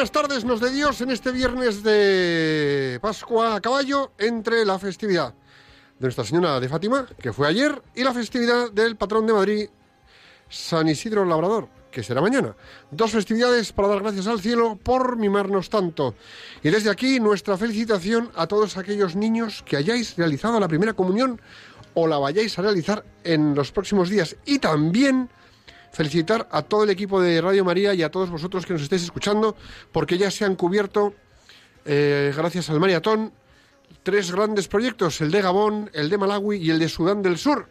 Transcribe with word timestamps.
buenas 0.00 0.12
tardes, 0.12 0.44
nos 0.46 0.60
de 0.60 0.70
Dios, 0.70 0.98
en 1.02 1.10
este 1.10 1.30
viernes 1.30 1.82
de 1.82 2.98
Pascua 3.02 3.56
a 3.56 3.60
caballo 3.60 4.12
entre 4.16 4.64
la 4.64 4.78
festividad 4.78 5.34
de 5.34 6.06
Nuestra 6.06 6.24
Señora 6.24 6.58
de 6.58 6.70
Fátima, 6.70 7.06
que 7.20 7.34
fue 7.34 7.46
ayer, 7.46 7.82
y 7.94 8.02
la 8.02 8.14
festividad 8.14 8.72
del 8.72 8.96
patrón 8.96 9.26
de 9.26 9.34
Madrid, 9.34 9.68
San 10.48 10.88
Isidro 10.88 11.26
Labrador, 11.26 11.68
que 11.90 12.02
será 12.02 12.22
mañana. 12.22 12.56
Dos 12.90 13.10
festividades 13.10 13.72
para 13.72 13.88
dar 13.88 14.00
gracias 14.00 14.26
al 14.26 14.40
cielo 14.40 14.78
por 14.82 15.18
mimarnos 15.18 15.68
tanto. 15.68 16.14
Y 16.62 16.70
desde 16.70 16.88
aquí 16.88 17.20
nuestra 17.20 17.58
felicitación 17.58 18.30
a 18.36 18.46
todos 18.46 18.78
aquellos 18.78 19.16
niños 19.16 19.62
que 19.66 19.76
hayáis 19.76 20.16
realizado 20.16 20.58
la 20.58 20.68
primera 20.68 20.94
comunión 20.94 21.38
o 21.92 22.06
la 22.06 22.16
vayáis 22.16 22.58
a 22.58 22.62
realizar 22.62 23.04
en 23.22 23.54
los 23.54 23.70
próximos 23.70 24.08
días. 24.08 24.34
Y 24.46 24.60
también 24.60 25.28
felicitar 25.92 26.48
a 26.50 26.62
todo 26.62 26.84
el 26.84 26.90
equipo 26.90 27.20
de 27.20 27.40
Radio 27.40 27.64
María 27.64 27.94
y 27.94 28.02
a 28.02 28.10
todos 28.10 28.30
vosotros 28.30 28.66
que 28.66 28.72
nos 28.72 28.82
estéis 28.82 29.02
escuchando, 29.02 29.56
porque 29.92 30.18
ya 30.18 30.30
se 30.30 30.44
han 30.44 30.56
cubierto, 30.56 31.14
eh, 31.84 32.32
gracias 32.36 32.70
al 32.70 32.80
maratón, 32.80 33.32
tres 34.02 34.30
grandes 34.30 34.68
proyectos, 34.68 35.20
el 35.20 35.30
de 35.30 35.42
Gabón, 35.42 35.90
el 35.92 36.08
de 36.08 36.18
Malawi 36.18 36.58
y 36.58 36.70
el 36.70 36.78
de 36.78 36.88
Sudán 36.88 37.22
del 37.22 37.38
Sur, 37.38 37.68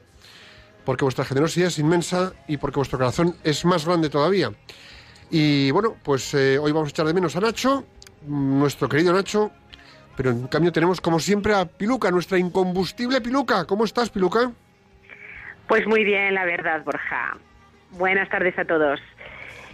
porque 0.85 1.05
vuestra 1.05 1.25
generosidad 1.25 1.67
es 1.67 1.79
inmensa 1.79 2.33
y 2.47 2.57
porque 2.57 2.77
vuestro 2.79 2.97
corazón 2.97 3.35
es 3.43 3.63
más 3.65 3.85
grande 3.85 4.09
todavía. 4.09 4.51
Y 5.31 5.71
bueno, 5.71 5.95
pues 6.03 6.33
eh, 6.33 6.57
hoy 6.57 6.71
vamos 6.71 6.89
a 6.89 6.91
echar 6.91 7.05
de 7.05 7.13
menos 7.13 7.35
a 7.35 7.39
Nacho, 7.39 7.85
nuestro 8.25 8.89
querido 8.89 9.13
Nacho, 9.13 9.51
pero 10.17 10.31
en 10.31 10.47
cambio 10.47 10.71
tenemos 10.71 10.99
como 10.99 11.19
siempre 11.19 11.53
a 11.53 11.65
Piluca, 11.65 12.11
nuestra 12.11 12.37
incombustible 12.37 13.21
Piluca. 13.21 13.65
¿Cómo 13.65 13.85
estás, 13.85 14.09
Piluca? 14.09 14.51
Pues 15.67 15.85
muy 15.87 16.03
bien, 16.03 16.33
la 16.33 16.45
verdad, 16.45 16.83
Borja. 16.83 17.37
Buenas 17.91 18.29
tardes 18.29 18.57
a 18.59 18.65
todos. 18.65 18.99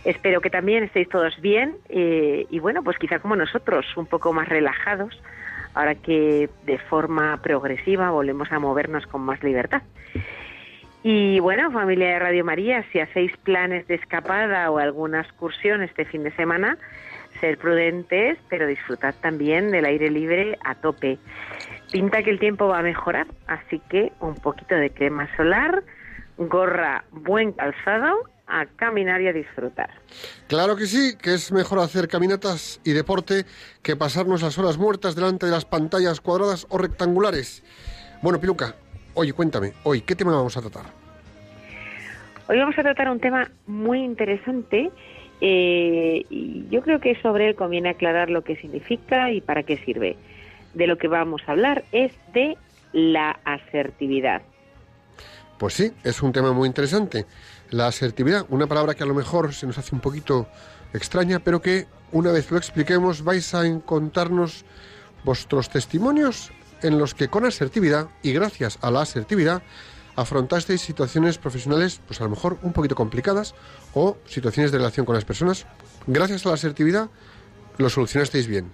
Espero 0.06 0.40
que 0.40 0.50
también 0.50 0.84
estéis 0.84 1.10
todos 1.10 1.40
bien 1.42 1.76
eh, 1.90 2.46
y 2.50 2.60
bueno, 2.60 2.84
pues 2.84 2.98
quizá 2.98 3.20
como 3.20 3.36
nosotros, 3.36 3.86
un 3.98 4.06
poco 4.06 4.32
más 4.34 4.48
relajados, 4.48 5.20
ahora 5.74 5.96
que 5.96 6.50
de 6.66 6.78
forma 6.78 7.42
progresiva 7.42 8.12
volvemos 8.12 8.52
a 8.52 8.60
movernos 8.60 9.06
con 9.08 9.22
más 9.22 9.44
libertad. 9.44 9.82
Y 11.04 11.40
bueno, 11.40 11.72
familia 11.72 12.08
de 12.08 12.20
Radio 12.20 12.46
María, 12.46 12.84
si 12.92 13.00
hacéis 13.00 13.36
planes 13.38 13.88
de 13.88 13.96
escapada 13.96 14.72
o 14.72 14.80
alguna 14.80 15.22
excursión 15.22 15.84
este 15.84 16.06
fin 16.06 16.24
de 16.24 16.32
semana, 16.32 16.78
ser 17.40 17.58
prudentes, 17.58 18.38
pero 18.50 18.66
disfrutad 18.66 19.14
también 19.22 19.72
del 19.72 19.86
aire 19.86 20.10
libre 20.10 20.58
a 20.64 20.76
tope. 20.76 21.18
Pinta 21.92 22.24
que 22.24 22.32
el 22.32 22.40
tiempo 22.40 22.68
va 22.68 22.80
a 22.80 22.84
mejorar, 22.84 23.28
así 23.48 23.82
que 23.90 24.14
un 24.20 24.36
poquito 24.36 24.76
de 24.76 24.90
crema 24.90 25.30
solar, 25.36 25.84
gorra, 26.38 27.06
buen 27.12 27.52
calzado, 27.52 28.14
a 28.48 28.66
caminar 28.66 29.22
y 29.22 29.28
a 29.28 29.34
disfrutar. 29.34 29.90
Claro 30.48 30.76
que 30.76 30.86
sí, 30.86 31.16
que 31.18 31.34
es 31.34 31.52
mejor 31.52 31.80
hacer 31.80 32.08
caminatas 32.08 32.80
y 32.84 32.92
deporte 32.92 33.46
que 33.82 33.96
pasarnos 33.96 34.42
las 34.42 34.58
horas 34.58 34.78
muertas 34.78 35.16
delante 35.16 35.46
de 35.46 35.52
las 35.52 35.66
pantallas 35.66 36.22
cuadradas 36.22 36.68
o 36.70 36.78
rectangulares. 36.78 37.64
Bueno, 38.22 38.40
Piluca, 38.40 38.76
oye, 39.14 39.34
cuéntame, 39.34 39.74
hoy, 39.84 40.02
¿qué 40.02 40.16
tema 40.16 40.32
vamos 40.32 40.56
a 40.58 40.62
tratar? 40.62 40.86
Hoy 42.48 42.60
vamos 42.60 42.78
a 42.78 42.84
tratar 42.84 43.10
un 43.10 43.20
tema 43.20 43.50
muy 43.66 44.04
interesante 44.04 44.92
eh, 45.42 46.26
y 46.30 46.68
yo 46.70 46.82
creo 46.82 47.00
que 47.00 47.20
sobre 47.22 47.50
él 47.50 47.56
conviene 47.56 47.90
aclarar 47.90 48.30
lo 48.30 48.44
que 48.44 48.56
significa 48.58 49.32
y 49.32 49.42
para 49.42 49.64
qué 49.64 49.78
sirve. 49.78 50.16
De 50.76 50.88
lo 50.88 50.98
que 50.98 51.08
vamos 51.08 51.42
a 51.48 51.54
hablar 51.54 51.84
es 51.92 52.12
de 52.34 52.58
la 52.94 53.40
asertividad. 53.46 54.44
Pues 55.58 55.74
sí, 55.74 55.94
es 56.04 56.22
un 56.22 56.32
tema 56.32 56.52
muy 56.52 56.68
interesante. 56.68 57.26
La 57.70 57.88
asertividad, 57.88 58.46
una 58.50 58.68
palabra 58.68 58.94
que 58.94 59.04
a 59.04 59.08
lo 59.08 59.14
mejor 59.14 59.54
se 59.54 59.66
nos 59.66 59.78
hace 59.78 59.96
un 59.96 60.02
poquito 60.02 60.48
extraña, 60.94 61.40
pero 61.40 61.62
que 61.62 61.88
una 62.12 62.32
vez 62.32 62.52
lo 62.52 62.58
expliquemos 62.58 63.24
vais 63.24 63.54
a 63.54 63.66
encontrarnos 63.66 64.66
vuestros 65.24 65.70
testimonios 65.70 66.52
en 66.82 67.00
los 67.00 67.14
que 67.14 67.30
con 67.30 67.46
asertividad 67.46 68.10
y 68.22 68.34
gracias 68.34 68.78
a 68.82 68.92
la 68.92 69.02
asertividad 69.02 69.64
afrontasteis 70.16 70.82
situaciones 70.82 71.38
profesionales, 71.38 72.02
pues 72.06 72.22
a 72.22 72.24
lo 72.24 72.30
mejor 72.30 72.58
un 72.62 72.74
poquito 72.74 72.96
complicadas 72.96 73.56
o 73.94 74.18
situaciones 74.26 74.72
de 74.72 74.78
relación 74.78 75.06
con 75.06 75.16
las 75.16 75.26
personas. 75.26 75.68
Gracias 76.08 76.46
a 76.46 76.50
la 76.50 76.56
asertividad 76.56 77.10
lo 77.78 77.90
solucionasteis 77.90 78.48
bien. 78.48 78.72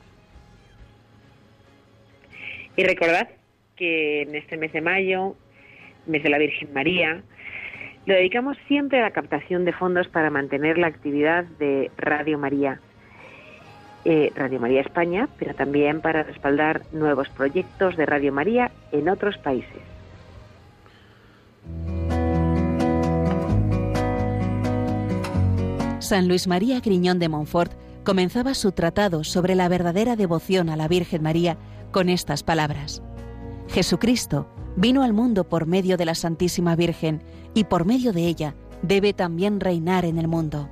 Y 2.75 2.84
recordad 2.84 3.30
que 3.75 4.24
en 4.24 4.36
este 4.36 4.58
mes 4.58 4.72
de 4.74 4.81
mayo, 4.81 5.36
mes 6.08 6.24
de 6.24 6.30
la 6.30 6.38
Virgen 6.38 6.74
María, 6.74 7.22
lo 8.06 8.16
dedicamos 8.16 8.58
siempre 8.68 9.00
a 9.00 9.04
la 9.04 9.12
captación 9.12 9.66
de 9.66 9.74
fondos 9.74 10.08
para 10.08 10.30
mantener 10.30 10.78
la 10.78 10.88
actividad 10.88 11.46
de 11.60 11.92
Radio 11.98 12.38
María. 12.38 12.80
Eh, 14.04 14.32
Radio 14.36 14.60
María 14.60 14.82
España, 14.82 15.30
pero 15.38 15.54
también 15.54 16.02
para 16.02 16.24
respaldar 16.24 16.82
nuevos 16.92 17.30
proyectos 17.30 17.96
de 17.98 18.08
Radio 18.08 18.34
María 18.34 18.72
en 18.92 19.08
otros 19.08 19.38
países. 19.38 19.82
San 26.00 26.28
Luis 26.28 26.47
María 26.47 26.80
Griñón 26.80 27.20
de 27.20 27.30
Montfort 27.30 27.74
comenzaba 28.04 28.56
su 28.56 28.72
tratado 28.72 29.24
sobre 29.24 29.54
la 29.54 29.70
verdadera 29.70 30.16
devoción 30.16 30.70
a 30.70 30.76
la 30.76 30.88
Virgen 30.88 31.22
María 31.22 31.58
con 31.92 32.09
estas 32.09 32.42
palabras. 32.42 33.04
Jesucristo 33.70 34.47
vino 34.76 35.03
al 35.03 35.14
mundo 35.14 35.44
por 35.44 35.66
medio 35.66 35.97
de 35.97 36.06
la 36.06 36.16
Santísima 36.16 36.76
Virgen 36.76 37.22
y 37.53 37.66
por 37.66 37.85
medio 37.85 38.14
de 38.14 38.28
ella 38.28 38.56
debe 38.82 39.14
también 39.14 39.59
reinar 39.59 40.06
en 40.06 40.18
el 40.18 40.28
mundo. 40.28 40.70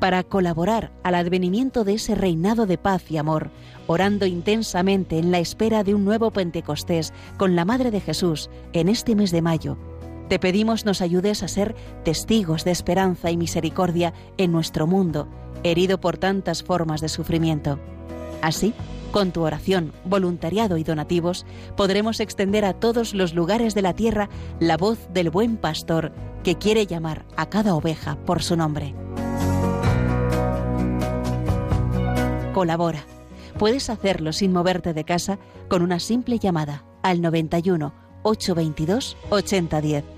Para 0.00 0.22
colaborar 0.22 0.92
al 1.02 1.16
advenimiento 1.16 1.84
de 1.84 1.94
ese 1.94 2.14
reinado 2.14 2.66
de 2.66 2.78
paz 2.78 3.10
y 3.10 3.16
amor, 3.16 3.50
orando 3.86 4.26
intensamente 4.26 5.18
en 5.18 5.32
la 5.32 5.40
espera 5.40 5.82
de 5.82 5.94
un 5.94 6.04
nuevo 6.04 6.30
Pentecostés 6.30 7.12
con 7.36 7.56
la 7.56 7.64
Madre 7.64 7.90
de 7.90 8.00
Jesús 8.00 8.48
en 8.72 8.88
este 8.88 9.16
mes 9.16 9.32
de 9.32 9.42
mayo, 9.42 9.76
te 10.28 10.38
pedimos 10.38 10.84
nos 10.84 11.00
ayudes 11.00 11.42
a 11.42 11.48
ser 11.48 11.74
testigos 12.04 12.64
de 12.64 12.70
esperanza 12.70 13.30
y 13.30 13.36
misericordia 13.36 14.12
en 14.36 14.52
nuestro 14.52 14.86
mundo, 14.86 15.26
herido 15.62 16.00
por 16.00 16.18
tantas 16.18 16.62
formas 16.62 17.00
de 17.00 17.08
sufrimiento. 17.08 17.80
Así, 18.42 18.74
Con 19.10 19.32
tu 19.32 19.42
oración, 19.42 19.92
voluntariado 20.04 20.76
y 20.76 20.84
donativos, 20.84 21.46
podremos 21.76 22.20
extender 22.20 22.64
a 22.64 22.74
todos 22.74 23.14
los 23.14 23.34
lugares 23.34 23.74
de 23.74 23.82
la 23.82 23.94
tierra 23.94 24.28
la 24.60 24.76
voz 24.76 24.98
del 25.12 25.30
buen 25.30 25.56
pastor 25.56 26.12
que 26.44 26.56
quiere 26.56 26.86
llamar 26.86 27.24
a 27.36 27.46
cada 27.46 27.74
oveja 27.74 28.16
por 28.26 28.42
su 28.42 28.56
nombre. 28.56 28.94
Colabora. 32.52 33.04
Puedes 33.58 33.90
hacerlo 33.90 34.32
sin 34.32 34.52
moverte 34.52 34.92
de 34.92 35.04
casa 35.04 35.38
con 35.68 35.82
una 35.82 35.98
simple 36.00 36.38
llamada 36.38 36.84
al 37.02 37.20
91 37.22 37.92
822 38.22 39.16
8010 39.30 40.17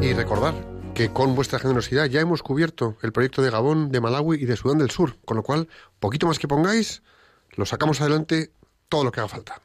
Y 0.00 0.12
recordar 0.12 0.54
que 0.94 1.12
con 1.12 1.34
vuestra 1.34 1.58
generosidad 1.58 2.06
ya 2.06 2.20
hemos 2.20 2.42
cubierto 2.42 2.96
el 3.02 3.12
proyecto 3.12 3.42
de 3.42 3.50
Gabón, 3.50 3.90
de 3.90 4.00
Malawi 4.00 4.36
y 4.36 4.46
de 4.46 4.56
Sudán 4.56 4.78
del 4.78 4.90
Sur, 4.90 5.16
con 5.24 5.36
lo 5.36 5.42
cual, 5.42 5.68
poquito 5.98 6.26
más 6.26 6.38
que 6.38 6.46
pongáis, 6.46 7.02
lo 7.56 7.66
sacamos 7.66 8.00
adelante 8.00 8.52
todo 8.88 9.02
lo 9.02 9.10
que 9.10 9.20
haga 9.20 9.28
falta. 9.28 9.60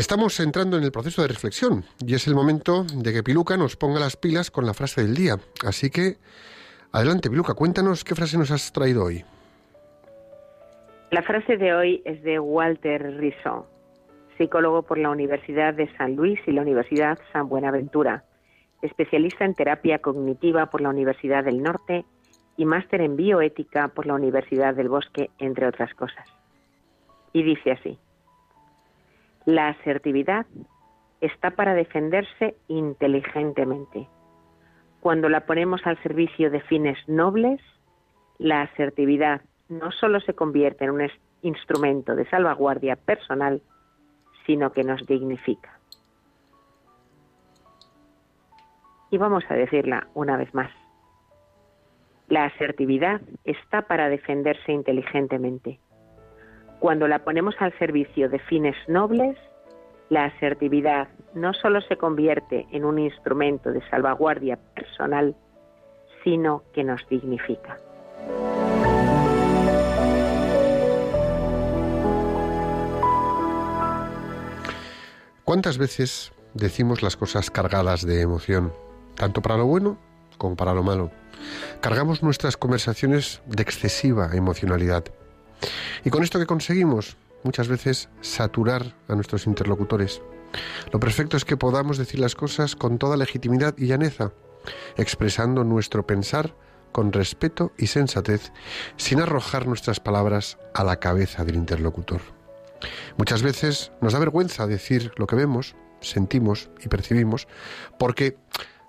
Estamos 0.00 0.40
entrando 0.40 0.78
en 0.78 0.84
el 0.84 0.92
proceso 0.92 1.20
de 1.20 1.28
reflexión 1.28 1.84
y 2.00 2.14
es 2.14 2.26
el 2.26 2.34
momento 2.34 2.84
de 2.84 3.12
que 3.12 3.22
Piluca 3.22 3.58
nos 3.58 3.76
ponga 3.76 4.00
las 4.00 4.16
pilas 4.16 4.50
con 4.50 4.64
la 4.64 4.72
frase 4.72 5.02
del 5.02 5.14
día. 5.14 5.36
Así 5.62 5.90
que, 5.90 6.16
adelante 6.90 7.28
Piluca, 7.28 7.52
cuéntanos 7.52 8.02
qué 8.02 8.14
frase 8.14 8.38
nos 8.38 8.50
has 8.50 8.72
traído 8.72 9.04
hoy. 9.04 9.26
La 11.10 11.22
frase 11.22 11.58
de 11.58 11.74
hoy 11.74 12.02
es 12.06 12.22
de 12.22 12.40
Walter 12.40 13.18
Rizzo, 13.18 13.66
psicólogo 14.38 14.84
por 14.84 14.96
la 14.96 15.10
Universidad 15.10 15.74
de 15.74 15.94
San 15.98 16.16
Luis 16.16 16.40
y 16.46 16.52
la 16.52 16.62
Universidad 16.62 17.18
San 17.34 17.50
Buenaventura, 17.50 18.24
especialista 18.80 19.44
en 19.44 19.54
terapia 19.54 19.98
cognitiva 19.98 20.70
por 20.70 20.80
la 20.80 20.88
Universidad 20.88 21.44
del 21.44 21.62
Norte 21.62 22.06
y 22.56 22.64
máster 22.64 23.02
en 23.02 23.16
bioética 23.16 23.88
por 23.88 24.06
la 24.06 24.14
Universidad 24.14 24.74
del 24.74 24.88
Bosque, 24.88 25.28
entre 25.38 25.66
otras 25.66 25.92
cosas. 25.92 26.26
Y 27.34 27.42
dice 27.42 27.72
así. 27.72 27.98
La 29.46 29.68
asertividad 29.68 30.46
está 31.20 31.50
para 31.50 31.74
defenderse 31.74 32.56
inteligentemente. 32.68 34.08
Cuando 35.00 35.28
la 35.28 35.46
ponemos 35.46 35.80
al 35.86 36.00
servicio 36.02 36.50
de 36.50 36.60
fines 36.60 36.98
nobles, 37.08 37.60
la 38.38 38.62
asertividad 38.62 39.42
no 39.68 39.92
solo 39.92 40.20
se 40.20 40.34
convierte 40.34 40.84
en 40.84 40.90
un 40.90 41.08
instrumento 41.42 42.14
de 42.14 42.28
salvaguardia 42.28 42.96
personal, 42.96 43.62
sino 44.46 44.72
que 44.72 44.84
nos 44.84 45.06
dignifica. 45.06 45.78
Y 49.10 49.18
vamos 49.18 49.44
a 49.48 49.54
decirla 49.54 50.08
una 50.14 50.36
vez 50.36 50.52
más. 50.54 50.70
La 52.28 52.44
asertividad 52.44 53.20
está 53.44 53.82
para 53.82 54.08
defenderse 54.08 54.70
inteligentemente. 54.72 55.80
Cuando 56.80 57.06
la 57.08 57.18
ponemos 57.18 57.54
al 57.58 57.78
servicio 57.78 58.30
de 58.30 58.38
fines 58.38 58.74
nobles, 58.88 59.36
la 60.08 60.24
asertividad 60.24 61.08
no 61.34 61.52
solo 61.52 61.82
se 61.82 61.98
convierte 61.98 62.66
en 62.72 62.86
un 62.86 62.98
instrumento 62.98 63.70
de 63.70 63.86
salvaguardia 63.90 64.58
personal, 64.74 65.36
sino 66.24 66.62
que 66.72 66.82
nos 66.82 67.06
dignifica. 67.10 67.76
¿Cuántas 75.44 75.76
veces 75.76 76.32
decimos 76.54 77.02
las 77.02 77.18
cosas 77.18 77.50
cargadas 77.50 78.06
de 78.06 78.22
emoción, 78.22 78.72
tanto 79.16 79.42
para 79.42 79.58
lo 79.58 79.66
bueno 79.66 79.98
como 80.38 80.56
para 80.56 80.72
lo 80.72 80.82
malo? 80.82 81.10
Cargamos 81.82 82.22
nuestras 82.22 82.56
conversaciones 82.56 83.42
de 83.44 83.62
excesiva 83.62 84.30
emocionalidad. 84.32 85.04
¿Y 86.04 86.10
con 86.10 86.22
esto 86.22 86.38
que 86.38 86.46
conseguimos? 86.46 87.16
Muchas 87.42 87.68
veces 87.68 88.08
saturar 88.20 88.94
a 89.08 89.14
nuestros 89.14 89.46
interlocutores. 89.46 90.20
Lo 90.92 91.00
perfecto 91.00 91.36
es 91.36 91.44
que 91.44 91.56
podamos 91.56 91.98
decir 91.98 92.20
las 92.20 92.34
cosas 92.34 92.76
con 92.76 92.98
toda 92.98 93.16
legitimidad 93.16 93.74
y 93.78 93.86
llaneza, 93.86 94.32
expresando 94.96 95.64
nuestro 95.64 96.06
pensar 96.06 96.54
con 96.92 97.12
respeto 97.12 97.72
y 97.78 97.86
sensatez, 97.86 98.52
sin 98.96 99.20
arrojar 99.20 99.66
nuestras 99.66 100.00
palabras 100.00 100.58
a 100.74 100.84
la 100.84 100.96
cabeza 100.96 101.44
del 101.44 101.56
interlocutor. 101.56 102.20
Muchas 103.16 103.42
veces 103.42 103.92
nos 104.00 104.12
da 104.12 104.18
vergüenza 104.18 104.66
decir 104.66 105.12
lo 105.16 105.26
que 105.26 105.36
vemos, 105.36 105.76
sentimos 106.00 106.70
y 106.84 106.88
percibimos, 106.88 107.46
porque 107.98 108.36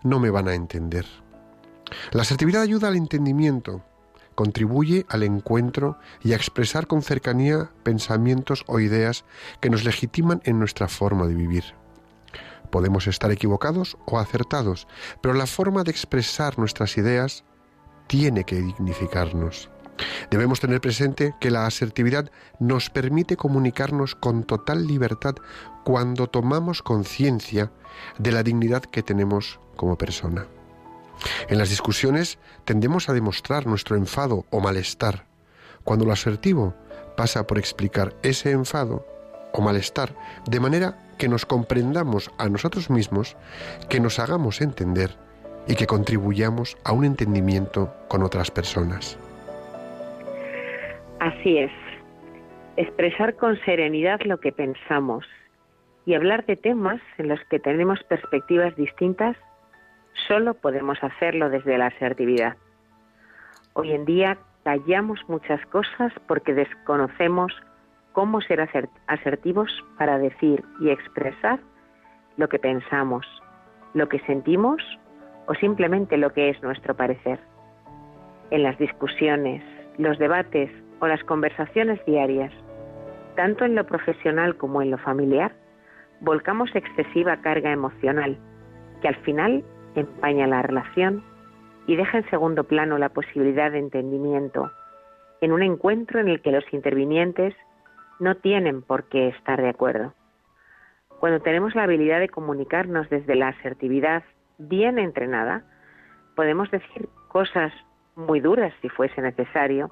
no 0.03 0.19
me 0.19 0.29
van 0.29 0.47
a 0.47 0.55
entender. 0.55 1.05
La 2.11 2.21
asertividad 2.21 2.61
ayuda 2.61 2.87
al 2.87 2.95
entendimiento, 2.95 3.83
contribuye 4.35 5.05
al 5.09 5.23
encuentro 5.23 5.97
y 6.23 6.33
a 6.33 6.35
expresar 6.35 6.87
con 6.87 7.01
cercanía 7.01 7.71
pensamientos 7.83 8.63
o 8.67 8.79
ideas 8.79 9.25
que 9.59 9.69
nos 9.69 9.83
legitiman 9.83 10.41
en 10.45 10.59
nuestra 10.59 10.87
forma 10.87 11.27
de 11.27 11.35
vivir. 11.35 11.63
Podemos 12.69 13.07
estar 13.07 13.31
equivocados 13.31 13.97
o 14.05 14.19
acertados, 14.19 14.87
pero 15.21 15.33
la 15.33 15.45
forma 15.45 15.83
de 15.83 15.91
expresar 15.91 16.57
nuestras 16.57 16.97
ideas 16.97 17.43
tiene 18.07 18.43
que 18.45 18.61
dignificarnos. 18.61 19.69
Debemos 20.29 20.59
tener 20.59 20.81
presente 20.81 21.35
que 21.39 21.51
la 21.51 21.65
asertividad 21.65 22.31
nos 22.59 22.89
permite 22.89 23.35
comunicarnos 23.37 24.15
con 24.15 24.43
total 24.43 24.87
libertad 24.87 25.35
cuando 25.83 26.27
tomamos 26.27 26.81
conciencia 26.81 27.71
de 28.17 28.31
la 28.31 28.43
dignidad 28.43 28.83
que 28.83 29.03
tenemos 29.03 29.59
como 29.75 29.97
persona. 29.97 30.47
En 31.49 31.57
las 31.57 31.69
discusiones 31.69 32.39
tendemos 32.65 33.09
a 33.09 33.13
demostrar 33.13 33.67
nuestro 33.67 33.95
enfado 33.95 34.45
o 34.49 34.59
malestar, 34.59 35.25
cuando 35.83 36.05
lo 36.05 36.11
asertivo 36.11 36.75
pasa 37.17 37.45
por 37.47 37.57
explicar 37.57 38.13
ese 38.23 38.51
enfado 38.51 39.05
o 39.53 39.61
malestar 39.61 40.15
de 40.47 40.59
manera 40.59 40.97
que 41.17 41.27
nos 41.27 41.45
comprendamos 41.45 42.31
a 42.37 42.49
nosotros 42.49 42.89
mismos, 42.89 43.35
que 43.89 43.99
nos 43.99 44.19
hagamos 44.19 44.61
entender 44.61 45.11
y 45.67 45.75
que 45.75 45.87
contribuyamos 45.87 46.77
a 46.83 46.93
un 46.93 47.05
entendimiento 47.05 47.93
con 48.07 48.23
otras 48.23 48.49
personas. 48.49 49.17
Así 51.19 51.59
es. 51.59 51.71
Expresar 52.77 53.35
con 53.35 53.59
serenidad 53.63 54.21
lo 54.25 54.39
que 54.39 54.51
pensamos 54.51 55.25
y 56.05 56.15
hablar 56.15 56.45
de 56.45 56.55
temas 56.55 56.99
en 57.19 57.27
los 57.27 57.39
que 57.49 57.59
tenemos 57.59 57.99
perspectivas 58.09 58.75
distintas 58.75 59.37
Solo 60.27 60.53
podemos 60.53 61.01
hacerlo 61.03 61.49
desde 61.49 61.77
la 61.77 61.87
asertividad. 61.87 62.57
Hoy 63.73 63.91
en 63.91 64.05
día 64.05 64.37
callamos 64.63 65.19
muchas 65.27 65.65
cosas 65.67 66.13
porque 66.27 66.53
desconocemos 66.53 67.53
cómo 68.11 68.41
ser 68.41 68.67
asertivos 69.07 69.71
para 69.97 70.17
decir 70.17 70.63
y 70.79 70.89
expresar 70.89 71.59
lo 72.37 72.49
que 72.49 72.59
pensamos, 72.59 73.25
lo 73.93 74.09
que 74.09 74.19
sentimos 74.21 74.81
o 75.47 75.53
simplemente 75.55 76.17
lo 76.17 76.33
que 76.33 76.49
es 76.49 76.61
nuestro 76.61 76.95
parecer. 76.95 77.39
En 78.51 78.63
las 78.63 78.77
discusiones, 78.77 79.63
los 79.97 80.19
debates 80.19 80.69
o 80.99 81.07
las 81.07 81.23
conversaciones 81.23 82.03
diarias, 82.05 82.51
tanto 83.35 83.65
en 83.65 83.75
lo 83.75 83.85
profesional 83.85 84.57
como 84.57 84.81
en 84.81 84.91
lo 84.91 84.97
familiar, 84.97 85.53
volcamos 86.19 86.69
excesiva 86.75 87.37
carga 87.37 87.71
emocional 87.71 88.37
que 89.01 89.07
al 89.07 89.15
final 89.17 89.63
empaña 89.95 90.47
la 90.47 90.61
relación 90.61 91.23
y 91.87 91.95
deja 91.95 92.19
en 92.19 92.29
segundo 92.29 92.63
plano 92.63 92.97
la 92.97 93.09
posibilidad 93.09 93.71
de 93.71 93.79
entendimiento 93.79 94.71
en 95.41 95.51
un 95.51 95.63
encuentro 95.63 96.19
en 96.19 96.29
el 96.29 96.41
que 96.41 96.51
los 96.51 96.63
intervinientes 96.71 97.55
no 98.19 98.35
tienen 98.35 98.83
por 98.83 99.05
qué 99.05 99.29
estar 99.29 99.59
de 99.59 99.69
acuerdo. 99.69 100.13
Cuando 101.19 101.41
tenemos 101.41 101.75
la 101.75 101.83
habilidad 101.83 102.19
de 102.19 102.29
comunicarnos 102.29 103.09
desde 103.09 103.35
la 103.35 103.49
asertividad 103.49 104.23
bien 104.59 104.99
entrenada, 104.99 105.63
podemos 106.35 106.69
decir 106.69 107.09
cosas 107.27 107.73
muy 108.15 108.39
duras 108.39 108.73
si 108.81 108.89
fuese 108.89 109.21
necesario, 109.21 109.91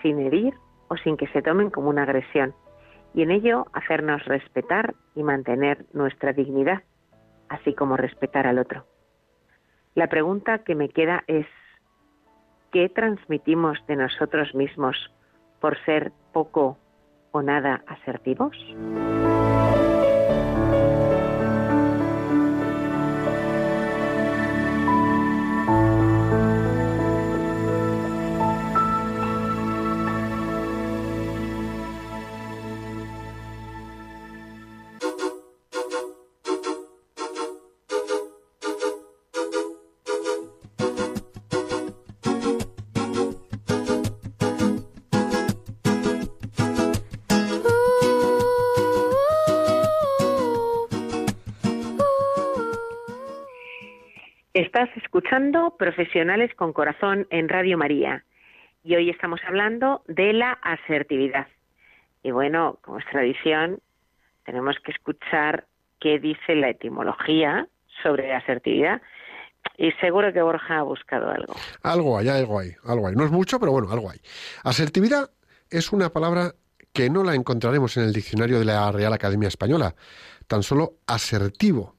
sin 0.00 0.20
herir 0.20 0.54
o 0.88 0.96
sin 0.96 1.16
que 1.16 1.26
se 1.28 1.42
tomen 1.42 1.70
como 1.70 1.90
una 1.90 2.04
agresión, 2.04 2.54
y 3.14 3.22
en 3.22 3.30
ello 3.30 3.66
hacernos 3.72 4.24
respetar 4.24 4.94
y 5.14 5.22
mantener 5.22 5.84
nuestra 5.92 6.32
dignidad, 6.32 6.82
así 7.48 7.74
como 7.74 7.96
respetar 7.96 8.46
al 8.46 8.58
otro. 8.58 8.84
La 9.94 10.06
pregunta 10.06 10.58
que 10.58 10.74
me 10.74 10.88
queda 10.88 11.22
es, 11.26 11.46
¿qué 12.72 12.88
transmitimos 12.88 13.78
de 13.86 13.96
nosotros 13.96 14.54
mismos 14.54 14.96
por 15.60 15.76
ser 15.84 16.12
poco 16.32 16.78
o 17.30 17.42
nada 17.42 17.82
asertivos? 17.86 18.56
Escuchando 55.32 55.76
Profesionales 55.78 56.50
con 56.54 56.74
Corazón 56.74 57.26
en 57.30 57.48
Radio 57.48 57.78
María 57.78 58.22
y 58.84 58.96
hoy 58.96 59.08
estamos 59.08 59.40
hablando 59.46 60.02
de 60.06 60.34
la 60.34 60.52
asertividad. 60.52 61.46
Y 62.22 62.32
bueno, 62.32 62.78
como 62.82 62.98
es 62.98 63.06
tradición, 63.10 63.80
tenemos 64.44 64.76
que 64.84 64.92
escuchar 64.92 65.64
qué 66.00 66.18
dice 66.18 66.54
la 66.54 66.68
etimología 66.68 67.66
sobre 68.02 68.28
la 68.28 68.36
asertividad 68.36 69.00
y 69.78 69.92
seguro 70.02 70.34
que 70.34 70.42
Borja 70.42 70.80
ha 70.80 70.82
buscado 70.82 71.30
algo. 71.30 71.54
Algo 71.82 72.18
hay, 72.18 72.28
algo 72.28 72.58
hay, 72.58 72.72
algo 72.84 73.08
hay. 73.08 73.14
No 73.16 73.24
es 73.24 73.30
mucho, 73.30 73.58
pero 73.58 73.72
bueno, 73.72 73.90
algo 73.90 74.10
hay. 74.10 74.20
Asertividad 74.64 75.30
es 75.70 75.94
una 75.94 76.10
palabra 76.10 76.52
que 76.92 77.08
no 77.08 77.24
la 77.24 77.34
encontraremos 77.34 77.96
en 77.96 78.02
el 78.02 78.12
diccionario 78.12 78.58
de 78.58 78.66
la 78.66 78.92
Real 78.92 79.14
Academia 79.14 79.48
Española, 79.48 79.94
tan 80.46 80.62
solo 80.62 80.96
asertivo, 81.06 81.96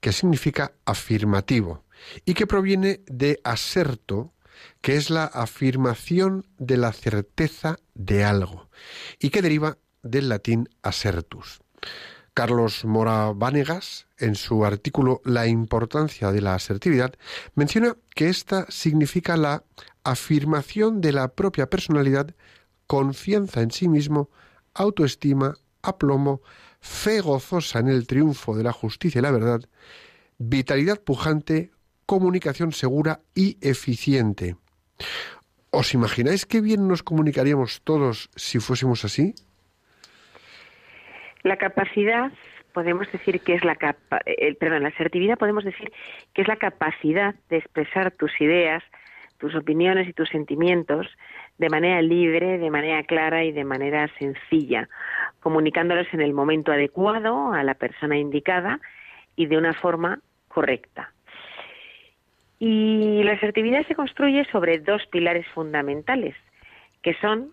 que 0.00 0.12
significa 0.12 0.70
afirmativo 0.84 1.87
y 2.24 2.34
que 2.34 2.46
proviene 2.46 3.00
de 3.06 3.40
aserto, 3.44 4.32
que 4.80 4.96
es 4.96 5.10
la 5.10 5.24
afirmación 5.24 6.46
de 6.58 6.76
la 6.76 6.92
certeza 6.92 7.78
de 7.94 8.24
algo, 8.24 8.68
y 9.18 9.30
que 9.30 9.42
deriva 9.42 9.78
del 10.02 10.28
latín 10.28 10.68
asertus. 10.82 11.60
Carlos 12.34 12.84
Mora 12.84 13.32
Vanegas, 13.34 14.06
en 14.16 14.36
su 14.36 14.64
artículo 14.64 15.20
La 15.24 15.48
importancia 15.48 16.30
de 16.30 16.40
la 16.40 16.54
asertividad, 16.54 17.14
menciona 17.56 17.96
que 18.14 18.28
ésta 18.28 18.66
significa 18.68 19.36
la 19.36 19.64
afirmación 20.04 21.00
de 21.00 21.12
la 21.12 21.28
propia 21.34 21.68
personalidad, 21.68 22.34
confianza 22.86 23.60
en 23.60 23.72
sí 23.72 23.88
mismo, 23.88 24.30
autoestima, 24.72 25.56
aplomo, 25.82 26.40
fe 26.80 27.20
gozosa 27.20 27.80
en 27.80 27.88
el 27.88 28.06
triunfo 28.06 28.56
de 28.56 28.62
la 28.62 28.72
justicia 28.72 29.18
y 29.18 29.22
la 29.22 29.32
verdad, 29.32 29.62
vitalidad 30.38 31.00
pujante, 31.00 31.72
comunicación 32.08 32.72
segura 32.72 33.20
y 33.34 33.58
eficiente. 33.60 34.56
¿Os 35.70 35.92
imagináis 35.92 36.46
qué 36.46 36.62
bien 36.62 36.88
nos 36.88 37.02
comunicaríamos 37.02 37.82
todos 37.84 38.30
si 38.34 38.60
fuésemos 38.60 39.04
así? 39.04 39.34
La 41.42 41.58
capacidad, 41.58 42.32
podemos 42.72 43.12
decir 43.12 43.42
que 43.42 43.52
es 43.56 43.62
la 43.62 43.76
capa, 43.76 44.22
eh, 44.24 44.54
perdón, 44.54 44.84
la 44.84 44.88
asertividad 44.88 45.36
podemos 45.36 45.64
decir 45.64 45.92
que 46.32 46.40
es 46.40 46.48
la 46.48 46.56
capacidad 46.56 47.34
de 47.50 47.58
expresar 47.58 48.10
tus 48.12 48.32
ideas, 48.40 48.82
tus 49.36 49.54
opiniones 49.54 50.08
y 50.08 50.14
tus 50.14 50.30
sentimientos 50.30 51.06
de 51.58 51.68
manera 51.68 52.00
libre, 52.00 52.56
de 52.56 52.70
manera 52.70 53.02
clara 53.02 53.44
y 53.44 53.52
de 53.52 53.64
manera 53.64 54.08
sencilla, 54.18 54.88
comunicándolos 55.40 56.06
en 56.14 56.22
el 56.22 56.32
momento 56.32 56.72
adecuado 56.72 57.52
a 57.52 57.62
la 57.64 57.74
persona 57.74 58.16
indicada 58.16 58.80
y 59.36 59.44
de 59.44 59.58
una 59.58 59.74
forma 59.74 60.20
correcta. 60.48 61.12
Y 62.58 63.22
la 63.22 63.32
asertividad 63.32 63.86
se 63.86 63.94
construye 63.94 64.44
sobre 64.46 64.78
dos 64.78 65.06
pilares 65.06 65.46
fundamentales, 65.48 66.34
que 67.02 67.14
son 67.14 67.52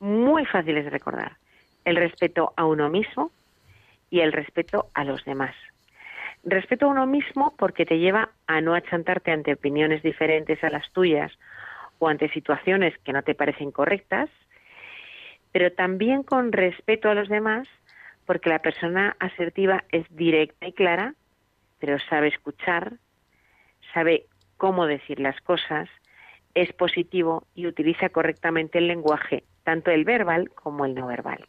muy 0.00 0.46
fáciles 0.46 0.84
de 0.84 0.90
recordar. 0.90 1.36
El 1.84 1.96
respeto 1.96 2.52
a 2.56 2.64
uno 2.64 2.88
mismo 2.88 3.30
y 4.10 4.20
el 4.20 4.32
respeto 4.32 4.88
a 4.94 5.04
los 5.04 5.24
demás. 5.24 5.54
Respeto 6.44 6.86
a 6.86 6.90
uno 6.90 7.06
mismo 7.06 7.54
porque 7.56 7.86
te 7.86 7.98
lleva 7.98 8.30
a 8.46 8.60
no 8.60 8.74
achantarte 8.74 9.30
ante 9.30 9.52
opiniones 9.52 10.02
diferentes 10.02 10.62
a 10.64 10.70
las 10.70 10.90
tuyas 10.92 11.32
o 11.98 12.08
ante 12.08 12.28
situaciones 12.30 12.98
que 13.04 13.12
no 13.12 13.22
te 13.22 13.34
parecen 13.34 13.70
correctas, 13.70 14.28
pero 15.52 15.70
también 15.72 16.22
con 16.22 16.50
respeto 16.50 17.08
a 17.08 17.14
los 17.14 17.28
demás 17.28 17.68
porque 18.26 18.50
la 18.50 18.60
persona 18.60 19.16
asertiva 19.18 19.84
es 19.90 20.04
directa 20.10 20.66
y 20.66 20.72
clara, 20.72 21.14
pero 21.78 21.98
sabe 21.98 22.28
escuchar, 22.28 22.94
sabe 23.92 24.26
cómo 24.56 24.86
decir 24.86 25.20
las 25.20 25.40
cosas, 25.40 25.88
es 26.54 26.72
positivo 26.72 27.46
y 27.54 27.66
utiliza 27.66 28.10
correctamente 28.10 28.78
el 28.78 28.88
lenguaje, 28.88 29.44
tanto 29.64 29.90
el 29.90 30.04
verbal 30.04 30.50
como 30.54 30.84
el 30.84 30.94
no 30.94 31.06
verbal. 31.06 31.44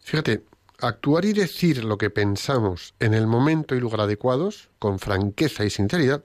Fíjate, 0.00 0.42
actuar 0.80 1.24
y 1.24 1.32
decir 1.32 1.84
lo 1.84 1.98
que 1.98 2.10
pensamos 2.10 2.94
en 3.00 3.14
el 3.14 3.26
momento 3.26 3.74
y 3.74 3.80
lugar 3.80 4.02
adecuados, 4.02 4.70
con 4.78 4.98
franqueza 4.98 5.64
y 5.64 5.70
sinceridad, 5.70 6.22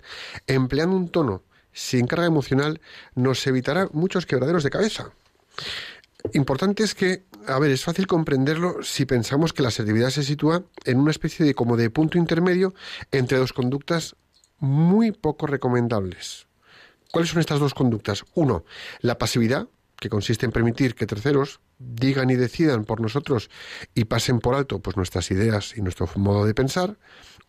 empleando 0.48 0.96
un 0.96 1.10
tono 1.10 1.44
sin 1.72 2.08
carga 2.08 2.26
emocional, 2.26 2.82
nos 3.16 3.46
evitará 3.48 3.88
muchos 3.94 4.26
quebraderos 4.26 4.64
de 4.64 4.70
cabeza. 4.70 5.12
Importante 6.34 6.84
es 6.84 6.94
que, 6.94 7.24
a 7.48 7.58
ver, 7.60 7.72
es 7.72 7.86
fácil 7.86 8.06
comprenderlo 8.06 8.84
si 8.84 9.06
pensamos 9.06 9.54
que 9.54 9.62
la 9.62 9.70
asertividad 9.70 10.10
se 10.10 10.24
sitúa 10.24 10.64
en 10.84 11.00
una 11.00 11.12
especie 11.12 11.46
de 11.46 11.54
como 11.54 11.78
de 11.78 11.90
punto 11.90 12.18
intermedio 12.18 12.74
entre 13.12 13.38
dos 13.38 13.54
conductas 13.54 14.16
muy 14.60 15.12
poco 15.12 15.48
recomendables. 15.48 16.48
¿Cuáles 17.12 17.32
son 17.32 17.40
estas 17.40 17.60
dos 17.60 17.74
conductas? 17.74 18.24
Uno, 18.36 18.66
la 19.02 19.18
pasividad, 19.18 19.68
que 20.00 20.10
consiste 20.10 20.46
en 20.46 20.52
permitir 20.52 20.96
que 20.96 21.06
terceros 21.06 21.60
digan 21.78 22.30
y 22.30 22.36
decidan 22.36 22.86
por 22.86 23.02
nosotros 23.02 23.50
y 23.94 24.06
pasen 24.06 24.40
por 24.40 24.56
alto 24.56 24.80
pues 24.80 24.98
nuestras 24.98 25.32
ideas 25.32 25.76
y 25.76 25.82
nuestro 25.82 26.10
modo 26.16 26.46
de 26.46 26.54
pensar, 26.54 26.98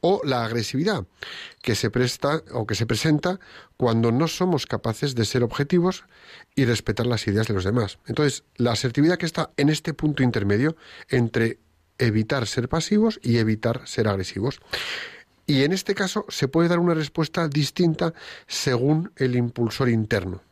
o 0.00 0.20
la 0.24 0.44
agresividad, 0.44 1.06
que 1.62 1.74
se 1.74 1.90
presta 1.90 2.42
o 2.52 2.66
que 2.66 2.74
se 2.74 2.86
presenta 2.86 3.38
cuando 3.76 4.12
no 4.12 4.28
somos 4.28 4.66
capaces 4.66 5.14
de 5.14 5.24
ser 5.24 5.42
objetivos 5.42 6.04
y 6.54 6.64
respetar 6.64 7.06
las 7.06 7.26
ideas 7.26 7.48
de 7.48 7.54
los 7.54 7.64
demás. 7.64 7.98
Entonces, 8.06 8.44
la 8.56 8.72
asertividad 8.72 9.18
que 9.18 9.26
está 9.26 9.50
en 9.56 9.68
este 9.68 9.92
punto 9.92 10.22
intermedio 10.22 10.76
entre 11.08 11.58
evitar 11.98 12.46
ser 12.46 12.68
pasivos 12.68 13.20
y 13.22 13.36
evitar 13.36 13.86
ser 13.86 14.08
agresivos. 14.08 14.60
Y 15.50 15.64
en 15.64 15.72
este 15.72 15.96
caso 15.96 16.26
se 16.28 16.46
puede 16.46 16.68
dar 16.68 16.78
una 16.78 16.94
respuesta 16.94 17.48
distinta 17.48 18.14
según 18.46 19.10
el 19.16 19.34
impulsor 19.34 19.88
interno. 19.88 20.42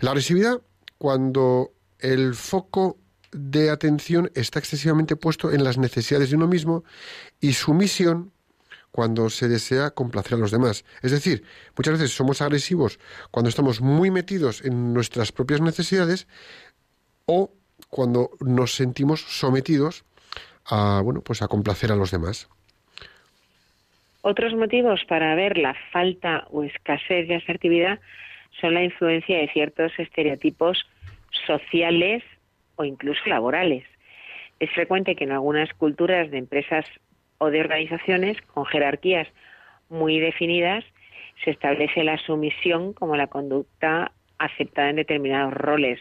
La 0.00 0.10
agresividad, 0.10 0.60
cuando 0.98 1.70
el 2.00 2.34
foco 2.34 2.98
de 3.30 3.70
atención 3.70 4.28
está 4.34 4.58
excesivamente 4.58 5.14
puesto 5.14 5.52
en 5.52 5.62
las 5.62 5.78
necesidades 5.78 6.30
de 6.30 6.34
uno 6.34 6.48
mismo 6.48 6.82
y 7.40 7.52
su 7.52 7.72
misión 7.72 8.32
cuando 8.90 9.30
se 9.30 9.46
desea 9.46 9.92
complacer 9.92 10.34
a 10.34 10.38
los 10.38 10.50
demás. 10.50 10.84
Es 11.02 11.12
decir, 11.12 11.44
muchas 11.76 11.92
veces 11.92 12.10
somos 12.10 12.42
agresivos 12.42 12.98
cuando 13.30 13.48
estamos 13.48 13.80
muy 13.80 14.10
metidos 14.10 14.64
en 14.64 14.92
nuestras 14.92 15.30
propias 15.30 15.60
necesidades 15.60 16.26
o 17.26 17.52
cuando 17.90 18.32
nos 18.40 18.74
sentimos 18.74 19.24
sometidos 19.28 20.02
a 20.64 21.00
bueno, 21.00 21.20
pues 21.20 21.42
a 21.42 21.46
complacer 21.46 21.92
a 21.92 21.94
los 21.94 22.10
demás. 22.10 22.48
Otros 24.22 24.54
motivos 24.54 25.04
para 25.06 25.34
ver 25.34 25.56
la 25.56 25.74
falta 25.92 26.46
o 26.50 26.62
escasez 26.62 27.26
de 27.26 27.36
asertividad 27.36 27.98
son 28.60 28.74
la 28.74 28.84
influencia 28.84 29.38
de 29.38 29.48
ciertos 29.48 29.92
estereotipos 29.98 30.86
sociales 31.46 32.22
o 32.76 32.84
incluso 32.84 33.20
laborales. 33.26 33.84
Es 34.58 34.70
frecuente 34.72 35.16
que 35.16 35.24
en 35.24 35.32
algunas 35.32 35.72
culturas 35.74 36.30
de 36.30 36.38
empresas 36.38 36.84
o 37.38 37.50
de 37.50 37.60
organizaciones 37.60 38.40
con 38.42 38.66
jerarquías 38.66 39.26
muy 39.88 40.20
definidas 40.20 40.84
se 41.42 41.50
establece 41.50 42.04
la 42.04 42.18
sumisión 42.18 42.92
como 42.92 43.16
la 43.16 43.28
conducta 43.28 44.12
aceptada 44.38 44.90
en 44.90 44.96
determinados 44.96 45.54
roles, 45.54 46.00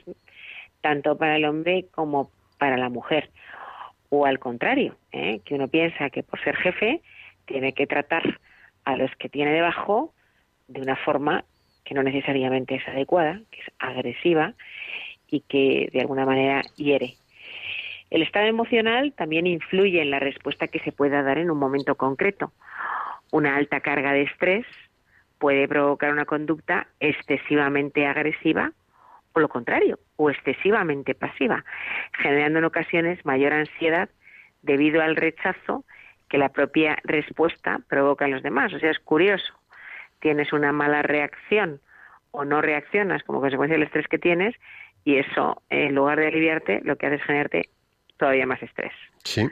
tanto 0.81 1.17
para 1.17 1.37
el 1.37 1.45
hombre 1.45 1.85
como 1.91 2.31
para 2.57 2.77
la 2.77 2.89
mujer. 2.89 3.29
O 4.09 4.25
al 4.25 4.39
contrario, 4.39 4.97
¿eh? 5.13 5.39
que 5.45 5.55
uno 5.55 5.69
piensa 5.69 6.09
que 6.09 6.23
por 6.23 6.43
ser 6.43 6.57
jefe 6.57 7.01
tiene 7.49 7.73
que 7.73 7.87
tratar 7.87 8.39
a 8.85 8.95
los 8.95 9.09
que 9.17 9.27
tiene 9.27 9.51
debajo 9.51 10.13
de 10.67 10.81
una 10.81 10.95
forma 10.95 11.43
que 11.83 11.95
no 11.95 12.03
necesariamente 12.03 12.75
es 12.75 12.87
adecuada, 12.87 13.41
que 13.49 13.61
es 13.61 13.67
agresiva, 13.79 14.53
y 15.27 15.41
que 15.41 15.89
de 15.91 16.01
alguna 16.01 16.25
manera 16.25 16.61
hiere. 16.75 17.15
El 18.09 18.21
estado 18.21 18.45
emocional 18.45 19.13
también 19.13 19.47
influye 19.47 20.01
en 20.01 20.11
la 20.11 20.19
respuesta 20.19 20.67
que 20.67 20.79
se 20.79 20.91
pueda 20.91 21.21
dar 21.23 21.37
en 21.37 21.51
un 21.51 21.57
momento 21.57 21.95
concreto. 21.95 22.51
Una 23.31 23.55
alta 23.55 23.81
carga 23.81 24.13
de 24.13 24.23
estrés 24.23 24.65
puede 25.37 25.67
provocar 25.67 26.11
una 26.11 26.25
conducta 26.25 26.87
excesivamente 26.99 28.05
agresiva 28.05 28.71
o 29.33 29.39
lo 29.39 29.47
contrario, 29.47 29.99
o 30.15 30.31
excesivamente 30.31 31.13
pasiva, 31.13 31.63
generando 32.17 32.59
en 32.59 32.65
ocasiones 32.65 33.23
mayor 33.25 33.53
ansiedad 33.53 34.09
debido 34.63 35.01
al 35.01 35.15
rechazo 35.15 35.85
que 36.29 36.37
la 36.37 36.49
propia 36.49 36.97
respuesta 37.03 37.79
provoca 37.87 38.25
en 38.25 38.31
los 38.31 38.43
demás. 38.43 38.73
O 38.73 38.79
sea, 38.79 38.91
es 38.91 38.99
curioso. 38.99 39.53
Tienes 40.19 40.53
una 40.53 40.71
mala 40.71 41.01
reacción 41.01 41.81
o 42.31 42.45
no 42.45 42.61
reaccionas 42.61 43.23
como 43.23 43.41
consecuencia 43.41 43.75
del 43.75 43.87
estrés 43.87 44.07
que 44.07 44.19
tienes 44.19 44.55
y 45.03 45.17
eso, 45.17 45.61
en 45.69 45.95
lugar 45.95 46.19
de 46.19 46.27
aliviarte, 46.27 46.81
lo 46.83 46.95
que 46.97 47.07
hace 47.07 47.15
es 47.15 47.23
generarte 47.23 47.69
todavía 48.17 48.45
más 48.45 48.61
estrés. 48.61 48.91
Sí. 49.23 49.47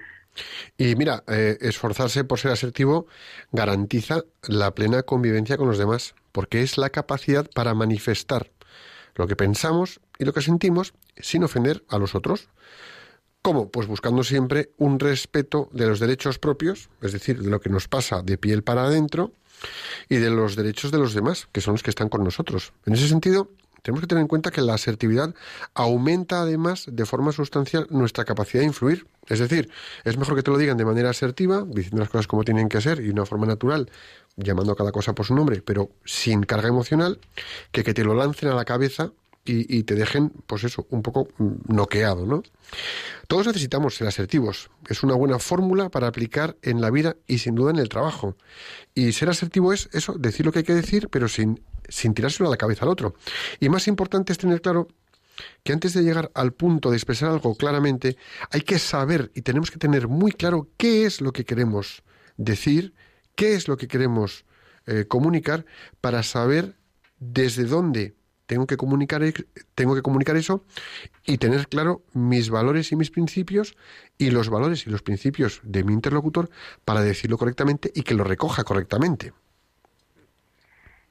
Y 0.77 0.95
mira, 0.95 1.23
eh, 1.27 1.57
esforzarse 1.61 2.23
por 2.23 2.37
ser 2.39 2.51
asertivo 2.51 3.07
garantiza 3.51 4.21
la 4.47 4.75
plena 4.75 5.03
convivencia 5.03 5.57
con 5.57 5.67
los 5.67 5.79
demás, 5.79 6.13
porque 6.31 6.61
es 6.61 6.77
la 6.77 6.91
capacidad 6.91 7.49
para 7.55 7.73
manifestar 7.73 8.47
lo 9.15 9.25
que 9.27 9.35
pensamos 9.35 9.99
y 10.19 10.25
lo 10.25 10.33
que 10.33 10.41
sentimos 10.41 10.93
sin 11.15 11.43
ofender 11.43 11.83
a 11.89 11.97
los 11.97 12.13
otros. 12.13 12.49
¿Cómo? 13.47 13.69
Pues 13.69 13.87
buscando 13.87 14.25
siempre 14.25 14.71
un 14.77 14.99
respeto 14.99 15.69
de 15.71 15.87
los 15.87 16.01
derechos 16.01 16.37
propios, 16.37 16.89
es 17.01 17.13
decir, 17.13 17.41
de 17.41 17.49
lo 17.49 17.61
que 17.61 17.69
nos 17.69 17.87
pasa 17.87 18.21
de 18.21 18.37
piel 18.37 18.61
para 18.61 18.83
adentro, 18.83 19.31
y 20.09 20.17
de 20.17 20.29
los 20.29 20.57
derechos 20.57 20.91
de 20.91 20.97
los 20.97 21.13
demás, 21.13 21.47
que 21.53 21.61
son 21.61 21.75
los 21.75 21.81
que 21.81 21.89
están 21.89 22.09
con 22.09 22.25
nosotros. 22.25 22.73
En 22.85 22.95
ese 22.95 23.07
sentido, 23.07 23.49
tenemos 23.83 24.01
que 24.01 24.07
tener 24.07 24.23
en 24.23 24.27
cuenta 24.27 24.51
que 24.51 24.59
la 24.59 24.73
asertividad 24.73 25.33
aumenta 25.75 26.41
además 26.41 26.87
de 26.91 27.05
forma 27.05 27.31
sustancial 27.31 27.87
nuestra 27.89 28.25
capacidad 28.25 28.59
de 28.59 28.67
influir. 28.67 29.07
Es 29.27 29.39
decir, 29.39 29.69
es 30.03 30.17
mejor 30.17 30.35
que 30.35 30.43
te 30.43 30.51
lo 30.51 30.57
digan 30.57 30.75
de 30.75 30.83
manera 30.83 31.11
asertiva, 31.11 31.63
diciendo 31.65 32.01
las 32.01 32.09
cosas 32.09 32.27
como 32.27 32.43
tienen 32.43 32.67
que 32.67 32.81
ser 32.81 32.99
y 32.99 33.03
de 33.03 33.11
una 33.11 33.25
forma 33.25 33.45
natural, 33.45 33.89
llamando 34.35 34.73
a 34.73 34.75
cada 34.75 34.91
cosa 34.91 35.15
por 35.15 35.25
su 35.25 35.33
nombre, 35.33 35.61
pero 35.61 35.89
sin 36.03 36.43
carga 36.43 36.67
emocional, 36.67 37.17
que 37.71 37.85
que 37.85 37.93
te 37.93 38.03
lo 38.03 38.13
lancen 38.13 38.49
a 38.49 38.55
la 38.55 38.65
cabeza 38.65 39.13
y, 39.47 39.83
te 39.83 39.95
dejen, 39.95 40.29
pues 40.45 40.63
eso, 40.63 40.85
un 40.89 41.01
poco 41.01 41.27
mm, 41.37 41.73
noqueado, 41.73 42.25
¿no? 42.25 42.43
Todos 43.27 43.47
necesitamos 43.47 43.95
ser 43.95 44.07
asertivos. 44.07 44.69
Es 44.87 45.03
una 45.03 45.15
buena 45.15 45.39
fórmula 45.39 45.89
para 45.89 46.07
aplicar 46.07 46.57
en 46.61 46.81
la 46.81 46.89
vida 46.91 47.15
y 47.27 47.37
sin 47.39 47.55
duda 47.55 47.71
en 47.71 47.77
el 47.77 47.89
trabajo. 47.89 48.35
Y 48.93 49.13
ser 49.13 49.29
asertivo 49.29 49.73
es 49.73 49.89
eso, 49.93 50.13
decir 50.13 50.45
lo 50.45 50.51
que 50.51 50.59
hay 50.59 50.65
que 50.65 50.73
decir, 50.73 51.09
pero 51.09 51.27
sin, 51.27 51.63
sin 51.87 52.13
tirárselo 52.13 52.49
a 52.49 52.51
la 52.51 52.57
cabeza 52.57 52.85
al 52.85 52.89
otro. 52.89 53.15
Y 53.59 53.69
más 53.69 53.87
importante 53.87 54.33
es 54.33 54.37
tener 54.37 54.61
claro 54.61 54.87
que 55.63 55.73
antes 55.73 55.93
de 55.93 56.03
llegar 56.03 56.31
al 56.33 56.53
punto 56.53 56.89
de 56.89 56.97
expresar 56.97 57.29
algo 57.29 57.55
claramente, 57.55 58.17
hay 58.51 58.61
que 58.61 58.79
saber 58.79 59.31
y 59.35 59.41
tenemos 59.41 59.71
que 59.71 59.77
tener 59.77 60.07
muy 60.07 60.31
claro 60.31 60.67
qué 60.77 61.05
es 61.05 61.21
lo 61.21 61.31
que 61.31 61.45
queremos 61.45 62.03
decir, 62.37 62.93
qué 63.35 63.53
es 63.53 63.67
lo 63.67 63.77
que 63.77 63.87
queremos 63.87 64.45
eh, 64.87 65.05
comunicar, 65.07 65.65
para 66.01 66.23
saber 66.23 66.75
desde 67.19 67.65
dónde 67.65 68.16
tengo 68.47 68.65
que 68.65 68.77
comunicar 68.77 69.21
tengo 69.75 69.93
que 69.93 70.01
comunicar 70.01 70.35
eso 70.35 70.63
y 71.25 71.37
tener 71.37 71.67
claro 71.67 72.01
mis 72.13 72.49
valores 72.49 72.91
y 72.91 72.95
mis 72.95 73.11
principios 73.11 73.77
y 74.17 74.31
los 74.31 74.49
valores 74.49 74.87
y 74.87 74.89
los 74.89 75.03
principios 75.03 75.61
de 75.63 75.83
mi 75.83 75.93
interlocutor 75.93 76.49
para 76.83 77.01
decirlo 77.01 77.37
correctamente 77.37 77.91
y 77.93 78.01
que 78.01 78.15
lo 78.15 78.23
recoja 78.23 78.63
correctamente. 78.63 79.33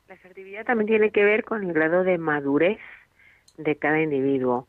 La 0.08 0.14
asertividad 0.14 0.64
también 0.64 0.88
tiene 0.88 1.10
que 1.10 1.24
ver 1.24 1.44
con 1.44 1.62
el 1.62 1.72
grado 1.72 2.02
de 2.02 2.18
madurez 2.18 2.78
de 3.58 3.76
cada 3.76 4.00
individuo, 4.00 4.66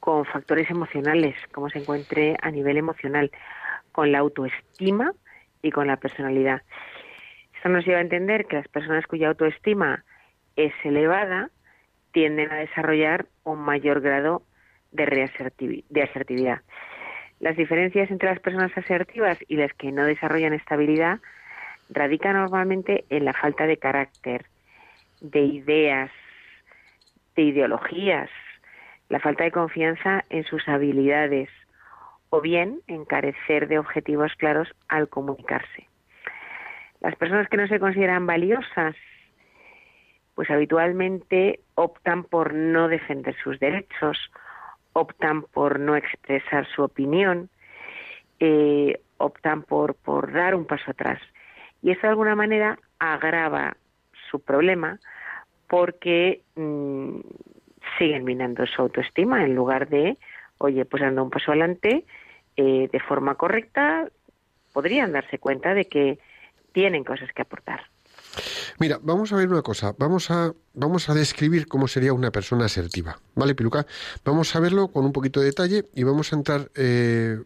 con 0.00 0.24
factores 0.24 0.70
emocionales, 0.70 1.34
como 1.52 1.70
se 1.70 1.78
encuentre 1.78 2.36
a 2.42 2.50
nivel 2.50 2.76
emocional, 2.76 3.30
con 3.92 4.12
la 4.12 4.18
autoestima 4.18 5.12
y 5.62 5.70
con 5.70 5.86
la 5.86 5.96
personalidad. 5.96 6.62
Esto 7.54 7.68
nos 7.68 7.84
lleva 7.84 7.98
a 7.98 8.02
entender 8.02 8.46
que 8.46 8.56
las 8.56 8.68
personas 8.68 9.06
cuya 9.06 9.28
autoestima 9.28 10.04
es 10.56 10.72
elevada 10.84 11.50
tienden 12.16 12.50
a 12.50 12.54
desarrollar 12.54 13.26
un 13.44 13.58
mayor 13.58 14.00
grado 14.00 14.40
de, 14.90 16.02
asertividad. 16.02 16.62
Las 17.40 17.58
diferencias 17.58 18.10
entre 18.10 18.30
las 18.30 18.40
personas 18.40 18.72
asertivas 18.74 19.36
y 19.48 19.56
las 19.56 19.70
que 19.74 19.92
no 19.92 20.02
desarrollan 20.02 20.54
estabilidad 20.54 21.20
radican 21.90 22.36
normalmente 22.36 23.04
en 23.10 23.26
la 23.26 23.34
falta 23.34 23.66
de 23.66 23.76
carácter, 23.76 24.46
de 25.20 25.40
ideas, 25.40 26.10
de 27.34 27.42
ideologías, 27.42 28.30
la 29.10 29.20
falta 29.20 29.44
de 29.44 29.52
confianza 29.52 30.24
en 30.30 30.44
sus 30.44 30.66
habilidades 30.70 31.50
o 32.30 32.40
bien 32.40 32.80
en 32.86 33.04
carecer 33.04 33.68
de 33.68 33.78
objetivos 33.78 34.32
claros 34.36 34.74
al 34.88 35.10
comunicarse. 35.10 35.86
Las 37.02 37.14
personas 37.16 37.46
que 37.50 37.58
no 37.58 37.68
se 37.68 37.78
consideran 37.78 38.26
valiosas 38.26 38.96
pues 40.36 40.50
habitualmente 40.50 41.60
optan 41.74 42.22
por 42.22 42.52
no 42.52 42.88
defender 42.88 43.34
sus 43.42 43.58
derechos, 43.58 44.18
optan 44.92 45.42
por 45.42 45.80
no 45.80 45.96
expresar 45.96 46.68
su 46.68 46.82
opinión, 46.82 47.48
eh, 48.38 49.00
optan 49.16 49.62
por, 49.62 49.96
dar 50.30 50.54
un 50.54 50.66
paso 50.66 50.90
atrás. 50.90 51.20
Y 51.82 51.90
eso 51.90 52.02
de 52.02 52.08
alguna 52.08 52.36
manera 52.36 52.78
agrava 52.98 53.78
su 54.30 54.40
problema 54.40 55.00
porque 55.68 56.42
mm, 56.54 57.20
siguen 57.98 58.24
minando 58.24 58.66
su 58.66 58.82
autoestima 58.82 59.42
en 59.42 59.54
lugar 59.54 59.88
de, 59.88 60.18
oye, 60.58 60.84
pues 60.84 61.02
dando 61.02 61.24
un 61.24 61.30
paso 61.30 61.52
adelante 61.52 62.04
eh, 62.58 62.90
de 62.92 63.00
forma 63.00 63.36
correcta, 63.36 64.06
podrían 64.74 65.12
darse 65.12 65.38
cuenta 65.38 65.72
de 65.72 65.86
que 65.86 66.18
tienen 66.72 67.04
cosas 67.04 67.32
que 67.32 67.40
aportar. 67.40 67.95
Mira, 68.78 68.98
vamos 69.02 69.32
a 69.32 69.36
ver 69.36 69.48
una 69.48 69.62
cosa. 69.62 69.94
Vamos 69.98 70.30
a, 70.30 70.52
vamos 70.74 71.08
a 71.08 71.14
describir 71.14 71.66
cómo 71.66 71.88
sería 71.88 72.12
una 72.12 72.30
persona 72.30 72.66
asertiva. 72.66 73.18
¿Vale, 73.34 73.54
Piluca? 73.54 73.86
Vamos 74.24 74.54
a 74.54 74.60
verlo 74.60 74.88
con 74.88 75.04
un 75.04 75.12
poquito 75.12 75.40
de 75.40 75.46
detalle 75.46 75.84
y 75.94 76.02
vamos 76.02 76.32
a 76.32 76.36
entrar 76.36 76.70
eh, 76.74 77.42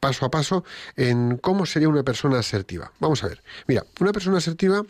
paso 0.00 0.24
a 0.24 0.30
paso 0.30 0.64
en 0.96 1.36
cómo 1.36 1.66
sería 1.66 1.88
una 1.88 2.02
persona 2.02 2.38
asertiva. 2.38 2.92
Vamos 2.98 3.22
a 3.22 3.28
ver. 3.28 3.42
Mira, 3.66 3.84
una 4.00 4.12
persona 4.12 4.38
asertiva 4.38 4.82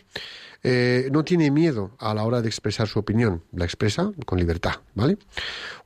eh, 0.63 1.09
no 1.11 1.25
tiene 1.25 1.51
miedo 1.51 1.93
a 1.99 2.15
la 2.15 2.25
hora 2.25 2.41
de 2.41 2.49
expresar 2.49 2.89
su 2.89 2.99
opinión. 2.99 3.43
La 3.53 3.65
expresa 3.65 4.11
con 4.25 4.39
libertad, 4.39 4.77
¿vale? 4.95 5.19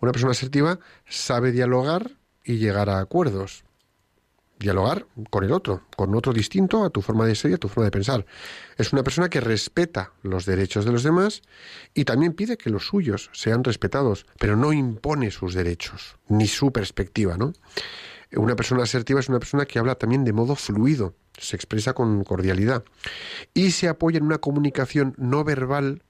Una 0.00 0.12
persona 0.12 0.32
asertiva 0.32 0.78
sabe 1.08 1.52
dialogar 1.52 2.10
y 2.44 2.58
llegar 2.58 2.90
a 2.90 3.00
acuerdos 3.00 3.64
dialogar 4.58 5.06
con 5.30 5.44
el 5.44 5.52
otro, 5.52 5.82
con 5.96 6.14
otro 6.14 6.32
distinto 6.32 6.84
a 6.84 6.90
tu 6.90 7.02
forma 7.02 7.26
de 7.26 7.34
ser 7.34 7.50
y 7.50 7.54
a 7.54 7.58
tu 7.58 7.68
forma 7.68 7.84
de 7.84 7.90
pensar. 7.90 8.26
Es 8.76 8.92
una 8.92 9.02
persona 9.02 9.28
que 9.28 9.40
respeta 9.40 10.12
los 10.22 10.46
derechos 10.46 10.84
de 10.84 10.92
los 10.92 11.02
demás 11.02 11.42
y 11.92 12.04
también 12.04 12.32
pide 12.32 12.56
que 12.56 12.70
los 12.70 12.86
suyos 12.86 13.30
sean 13.32 13.64
respetados, 13.64 14.26
pero 14.38 14.56
no 14.56 14.72
impone 14.72 15.30
sus 15.30 15.54
derechos 15.54 16.16
ni 16.28 16.46
su 16.46 16.72
perspectiva, 16.72 17.36
¿no? 17.36 17.52
Una 18.36 18.56
persona 18.56 18.82
asertiva 18.82 19.20
es 19.20 19.28
una 19.28 19.38
persona 19.38 19.64
que 19.64 19.78
habla 19.78 19.94
también 19.94 20.24
de 20.24 20.32
modo 20.32 20.56
fluido, 20.56 21.14
se 21.38 21.54
expresa 21.54 21.92
con 21.92 22.24
cordialidad 22.24 22.84
y 23.52 23.70
se 23.70 23.88
apoya 23.88 24.18
en 24.18 24.24
una 24.24 24.38
comunicación 24.38 25.14
no 25.18 25.44
verbal 25.44 26.02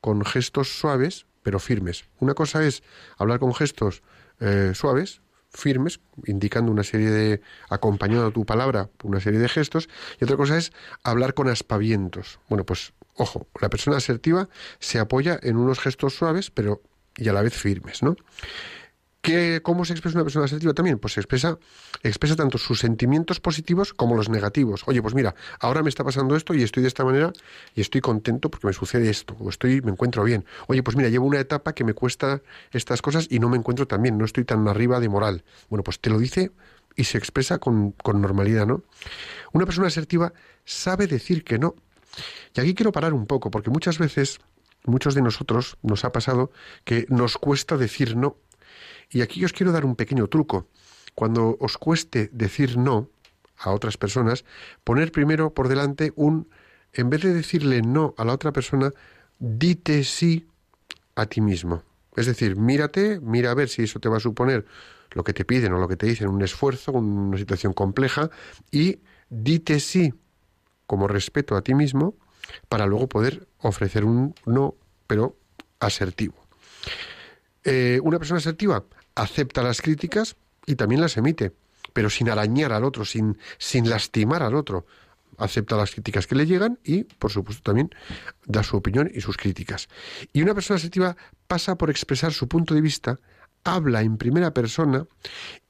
con 0.00 0.24
gestos 0.24 0.78
suaves 0.78 1.26
pero 1.42 1.58
firmes. 1.58 2.04
Una 2.18 2.34
cosa 2.34 2.64
es 2.64 2.82
hablar 3.18 3.38
con 3.38 3.54
gestos 3.54 4.02
eh, 4.40 4.72
suaves, 4.74 5.20
firmes, 5.52 6.00
indicando 6.26 6.72
una 6.72 6.82
serie 6.82 7.10
de, 7.10 7.40
acompañado 7.68 8.26
a 8.26 8.30
tu 8.32 8.44
palabra, 8.44 8.90
una 9.02 9.20
serie 9.20 9.38
de 9.40 9.48
gestos, 9.48 9.88
y 10.20 10.24
otra 10.24 10.36
cosa 10.36 10.56
es 10.56 10.72
hablar 11.02 11.34
con 11.34 11.48
aspavientos. 11.48 12.40
Bueno, 12.48 12.64
pues 12.64 12.92
ojo, 13.16 13.46
la 13.60 13.68
persona 13.68 13.96
asertiva 13.98 14.48
se 14.78 14.98
apoya 14.98 15.38
en 15.42 15.56
unos 15.56 15.78
gestos 15.80 16.14
suaves, 16.14 16.50
pero 16.50 16.82
y 17.16 17.28
a 17.28 17.32
la 17.32 17.42
vez 17.42 17.54
firmes, 17.54 18.02
¿no? 18.02 18.16
¿Cómo 19.62 19.84
se 19.84 19.92
expresa 19.92 20.18
una 20.18 20.24
persona 20.24 20.46
asertiva 20.46 20.74
también? 20.74 20.98
Pues 20.98 21.14
se 21.14 21.20
expresa, 21.20 21.56
expresa 22.02 22.34
tanto 22.34 22.58
sus 22.58 22.80
sentimientos 22.80 23.38
positivos 23.38 23.94
como 23.94 24.16
los 24.16 24.28
negativos. 24.28 24.82
Oye, 24.86 25.00
pues 25.00 25.14
mira, 25.14 25.36
ahora 25.60 25.84
me 25.84 25.90
está 25.90 26.02
pasando 26.02 26.34
esto 26.34 26.54
y 26.54 26.64
estoy 26.64 26.82
de 26.82 26.88
esta 26.88 27.04
manera 27.04 27.32
y 27.76 27.82
estoy 27.82 28.00
contento 28.00 28.50
porque 28.50 28.66
me 28.66 28.72
sucede 28.72 29.08
esto, 29.08 29.36
o 29.38 29.48
estoy, 29.48 29.80
me 29.80 29.92
encuentro 29.92 30.24
bien. 30.24 30.44
Oye, 30.66 30.82
pues 30.82 30.96
mira, 30.96 31.08
llevo 31.08 31.26
una 31.26 31.38
etapa 31.38 31.72
que 31.72 31.84
me 31.84 31.94
cuesta 31.94 32.42
estas 32.72 33.00
cosas 33.00 33.28
y 33.30 33.38
no 33.38 33.48
me 33.48 33.56
encuentro 33.56 33.86
tan 33.86 34.02
bien, 34.02 34.18
no 34.18 34.24
estoy 34.24 34.44
tan 34.44 34.66
arriba 34.66 34.98
de 34.98 35.08
moral. 35.08 35.44
Bueno, 35.70 35.84
pues 35.84 36.00
te 36.00 36.10
lo 36.10 36.18
dice 36.18 36.50
y 36.96 37.04
se 37.04 37.16
expresa 37.16 37.58
con, 37.58 37.92
con 37.92 38.20
normalidad, 38.20 38.66
¿no? 38.66 38.82
Una 39.52 39.66
persona 39.66 39.86
asertiva 39.86 40.32
sabe 40.64 41.06
decir 41.06 41.44
que 41.44 41.60
no. 41.60 41.76
Y 42.56 42.60
aquí 42.60 42.74
quiero 42.74 42.90
parar 42.90 43.14
un 43.14 43.26
poco, 43.26 43.52
porque 43.52 43.70
muchas 43.70 43.98
veces, 43.98 44.40
muchos 44.84 45.14
de 45.14 45.22
nosotros 45.22 45.78
nos 45.80 46.04
ha 46.04 46.10
pasado 46.10 46.50
que 46.84 47.06
nos 47.08 47.38
cuesta 47.38 47.76
decir 47.76 48.16
no 48.16 48.36
y 49.12 49.20
aquí 49.20 49.44
os 49.44 49.52
quiero 49.52 49.72
dar 49.72 49.84
un 49.84 49.94
pequeño 49.94 50.26
truco. 50.28 50.68
Cuando 51.14 51.56
os 51.60 51.76
cueste 51.76 52.30
decir 52.32 52.78
no 52.78 53.10
a 53.58 53.70
otras 53.70 53.96
personas, 53.96 54.44
poner 54.82 55.12
primero 55.12 55.52
por 55.52 55.68
delante 55.68 56.12
un, 56.16 56.48
en 56.92 57.10
vez 57.10 57.22
de 57.22 57.34
decirle 57.34 57.82
no 57.82 58.14
a 58.16 58.24
la 58.24 58.32
otra 58.32 58.52
persona, 58.52 58.90
dite 59.38 60.02
sí 60.04 60.46
a 61.14 61.26
ti 61.26 61.40
mismo. 61.40 61.82
Es 62.16 62.26
decir, 62.26 62.56
mírate, 62.56 63.20
mira 63.20 63.50
a 63.50 63.54
ver 63.54 63.68
si 63.68 63.82
eso 63.82 64.00
te 64.00 64.08
va 64.08 64.16
a 64.16 64.20
suponer 64.20 64.64
lo 65.12 65.24
que 65.24 65.34
te 65.34 65.44
piden 65.44 65.74
o 65.74 65.78
lo 65.78 65.88
que 65.88 65.96
te 65.96 66.06
dicen, 66.06 66.28
un 66.28 66.42
esfuerzo, 66.42 66.92
una 66.92 67.36
situación 67.36 67.74
compleja, 67.74 68.30
y 68.70 69.00
dite 69.28 69.78
sí 69.80 70.14
como 70.86 71.06
respeto 71.06 71.54
a 71.56 71.62
ti 71.62 71.74
mismo 71.74 72.14
para 72.68 72.86
luego 72.86 73.08
poder 73.08 73.46
ofrecer 73.58 74.04
un 74.04 74.34
no, 74.46 74.74
pero 75.06 75.36
asertivo. 75.80 76.34
Eh, 77.64 78.00
una 78.02 78.18
persona 78.18 78.38
asertiva 78.38 78.84
acepta 79.14 79.62
las 79.62 79.80
críticas 79.80 80.36
y 80.66 80.76
también 80.76 81.00
las 81.00 81.16
emite, 81.16 81.52
pero 81.92 82.10
sin 82.10 82.30
arañar 82.30 82.72
al 82.72 82.84
otro, 82.84 83.04
sin, 83.04 83.38
sin 83.58 83.88
lastimar 83.88 84.42
al 84.42 84.54
otro. 84.54 84.86
Acepta 85.38 85.76
las 85.76 85.90
críticas 85.90 86.26
que 86.26 86.34
le 86.34 86.46
llegan 86.46 86.78
y, 86.84 87.04
por 87.04 87.30
supuesto, 87.30 87.62
también 87.62 87.90
da 88.46 88.62
su 88.62 88.76
opinión 88.76 89.10
y 89.12 89.20
sus 89.20 89.36
críticas. 89.36 89.88
Y 90.32 90.42
una 90.42 90.54
persona 90.54 90.76
asertiva 90.76 91.16
pasa 91.46 91.76
por 91.76 91.90
expresar 91.90 92.32
su 92.32 92.48
punto 92.48 92.74
de 92.74 92.80
vista, 92.80 93.18
habla 93.64 94.02
en 94.02 94.18
primera 94.18 94.52
persona 94.52 95.06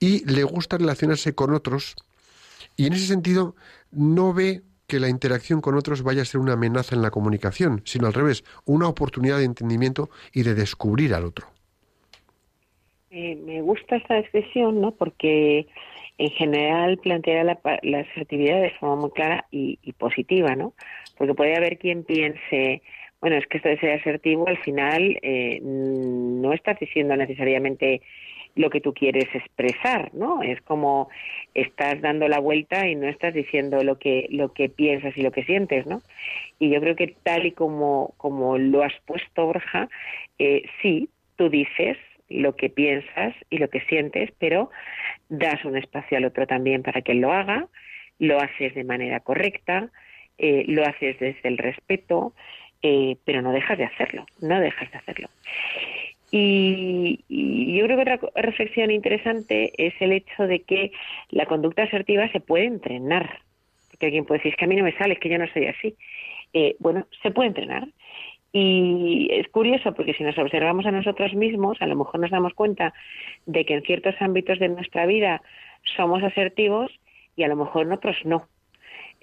y 0.00 0.24
le 0.24 0.44
gusta 0.44 0.78
relacionarse 0.78 1.34
con 1.34 1.54
otros 1.54 1.94
y 2.76 2.86
en 2.86 2.94
ese 2.94 3.06
sentido 3.06 3.54
no 3.90 4.32
ve 4.32 4.62
que 4.86 5.00
la 5.00 5.08
interacción 5.08 5.60
con 5.60 5.74
otros 5.74 6.02
vaya 6.02 6.22
a 6.22 6.26
ser 6.26 6.40
una 6.40 6.54
amenaza 6.54 6.94
en 6.94 7.02
la 7.02 7.10
comunicación, 7.10 7.82
sino 7.84 8.06
al 8.06 8.14
revés, 8.14 8.44
una 8.64 8.88
oportunidad 8.88 9.38
de 9.38 9.44
entendimiento 9.44 10.10
y 10.32 10.42
de 10.42 10.54
descubrir 10.54 11.14
al 11.14 11.24
otro. 11.24 11.51
Eh, 13.14 13.36
me 13.36 13.60
gusta 13.60 13.96
esta 13.96 14.18
expresión, 14.18 14.80
¿no? 14.80 14.92
Porque 14.92 15.66
en 16.16 16.30
general 16.30 16.96
plantea 16.96 17.44
la, 17.44 17.60
la 17.82 18.00
asertividad 18.00 18.62
de 18.62 18.70
forma 18.70 18.96
muy 18.96 19.10
clara 19.10 19.44
y, 19.50 19.78
y, 19.82 19.92
positiva, 19.92 20.56
¿no? 20.56 20.72
Porque 21.18 21.34
puede 21.34 21.54
haber 21.54 21.76
quien 21.76 22.04
piense, 22.04 22.80
bueno, 23.20 23.36
es 23.36 23.46
que 23.48 23.58
esto 23.58 23.68
de 23.68 23.78
ser 23.80 24.00
asertivo 24.00 24.48
al 24.48 24.56
final 24.62 25.18
eh, 25.20 25.60
no 25.62 26.54
estás 26.54 26.80
diciendo 26.80 27.14
necesariamente 27.14 28.00
lo 28.54 28.70
que 28.70 28.80
tú 28.80 28.94
quieres 28.94 29.26
expresar, 29.34 30.14
¿no? 30.14 30.42
Es 30.42 30.62
como 30.62 31.10
estás 31.54 32.00
dando 32.00 32.28
la 32.28 32.38
vuelta 32.38 32.88
y 32.88 32.94
no 32.94 33.08
estás 33.08 33.34
diciendo 33.34 33.84
lo 33.84 33.98
que 33.98 34.26
lo 34.30 34.54
que 34.54 34.70
piensas 34.70 35.14
y 35.18 35.22
lo 35.22 35.32
que 35.32 35.44
sientes, 35.44 35.86
¿no? 35.86 36.00
Y 36.58 36.70
yo 36.70 36.80
creo 36.80 36.96
que 36.96 37.14
tal 37.22 37.44
y 37.44 37.52
como 37.52 38.14
como 38.16 38.56
lo 38.56 38.82
has 38.82 38.94
puesto, 39.04 39.44
Borja, 39.44 39.90
eh, 40.38 40.62
sí, 40.80 41.10
tú 41.36 41.50
dices 41.50 41.98
lo 42.32 42.56
que 42.56 42.70
piensas 42.70 43.34
y 43.50 43.58
lo 43.58 43.68
que 43.68 43.80
sientes, 43.82 44.30
pero 44.38 44.70
das 45.28 45.64
un 45.64 45.76
espacio 45.76 46.18
al 46.18 46.24
otro 46.24 46.46
también 46.46 46.82
para 46.82 47.02
que 47.02 47.12
él 47.12 47.20
lo 47.20 47.32
haga, 47.32 47.66
lo 48.18 48.40
haces 48.40 48.74
de 48.74 48.84
manera 48.84 49.20
correcta, 49.20 49.90
eh, 50.38 50.64
lo 50.68 50.84
haces 50.84 51.18
desde 51.18 51.48
el 51.48 51.58
respeto, 51.58 52.34
eh, 52.82 53.16
pero 53.24 53.42
no 53.42 53.52
dejas 53.52 53.78
de 53.78 53.84
hacerlo, 53.84 54.26
no 54.40 54.60
dejas 54.60 54.90
de 54.90 54.98
hacerlo. 54.98 55.28
Y, 56.32 57.20
yo 57.28 57.84
creo 57.84 57.96
que 57.96 58.02
otra 58.02 58.42
reflexión 58.42 58.90
interesante 58.90 59.72
es 59.76 59.94
el 60.00 60.12
hecho 60.12 60.46
de 60.46 60.62
que 60.62 60.90
la 61.30 61.46
conducta 61.46 61.82
asertiva 61.82 62.30
se 62.32 62.40
puede 62.40 62.64
entrenar. 62.64 63.40
Porque 63.90 64.06
alguien 64.06 64.24
puede 64.24 64.38
decir, 64.38 64.52
es 64.52 64.58
que 64.58 64.64
a 64.64 64.68
mí 64.68 64.76
no 64.76 64.84
me 64.84 64.96
sale, 64.96 65.14
es 65.14 65.20
que 65.20 65.28
yo 65.28 65.38
no 65.38 65.46
soy 65.52 65.66
así. 65.66 65.94
Eh, 66.54 66.76
bueno, 66.78 67.06
se 67.22 67.30
puede 67.30 67.48
entrenar. 67.48 67.86
Y 68.52 69.28
es 69.30 69.48
curioso 69.48 69.94
porque 69.94 70.12
si 70.12 70.24
nos 70.24 70.36
observamos 70.36 70.84
a 70.84 70.90
nosotros 70.90 71.32
mismos, 71.34 71.80
a 71.80 71.86
lo 71.86 71.96
mejor 71.96 72.20
nos 72.20 72.30
damos 72.30 72.52
cuenta 72.52 72.92
de 73.46 73.64
que 73.64 73.74
en 73.74 73.82
ciertos 73.82 74.14
ámbitos 74.20 74.58
de 74.58 74.68
nuestra 74.68 75.06
vida 75.06 75.40
somos 75.96 76.22
asertivos 76.22 76.90
y 77.34 77.44
a 77.44 77.48
lo 77.48 77.56
mejor 77.56 77.86
en 77.86 77.92
otros 77.92 78.16
no. 78.24 78.46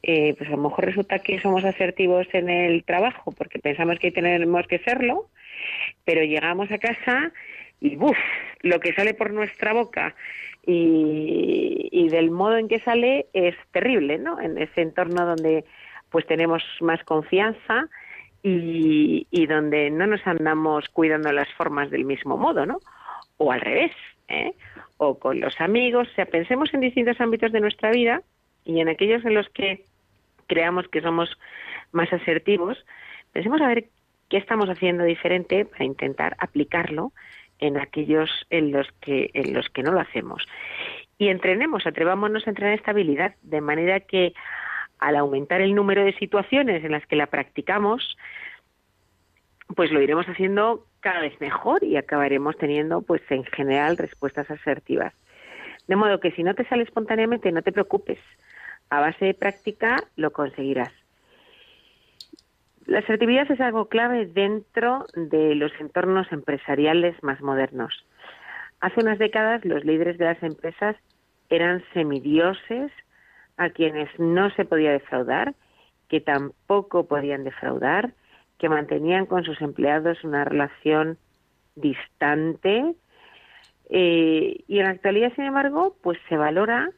Eh, 0.02 0.34
pues 0.38 0.50
a 0.50 0.54
lo 0.54 0.64
mejor 0.64 0.86
resulta 0.86 1.20
que 1.20 1.40
somos 1.42 1.64
asertivos 1.64 2.26
en 2.34 2.50
el 2.50 2.84
trabajo 2.84 3.32
porque 3.32 3.60
pensamos 3.60 4.00
que 4.00 4.12
tenemos 4.12 4.66
que 4.66 4.80
serlo, 4.80 5.28
pero 6.06 6.24
llegamos 6.24 6.72
a 6.72 6.78
casa 6.78 7.32
y 7.82 7.98
¡buf! 7.98 8.18
lo 8.62 8.80
que 8.80 8.94
sale 8.94 9.14
por 9.14 9.32
nuestra 9.32 9.74
boca 9.74 10.16
y, 10.66 11.90
y 11.92 12.10
del 12.10 12.32
modo 12.32 12.58
en 12.58 12.68
que 12.68 12.80
sale 12.80 13.28
es 13.34 13.56
terrible, 13.72 14.18
¿no? 14.18 14.40
En 14.40 14.58
ese 14.58 14.82
entorno 14.82 15.26
donde 15.26 15.66
pues 16.10 16.26
tenemos 16.26 16.64
más 16.82 17.04
confianza, 17.04 17.88
y, 18.44 19.28
y, 19.32 19.46
donde 19.48 19.90
no 19.90 20.08
nos 20.08 20.26
andamos 20.26 20.88
cuidando 20.90 21.32
las 21.32 21.52
formas 21.54 21.90
del 21.92 22.06
mismo 22.06 22.38
modo, 22.38 22.66
¿no? 22.66 22.80
O 23.38 23.52
al 23.52 23.62
revés, 23.62 23.92
¿eh? 24.28 24.54
O 24.98 25.20
con 25.20 25.40
los 25.40 25.60
amigos, 25.60 26.08
o 26.12 26.16
sea, 26.16 26.26
pensemos 26.26 26.74
en 26.74 26.82
distintos 26.82 27.20
ámbitos 27.20 27.52
de 27.52 27.60
nuestra 27.60 27.92
vida 27.92 28.22
y 28.66 28.80
en 28.80 28.90
aquellos 28.90 29.24
en 29.26 29.34
los 29.34 29.50
que 29.50 29.86
creamos 30.48 30.88
que 30.88 31.02
somos 31.02 31.38
más 31.92 32.12
asertivos, 32.12 32.78
pensemos 33.32 33.62
a 33.62 33.68
ver 33.68 33.86
qué 34.30 34.38
estamos 34.38 34.70
haciendo 34.70 35.04
diferente 35.04 35.66
para 35.66 35.86
intentar 35.86 36.36
aplicarlo 36.40 37.12
en 37.60 37.78
aquellos 37.78 38.30
en 38.50 38.72
los 38.72 38.88
que 39.02 39.32
en 39.34 39.54
los 39.54 39.70
que 39.70 39.84
no 39.84 39.92
lo 39.92 40.00
hacemos. 40.00 40.46
Y 41.18 41.28
entrenemos, 41.28 41.86
atrevámonos 41.86 42.48
a 42.48 42.52
entrenar 42.52 42.76
esta 42.76 42.92
habilidad 42.92 43.36
de 43.42 43.62
manera 43.62 44.00
que 44.00 44.34
al 45.00 45.16
aumentar 45.16 45.62
el 45.62 45.76
número 45.76 46.04
de 46.04 46.14
situaciones 46.14 46.84
en 46.84 46.92
las 46.92 47.06
que 47.08 47.16
la 47.16 47.28
practicamos, 47.28 48.18
pues 49.76 49.92
lo 49.92 50.02
iremos 50.02 50.26
haciendo 50.28 50.86
cada 51.00 51.22
vez 51.22 51.40
mejor 51.40 51.84
y 51.84 51.96
acabaremos 51.96 52.58
teniendo, 52.58 53.02
pues 53.02 53.22
en 53.30 53.44
general, 53.46 53.98
respuestas 53.98 54.50
asertivas. 54.52 55.14
De 55.88 55.96
modo 55.96 56.20
que 56.20 56.32
si 56.32 56.44
no 56.44 56.54
te 56.54 56.66
sale 56.66 56.84
espontáneamente, 56.84 57.52
no 57.52 57.62
te 57.62 57.72
preocupes. 57.72 58.20
A 58.90 59.00
base 59.00 59.26
de 59.26 59.34
práctica 59.34 60.04
lo 60.16 60.32
conseguirás. 60.32 60.92
La 62.86 63.00
asertividad 63.00 63.50
es 63.52 63.62
algo 63.62 63.88
clave 63.88 64.26
dentro 64.26 65.06
de 65.16 65.54
los 65.56 65.72
entornos 65.80 66.32
empresariales 66.32 67.16
más 67.24 67.40
modernos. 67.42 68.06
Hace 68.82 69.02
unas 69.02 69.20
décadas 69.20 69.64
los 69.64 69.86
líderes 69.86 70.18
de 70.18 70.26
las 70.26 70.42
empresas 70.42 70.96
eran 71.50 71.84
semidioses 71.94 72.92
a 73.60 73.70
quienes 73.70 74.10
no 74.18 74.50
se 74.52 74.64
podía 74.64 74.92
defraudar, 74.92 75.54
que 76.08 76.22
tampoco 76.22 77.08
podían 77.08 77.44
defraudar, 77.44 78.14
que 78.58 78.70
mantenían 78.70 79.26
con 79.26 79.44
sus 79.44 79.62
empleados 79.62 80.24
una 80.24 80.46
relación 80.46 81.18
distante. 81.76 82.96
Eh, 83.90 84.64
y 84.66 84.80
en 84.80 84.86
la 84.86 84.92
actualidad, 84.92 85.34
sin 85.36 85.44
embargo, 85.44 85.98
pues 86.02 86.18
se 86.30 86.38
valora 86.38 86.90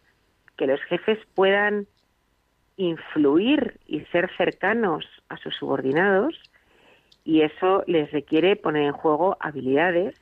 que 0.55 0.67
los 0.67 0.79
jefes 0.83 1.17
puedan 1.33 1.87
influir 2.77 3.79
y 3.87 4.01
ser 4.11 4.29
cercanos 4.37 5.05
a 5.29 5.37
sus 5.37 5.55
subordinados 5.55 6.39
y 7.23 7.41
eso 7.41 7.83
les 7.87 8.11
requiere 8.11 8.55
poner 8.55 8.83
en 8.83 8.93
juego 8.93 9.35
habilidades, 9.39 10.15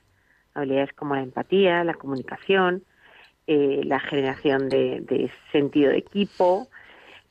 habilidades 0.53 0.93
como 0.93 1.15
la 1.15 1.21
empatía, 1.21 1.83
la 1.83 1.93
comunicación, 1.95 2.83
eh, 3.51 3.81
la 3.83 3.99
generación 3.99 4.69
de, 4.69 5.31
sentido 5.51 5.89
de 5.89 5.97
equipo, 5.97 6.67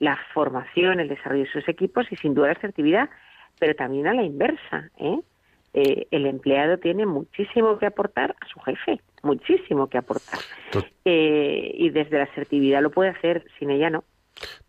la 0.00 0.18
formación, 0.34 0.98
el 0.98 1.08
desarrollo 1.08 1.44
de 1.44 1.50
sus 1.52 1.68
equipos 1.68 2.10
y 2.10 2.16
sin 2.16 2.34
duda 2.34 2.48
la 2.48 2.54
asertividad, 2.54 3.08
pero 3.60 3.76
también 3.76 4.08
a 4.08 4.14
la 4.14 4.24
inversa. 4.24 4.90
¿eh? 4.96 5.20
Eh, 5.74 6.08
el 6.10 6.26
empleado 6.26 6.76
tiene 6.78 7.06
muchísimo 7.06 7.78
que 7.78 7.86
aportar 7.86 8.34
a 8.40 8.46
su 8.48 8.58
jefe, 8.58 9.00
muchísimo 9.22 9.86
que 9.86 9.98
aportar. 9.98 10.40
y 11.04 11.90
desde 11.90 12.18
la 12.18 12.24
asertividad 12.24 12.82
lo 12.82 12.90
puede 12.90 13.10
hacer, 13.10 13.44
sin 13.60 13.70
ella 13.70 13.88
no. 13.88 14.02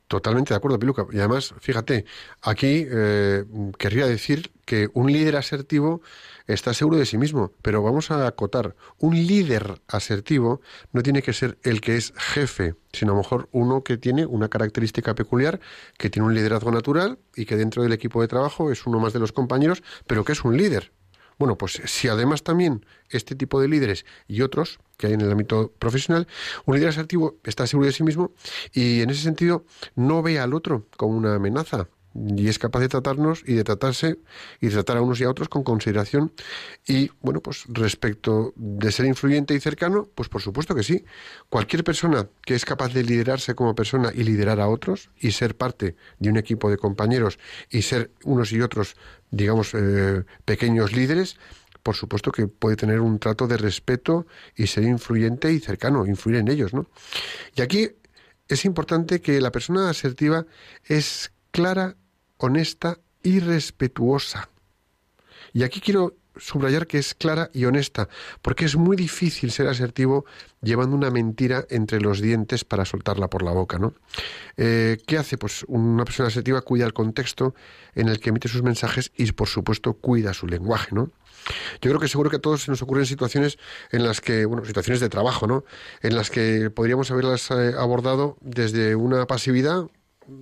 Totalmente 0.09 0.55
de 0.55 0.57
acuerdo, 0.57 0.79
Piluca. 0.79 1.05
Y 1.11 1.19
además, 1.19 1.53
fíjate, 1.59 2.03
aquí 2.41 2.87
eh, 2.89 3.45
querría 3.77 4.07
decir 4.07 4.51
que 4.65 4.89
un 4.93 5.11
líder 5.11 5.35
asertivo 5.35 6.01
está 6.47 6.73
seguro 6.73 6.97
de 6.97 7.05
sí 7.05 7.19
mismo, 7.19 7.53
pero 7.61 7.83
vamos 7.83 8.09
a 8.09 8.25
acotar, 8.25 8.75
un 8.97 9.13
líder 9.13 9.79
asertivo 9.87 10.61
no 10.93 11.03
tiene 11.03 11.21
que 11.21 11.31
ser 11.31 11.59
el 11.61 11.79
que 11.79 11.95
es 11.95 12.11
jefe, 12.17 12.73
sino 12.91 13.11
a 13.11 13.15
lo 13.15 13.21
mejor 13.21 13.49
uno 13.51 13.83
que 13.83 13.97
tiene 13.97 14.25
una 14.25 14.49
característica 14.49 15.13
peculiar, 15.13 15.59
que 15.95 16.09
tiene 16.09 16.27
un 16.27 16.33
liderazgo 16.33 16.71
natural 16.71 17.19
y 17.35 17.45
que 17.45 17.55
dentro 17.55 17.83
del 17.83 17.93
equipo 17.93 18.19
de 18.21 18.27
trabajo 18.27 18.71
es 18.71 18.87
uno 18.87 18.99
más 18.99 19.13
de 19.13 19.19
los 19.19 19.31
compañeros, 19.31 19.83
pero 20.07 20.25
que 20.25 20.31
es 20.31 20.43
un 20.43 20.57
líder. 20.57 20.91
Bueno, 21.39 21.57
pues 21.57 21.81
si 21.85 22.09
además 22.09 22.43
también 22.43 22.85
este 23.09 23.33
tipo 23.33 23.61
de 23.61 23.69
líderes 23.69 24.05
y 24.27 24.41
otros 24.41 24.79
que 24.97 25.07
hay 25.07 25.13
en 25.13 25.21
el 25.21 25.31
ámbito 25.31 25.71
profesional, 25.79 26.27
un 26.65 26.75
líder 26.75 26.89
asertivo 26.89 27.37
está 27.45 27.65
seguro 27.65 27.87
de 27.87 27.93
sí 27.93 28.03
mismo 28.03 28.33
y 28.73 29.01
en 29.01 29.09
ese 29.09 29.23
sentido 29.23 29.65
no 29.95 30.21
ve 30.21 30.37
al 30.37 30.53
otro 30.53 30.85
como 30.97 31.17
una 31.17 31.35
amenaza, 31.35 31.87
y 32.27 32.47
es 32.47 32.59
capaz 32.59 32.79
de 32.79 32.89
tratarnos 32.89 33.43
y 33.45 33.53
de 33.53 33.63
tratarse 33.63 34.17
y 34.59 34.67
de 34.67 34.73
tratar 34.73 34.97
a 34.97 35.01
unos 35.01 35.19
y 35.21 35.23
a 35.23 35.29
otros 35.29 35.49
con 35.49 35.63
consideración 35.63 36.31
y 36.87 37.11
bueno 37.21 37.41
pues 37.41 37.65
respecto 37.67 38.53
de 38.55 38.91
ser 38.91 39.05
influyente 39.05 39.53
y 39.53 39.59
cercano 39.59 40.07
pues 40.15 40.29
por 40.29 40.41
supuesto 40.41 40.75
que 40.75 40.83
sí 40.83 41.05
cualquier 41.49 41.83
persona 41.83 42.27
que 42.45 42.55
es 42.55 42.65
capaz 42.65 42.93
de 42.93 43.03
liderarse 43.03 43.55
como 43.55 43.75
persona 43.75 44.11
y 44.13 44.23
liderar 44.23 44.59
a 44.59 44.67
otros 44.67 45.09
y 45.17 45.31
ser 45.31 45.55
parte 45.55 45.95
de 46.19 46.29
un 46.29 46.37
equipo 46.37 46.69
de 46.69 46.77
compañeros 46.77 47.39
y 47.69 47.83
ser 47.83 48.11
unos 48.23 48.51
y 48.51 48.61
otros 48.61 48.95
digamos 49.31 49.73
eh, 49.73 50.23
pequeños 50.45 50.93
líderes 50.93 51.37
por 51.83 51.95
supuesto 51.95 52.31
que 52.31 52.47
puede 52.47 52.75
tener 52.75 52.99
un 52.99 53.19
trato 53.19 53.47
de 53.47 53.57
respeto 53.57 54.27
y 54.55 54.67
ser 54.67 54.83
influyente 54.83 55.51
y 55.53 55.59
cercano, 55.59 56.05
influir 56.05 56.37
en 56.39 56.49
ellos, 56.49 56.73
¿no? 56.73 56.87
Y 57.55 57.61
aquí 57.61 57.89
es 58.47 58.65
importante 58.65 59.21
que 59.21 59.39
la 59.39 59.51
persona 59.51 59.89
asertiva 59.89 60.45
es 60.85 61.31
clara, 61.51 61.95
honesta 62.39 62.97
y 63.21 63.39
respetuosa. 63.39 64.49
Y 65.53 65.63
aquí 65.63 65.79
quiero 65.81 66.15
subrayar 66.39 66.87
que 66.87 66.97
es 66.97 67.13
clara 67.13 67.49
y 67.53 67.65
honesta, 67.65 68.07
porque 68.41 68.65
es 68.65 68.75
muy 68.75 68.95
difícil 68.95 69.51
ser 69.51 69.67
asertivo 69.67 70.25
llevando 70.61 70.95
una 70.95 71.09
mentira 71.09 71.65
entre 71.69 71.99
los 71.99 72.21
dientes 72.21 72.63
para 72.63 72.85
soltarla 72.85 73.29
por 73.29 73.43
la 73.43 73.51
boca, 73.51 73.77
¿no? 73.77 73.93
Eh, 74.57 74.97
¿Qué 75.05 75.17
hace? 75.17 75.37
Pues 75.37 75.65
una 75.67 76.05
persona 76.05 76.27
asertiva 76.27 76.61
cuida 76.61 76.85
el 76.85 76.93
contexto 76.93 77.55
en 77.93 78.07
el 78.07 78.19
que 78.19 78.29
emite 78.29 78.47
sus 78.47 78.63
mensajes 78.63 79.11
y, 79.17 79.31
por 79.33 79.47
supuesto, 79.47 79.93
cuida 79.93 80.33
su 80.33 80.47
lenguaje, 80.47 80.95
¿no? 80.95 81.11
Yo 81.81 81.89
creo 81.89 81.99
que 81.99 82.07
seguro 82.07 82.29
que 82.29 82.35
a 82.37 82.41
todos 82.41 82.63
se 82.63 82.71
nos 82.71 82.81
ocurren 82.81 83.05
situaciones 83.05 83.57
en 83.91 84.03
las 84.03 84.21
que, 84.21 84.45
bueno, 84.45 84.65
situaciones 84.65 84.99
de 84.99 85.09
trabajo, 85.09 85.47
¿no? 85.47 85.63
En 86.01 86.15
las 86.15 86.29
que 86.29 86.69
podríamos 86.69 87.11
haberlas 87.11 87.49
eh, 87.51 87.73
abordado 87.77 88.37
desde 88.41 88.95
una 88.95 89.25
pasividad, 89.25 89.87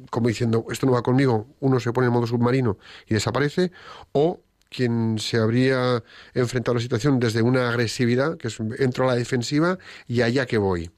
como 0.09 0.27
diciendo, 0.27 0.65
esto 0.71 0.85
no 0.85 0.93
va 0.93 1.01
conmigo, 1.01 1.47
uno 1.59 1.79
se 1.79 1.91
pone 1.93 2.07
en 2.07 2.13
modo 2.13 2.27
submarino 2.27 2.77
y 3.07 3.13
desaparece, 3.13 3.71
o 4.11 4.41
quien 4.69 5.17
se 5.19 5.37
habría 5.37 6.03
enfrentado 6.33 6.73
a 6.73 6.75
la 6.75 6.81
situación 6.81 7.19
desde 7.19 7.41
una 7.41 7.69
agresividad, 7.69 8.37
que 8.37 8.47
es 8.47 8.59
entro 8.79 9.05
a 9.05 9.07
la 9.07 9.15
defensiva 9.15 9.77
y 10.07 10.21
allá 10.21 10.45
que 10.45 10.57
voy. 10.57 10.91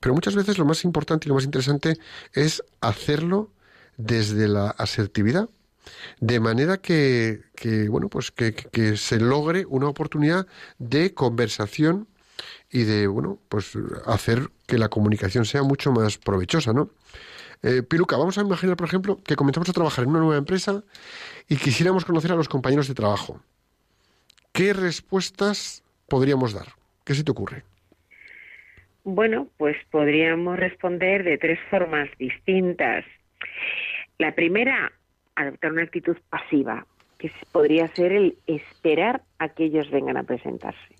Pero 0.00 0.14
muchas 0.14 0.34
veces 0.34 0.58
lo 0.58 0.64
más 0.64 0.84
importante 0.84 1.26
y 1.26 1.28
lo 1.28 1.34
más 1.34 1.44
interesante 1.44 1.98
es 2.32 2.62
hacerlo 2.80 3.52
desde 3.96 4.48
la 4.48 4.70
asertividad, 4.70 5.48
de 6.20 6.40
manera 6.40 6.78
que, 6.78 7.42
que 7.54 7.88
bueno, 7.88 8.08
pues 8.08 8.30
que, 8.30 8.54
que, 8.54 8.96
se 8.96 9.20
logre 9.20 9.66
una 9.66 9.88
oportunidad 9.88 10.46
de 10.78 11.12
conversación 11.12 12.08
y 12.70 12.84
de, 12.84 13.06
bueno, 13.08 13.38
pues 13.48 13.72
hacer 14.06 14.50
que 14.66 14.78
la 14.78 14.88
comunicación 14.88 15.44
sea 15.44 15.62
mucho 15.62 15.92
más 15.92 16.16
provechosa, 16.16 16.72
¿no? 16.72 16.90
Eh, 17.62 17.82
Piluca, 17.82 18.16
vamos 18.16 18.38
a 18.38 18.40
imaginar, 18.40 18.76
por 18.76 18.86
ejemplo, 18.86 19.18
que 19.22 19.36
comenzamos 19.36 19.68
a 19.68 19.72
trabajar 19.72 20.04
en 20.04 20.10
una 20.10 20.20
nueva 20.20 20.38
empresa 20.38 20.82
y 21.48 21.56
quisiéramos 21.56 22.04
conocer 22.04 22.32
a 22.32 22.36
los 22.36 22.48
compañeros 22.48 22.88
de 22.88 22.94
trabajo. 22.94 23.40
¿Qué 24.52 24.72
respuestas 24.72 25.82
podríamos 26.08 26.54
dar? 26.54 26.66
¿Qué 27.04 27.14
se 27.14 27.24
te 27.24 27.30
ocurre? 27.30 27.62
Bueno, 29.04 29.48
pues 29.56 29.76
podríamos 29.90 30.58
responder 30.58 31.24
de 31.24 31.38
tres 31.38 31.58
formas 31.70 32.08
distintas. 32.18 33.04
La 34.18 34.34
primera, 34.34 34.92
adoptar 35.34 35.72
una 35.72 35.82
actitud 35.82 36.16
pasiva, 36.28 36.86
que 37.18 37.30
podría 37.52 37.88
ser 37.88 38.12
el 38.12 38.38
esperar 38.46 39.22
a 39.38 39.48
que 39.50 39.64
ellos 39.64 39.90
vengan 39.90 40.16
a 40.16 40.22
presentarse. 40.22 40.94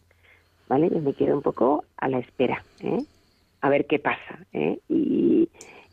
¿Vale? 0.68 0.88
Yo 0.90 1.01
me 1.01 1.14
quedo 1.14 1.35
un 1.35 1.42
poco 1.42 1.85
a 1.96 2.09
la 2.09 2.18
espera, 2.18 2.62
¿eh? 2.83 3.03
a 3.61 3.68
ver 3.68 3.87
qué 3.87 3.99
pasa. 3.99 4.38
¿eh? 4.53 4.79
Y, 4.88 5.39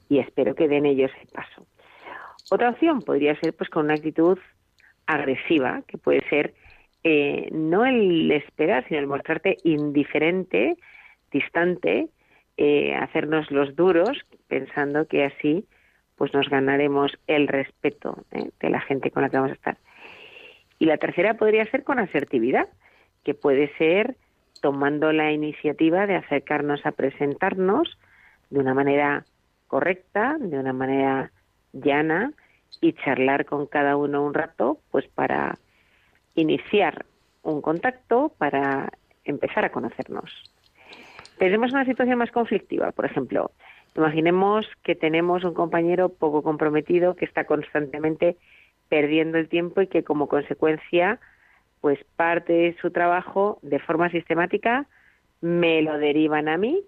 y 0.10 0.20
espero 0.20 0.56
que 0.56 0.68
den 0.68 0.86
ellos 0.86 1.12
el 1.22 1.28
paso. 1.28 1.66
Otra 2.50 2.70
opción 2.70 3.02
podría 3.02 3.40
ser 3.40 3.54
pues 3.54 3.70
con 3.70 3.86
una 3.86 3.96
actitud 3.96 4.38
agresiva, 5.06 5.82
que 5.88 5.98
puede 5.98 6.28
ser 6.30 6.54
eh, 7.04 7.50
no 7.52 7.86
el 7.86 8.32
esperar, 8.32 8.86
sino 8.88 9.00
el 9.00 9.08
mostrarte 9.08 9.58
indiferente, 9.64 10.78
distante, 11.32 12.10
eh, 12.58 12.96
hacernos 12.96 13.52
los 13.52 13.76
duros, 13.76 14.26
pensando 14.48 15.08
que 15.08 15.24
así 15.24 15.66
pues 16.16 16.34
nos 16.34 16.50
ganaremos 16.50 17.12
el 17.28 17.48
respeto 17.48 18.26
eh, 18.32 18.50
de 18.60 18.70
la 18.70 18.82
gente 18.82 19.12
con 19.12 19.22
la 19.24 19.30
que 19.30 19.38
vamos 19.38 19.52
a 19.52 19.56
estar. 19.56 19.78
Y 20.80 20.86
la 20.86 20.98
tercera 20.98 21.36
podría 21.36 21.66
ser 21.66 21.84
con 21.84 22.00
asertividad, 22.00 22.68
que 23.24 23.34
puede 23.34 23.72
ser 23.78 24.16
tomando 24.62 25.12
la 25.12 25.32
iniciativa 25.32 26.08
de 26.08 26.16
acercarnos 26.16 26.86
a 26.86 26.92
presentarnos 26.92 27.98
de 28.50 28.60
una 28.60 28.74
manera 28.74 29.26
correcta, 29.68 30.38
de 30.40 30.58
una 30.58 30.74
manera 30.74 31.32
llana 31.74 32.34
y 32.82 32.94
charlar 32.94 33.46
con 33.46 33.66
cada 33.68 33.96
uno 33.96 34.26
un 34.26 34.34
rato, 34.34 34.80
pues 34.92 35.08
para 35.08 35.58
iniciar 36.36 37.06
un 37.44 37.62
contacto, 37.62 38.34
para 38.38 38.90
empezar 39.24 39.66
a 39.66 39.72
conocernos. 39.72 40.32
Tenemos 41.38 41.72
una 41.72 41.86
situación 41.86 42.18
más 42.18 42.32
conflictiva, 42.32 42.92
por 42.92 43.06
ejemplo, 43.06 43.52
imaginemos 43.96 44.68
que 44.84 44.96
tenemos 44.96 45.44
un 45.44 45.54
compañero 45.54 46.10
poco 46.10 46.44
comprometido 46.44 47.16
que 47.16 47.26
está 47.26 47.46
constantemente 47.46 48.38
perdiendo 48.90 49.38
el 49.38 49.50
tiempo 49.50 49.82
y 49.82 49.88
que 49.88 50.04
como 50.04 50.28
consecuencia, 50.28 51.20
pues 51.82 52.00
parte 52.16 52.54
de 52.54 52.78
su 52.82 52.92
trabajo 52.92 53.60
de 53.62 53.80
forma 53.80 54.10
sistemática 54.10 54.86
me 55.42 55.82
lo 55.82 55.98
derivan 55.98 56.48
a 56.48 56.58
mí 56.58 56.84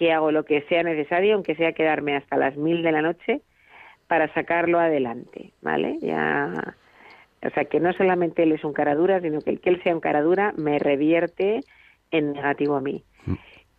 que 0.00 0.12
hago 0.12 0.32
lo 0.32 0.46
que 0.46 0.62
sea 0.62 0.82
necesario, 0.82 1.34
aunque 1.34 1.54
sea 1.56 1.74
quedarme 1.74 2.16
hasta 2.16 2.38
las 2.38 2.56
mil 2.56 2.82
de 2.82 2.90
la 2.90 3.02
noche, 3.02 3.42
para 4.06 4.32
sacarlo 4.32 4.80
adelante, 4.80 5.52
¿vale? 5.60 5.98
Ya, 6.00 6.74
o 7.44 7.50
sea, 7.50 7.66
que 7.66 7.80
no 7.80 7.92
solamente 7.92 8.44
él 8.44 8.52
es 8.52 8.64
un 8.64 8.72
caradura, 8.72 9.20
sino 9.20 9.42
que 9.42 9.50
el 9.50 9.60
que 9.60 9.68
él 9.68 9.82
sea 9.82 9.94
un 9.94 10.00
caradura 10.00 10.54
me 10.56 10.78
revierte 10.78 11.60
en 12.10 12.32
negativo 12.32 12.76
a 12.76 12.80
mí. 12.80 13.04
Mm. 13.26 13.34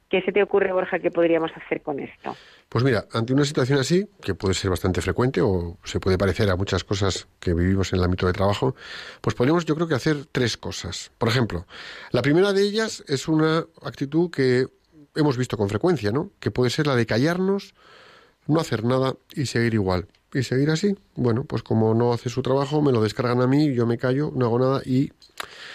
¿Qué 0.10 0.22
se 0.22 0.32
te 0.32 0.44
ocurre, 0.44 0.72
Borja, 0.72 1.00
que 1.00 1.10
podríamos 1.10 1.50
hacer 1.56 1.82
con 1.82 2.00
esto? 2.00 2.36
Pues 2.70 2.84
mira, 2.84 3.06
ante 3.14 3.34
una 3.34 3.44
situación 3.44 3.80
así, 3.80 4.08
que 4.22 4.36
puede 4.36 4.54
ser 4.54 4.70
bastante 4.70 5.02
frecuente 5.02 5.42
o 5.42 5.78
se 5.84 6.00
puede 6.00 6.20
parecer 6.20 6.52
a 6.52 6.56
muchas 6.56 6.84
cosas 6.84 7.28
que 7.40 7.56
vivimos 7.56 7.94
en 7.94 8.00
el 8.00 8.06
ámbito 8.06 8.28
de 8.28 8.34
trabajo, 8.34 8.76
pues 9.22 9.36
podríamos 9.36 9.66
yo 9.66 9.74
creo 9.74 9.88
que 9.88 9.96
hacer 9.96 10.26
tres 10.32 10.56
cosas. 10.56 11.12
Por 11.18 11.30
ejemplo, 11.30 11.66
la 12.12 12.22
primera 12.22 12.54
de 12.54 12.62
ellas 12.62 13.04
es 13.08 13.28
una 13.28 13.66
actitud 13.82 14.30
que 14.30 14.68
hemos 15.16 15.38
visto 15.38 15.58
con 15.58 15.70
frecuencia, 15.70 16.12
¿no? 16.12 16.32
Que 16.40 16.52
puede 16.52 16.70
ser 16.70 16.88
la 16.88 16.96
de 16.96 17.06
callarnos, 17.06 17.74
no 18.48 18.60
hacer 18.60 18.84
nada 18.84 19.16
y 19.36 19.46
seguir 19.46 19.74
igual. 19.74 20.08
Y 20.34 20.44
seguir 20.44 20.70
así, 20.70 20.96
bueno, 21.16 21.44
pues 21.44 21.62
como 21.62 21.94
no 21.94 22.14
hace 22.14 22.30
su 22.30 22.42
trabajo, 22.42 22.82
me 22.82 22.94
lo 22.94 23.02
descargan 23.02 23.42
a 23.42 23.48
mí, 23.48 23.74
yo 23.74 23.86
me 23.86 23.98
callo, 23.98 24.32
no 24.34 24.46
hago 24.46 24.60
nada 24.60 24.82
y 24.86 25.12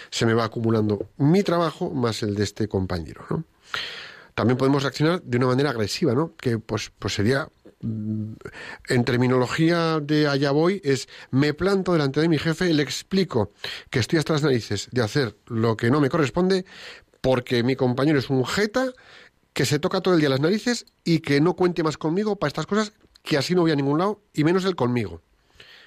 se 0.09 0.25
me 0.25 0.33
va 0.33 0.45
acumulando 0.45 1.09
mi 1.17 1.43
trabajo 1.43 1.91
más 1.91 2.23
el 2.23 2.33
de 2.33 2.43
este 2.43 2.67
compañero, 2.67 3.25
¿no? 3.29 3.43
También 4.33 4.57
podemos 4.57 4.83
reaccionar 4.83 5.21
de 5.23 5.37
una 5.37 5.47
manera 5.47 5.71
agresiva, 5.71 6.13
¿no? 6.13 6.35
Que 6.35 6.59
pues, 6.59 6.91
pues 6.97 7.15
sería 7.15 7.49
mm, 7.81 8.33
en 8.89 9.03
terminología 9.03 9.99
de 9.99 10.27
allá 10.27 10.51
voy, 10.51 10.81
es 10.83 11.07
me 11.31 11.53
planto 11.53 11.93
delante 11.93 12.21
de 12.21 12.29
mi 12.29 12.37
jefe, 12.39 12.73
le 12.73 12.83
explico 12.83 13.51
que 13.89 13.99
estoy 13.99 14.19
hasta 14.19 14.33
las 14.33 14.43
narices 14.43 14.89
de 14.91 15.01
hacer 15.01 15.35
lo 15.47 15.77
que 15.77 15.91
no 15.91 15.99
me 15.99 16.09
corresponde 16.09 16.65
porque 17.21 17.63
mi 17.63 17.75
compañero 17.75 18.19
es 18.19 18.29
un 18.29 18.45
jeta 18.45 18.93
que 19.57 19.65
se 19.65 19.79
toca 19.79 20.01
todo 20.01 20.13
el 20.13 20.19
día 20.19 20.29
las 20.29 20.39
narices 20.39 20.85
y 21.03 21.17
que 21.17 21.41
no 21.41 21.55
cuente 21.55 21.81
más 21.81 21.97
conmigo 21.97 22.35
para 22.35 22.49
estas 22.49 22.67
cosas, 22.67 22.93
que 23.23 23.39
así 23.39 23.55
no 23.55 23.61
voy 23.61 23.71
a 23.71 23.75
ningún 23.75 23.97
lado, 23.97 24.21
y 24.31 24.43
menos 24.43 24.63
él 24.65 24.75
conmigo. 24.75 25.23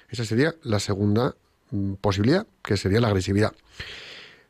Esa 0.09 0.25
sería 0.25 0.53
la 0.61 0.81
segunda 0.81 1.37
mm, 1.69 1.93
posibilidad, 1.93 2.45
que 2.63 2.75
sería 2.75 2.99
la 2.99 3.07
agresividad. 3.07 3.53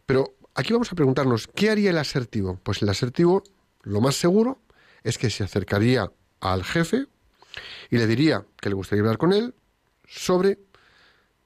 Pero 0.08 0.34
aquí 0.56 0.74
vamos 0.74 0.92
a 0.92 0.96
preguntarnos, 0.96 1.46
¿qué 1.46 1.70
haría 1.70 1.92
el 1.92 2.00
asertivo? 2.00 2.60
Pues 2.64 2.82
el 2.82 2.90
asertivo, 2.90 3.44
lo 3.84 4.02
más 4.02 4.16
seguro, 4.16 4.58
es 5.04 5.20
que 5.20 5.30
se 5.30 5.44
acercaría 5.44 6.12
al 6.40 6.64
jefe 6.64 7.06
y 7.92 7.98
le 8.00 8.08
diría 8.08 8.44
que 8.60 8.70
le 8.70 8.76
gustaría 8.76 9.04
hablar 9.04 9.20
con 9.20 9.34
él 9.34 9.54
sobre 10.08 10.58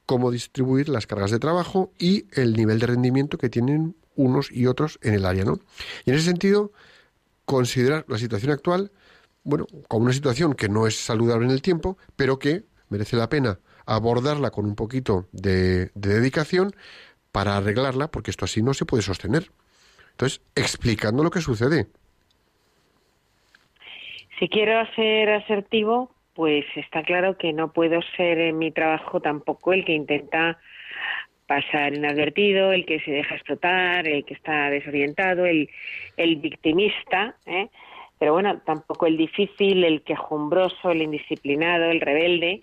cómo 0.06 0.32
distribuir 0.32 0.88
las 0.88 1.08
cargas 1.08 1.32
de 1.32 1.40
trabajo 1.40 1.92
y 2.00 2.26
el 2.40 2.54
nivel 2.54 2.80
de 2.80 2.88
rendimiento 2.88 3.38
que 3.38 3.50
tienen 3.50 3.98
unos 4.16 4.50
y 4.50 4.66
otros 4.68 4.98
en 5.02 5.14
el 5.14 5.26
área, 5.26 5.44
¿no? 5.44 5.60
Y 6.06 6.12
en 6.12 6.16
ese 6.16 6.28
sentido, 6.28 6.72
considerar 7.46 8.06
la 8.08 8.18
situación 8.18 8.52
actual, 8.52 8.92
bueno, 9.44 9.68
como 9.88 10.06
una 10.06 10.14
situación 10.14 10.54
que 10.54 10.70
no 10.70 10.88
es 10.88 10.96
saludable 10.96 11.46
en 11.46 11.52
el 11.52 11.62
tiempo, 11.62 11.98
pero 12.16 12.40
que 12.40 12.64
merece 12.90 13.16
la 13.16 13.30
pena 13.30 13.60
abordarla 13.86 14.52
con 14.52 14.66
un 14.66 14.76
poquito 14.76 15.28
de, 15.32 15.92
dedicación 15.94 16.76
para 17.32 17.58
arreglarla, 17.58 18.08
porque 18.08 18.32
esto 18.32 18.46
así 18.46 18.62
no 18.62 18.74
se 18.74 18.86
puede 18.86 19.04
sostener. 19.04 19.52
Entonces, 20.12 20.42
explicando 20.56 21.24
lo 21.24 21.30
que 21.30 21.42
sucede. 21.42 21.88
Si 24.40 24.50
quiero 24.50 24.86
ser 24.96 25.30
asertivo, 25.30 26.12
pues 26.34 26.66
está 26.76 27.04
claro 27.04 27.38
que 27.38 27.54
no 27.54 27.72
puedo 27.72 28.02
ser 28.18 28.40
en 28.40 28.58
mi 28.58 28.72
trabajo 28.72 29.22
tampoco 29.22 29.74
el 29.74 29.86
que 29.86 29.94
intenta 29.94 30.58
pasar 31.48 31.94
inadvertido, 31.94 32.72
el 32.72 32.86
que 32.86 33.00
se 33.02 33.12
deja 33.12 33.36
explotar, 33.36 34.08
el 34.08 34.26
que 34.26 34.34
está 34.34 34.70
desorientado, 34.70 35.46
el, 35.46 35.70
el 36.18 36.38
victimista, 36.38 37.36
¿eh? 37.46 37.68
pero 38.18 38.34
bueno, 38.34 38.62
tampoco 38.66 39.08
el 39.08 39.18
difícil, 39.18 39.84
el 39.84 40.02
quejumbroso, 40.02 40.92
el 40.92 41.02
indisciplinado, 41.02 41.86
el 41.86 42.02
rebelde 42.02 42.62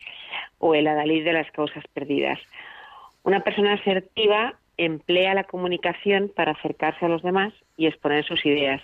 o 0.58 0.74
el 0.74 0.86
adalid 0.86 1.24
de 1.24 1.32
las 1.34 1.50
causas 1.52 1.84
perdidas. 1.92 2.38
Una 3.22 3.40
persona 3.40 3.74
asertiva 3.74 4.54
emplea 4.76 5.34
la 5.34 5.44
comunicación 5.44 6.30
para 6.34 6.52
acercarse 6.52 7.04
a 7.04 7.08
los 7.08 7.22
demás 7.22 7.52
y 7.76 7.86
exponer 7.86 8.24
sus 8.24 8.44
ideas, 8.46 8.80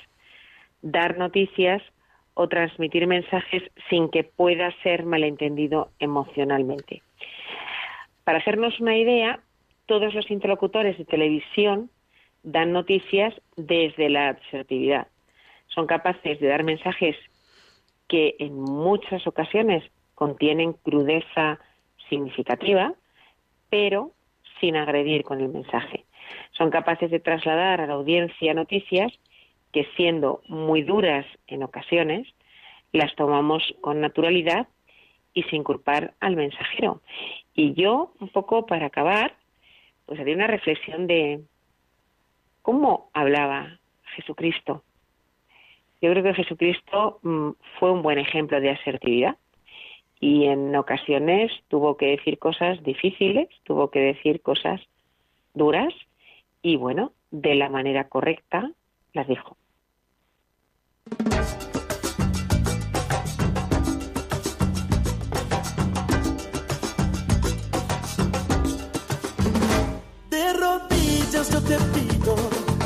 dar 0.83 1.19
noticias 1.19 1.83
o 2.35 2.49
transmitir 2.49 3.07
mensajes 3.07 3.63
sin 3.91 4.11
que 4.11 4.23
pueda 4.23 4.71
ser 4.83 5.05
malentendido 5.05 5.91
emocionalmente. 5.99 7.03
Para 8.23 8.39
hacernos 8.39 8.79
una 8.79 8.97
idea, 8.97 9.41
todos 9.89 10.15
los 10.15 10.31
interlocutores 10.31 10.99
de 10.99 11.07
televisión 11.07 11.91
dan 12.43 12.73
noticias 12.73 13.35
desde 13.57 14.11
la 14.11 14.29
asertividad. 14.29 15.09
Son 15.69 15.87
capaces 15.87 16.39
de 16.39 16.47
dar 16.47 16.63
mensajes 16.63 17.17
que 18.07 18.37
en 18.39 18.61
muchas 18.61 19.27
ocasiones 19.27 19.83
contienen 20.15 20.75
crudeza 20.75 21.59
significativa, 22.09 22.95
pero 23.71 24.13
sin 24.61 24.77
agredir 24.77 25.25
con 25.25 25.41
el 25.41 25.49
mensaje. 25.49 26.05
son 26.53 26.71
capaces 26.71 27.11
de 27.11 27.21
trasladar 27.21 27.81
a 27.81 27.87
la 27.87 27.95
audiencia 27.95 28.53
noticias 28.53 29.11
que 29.73 29.87
siendo 29.97 30.43
muy 30.49 30.83
duras 30.83 31.25
en 31.47 31.63
ocasiones, 31.63 32.27
las 32.93 33.15
tomamos 33.15 33.63
con 33.81 34.01
naturalidad 34.01 34.67
y 35.33 35.45
sin 35.45 35.63
culpar 35.63 36.15
al 36.21 36.37
mensajero. 36.37 37.01
Y 37.55 37.75
yo, 37.75 38.13
un 38.21 38.29
poco 38.29 38.67
para 38.67 38.87
acabar, 38.87 39.38
pues 40.09 40.19
haría 40.19 40.35
una 40.35 40.47
reflexión 40.47 41.07
de 41.07 41.43
cómo 42.63 43.11
hablaba 43.13 43.79
Jesucristo. 44.17 44.83
Yo 46.01 46.11
creo 46.11 46.23
que 46.23 46.35
Jesucristo 46.35 47.21
mm, 47.23 47.51
fue 47.79 47.93
un 47.93 48.01
buen 48.01 48.19
ejemplo 48.19 48.59
de 48.59 48.71
asertividad 48.71 49.37
y 50.19 50.47
en 50.47 50.75
ocasiones 50.75 51.53
tuvo 51.69 51.99
que 51.99 52.07
decir 52.07 52.39
cosas 52.39 52.83
difíciles, 52.83 53.49
tuvo 53.65 53.91
que 53.91 54.01
decir 54.01 54.41
cosas 54.41 54.81
duras 55.53 55.93
y 56.63 56.77
bueno, 56.77 57.13
de 57.31 57.55
la 57.55 57.69
manera 57.69 58.09
correcta 58.09 58.73
las 59.13 59.29
dijo. 59.29 59.59
Rodillas 71.39 71.51
yo 71.51 71.61
te 71.63 71.77
pido, 71.95 72.37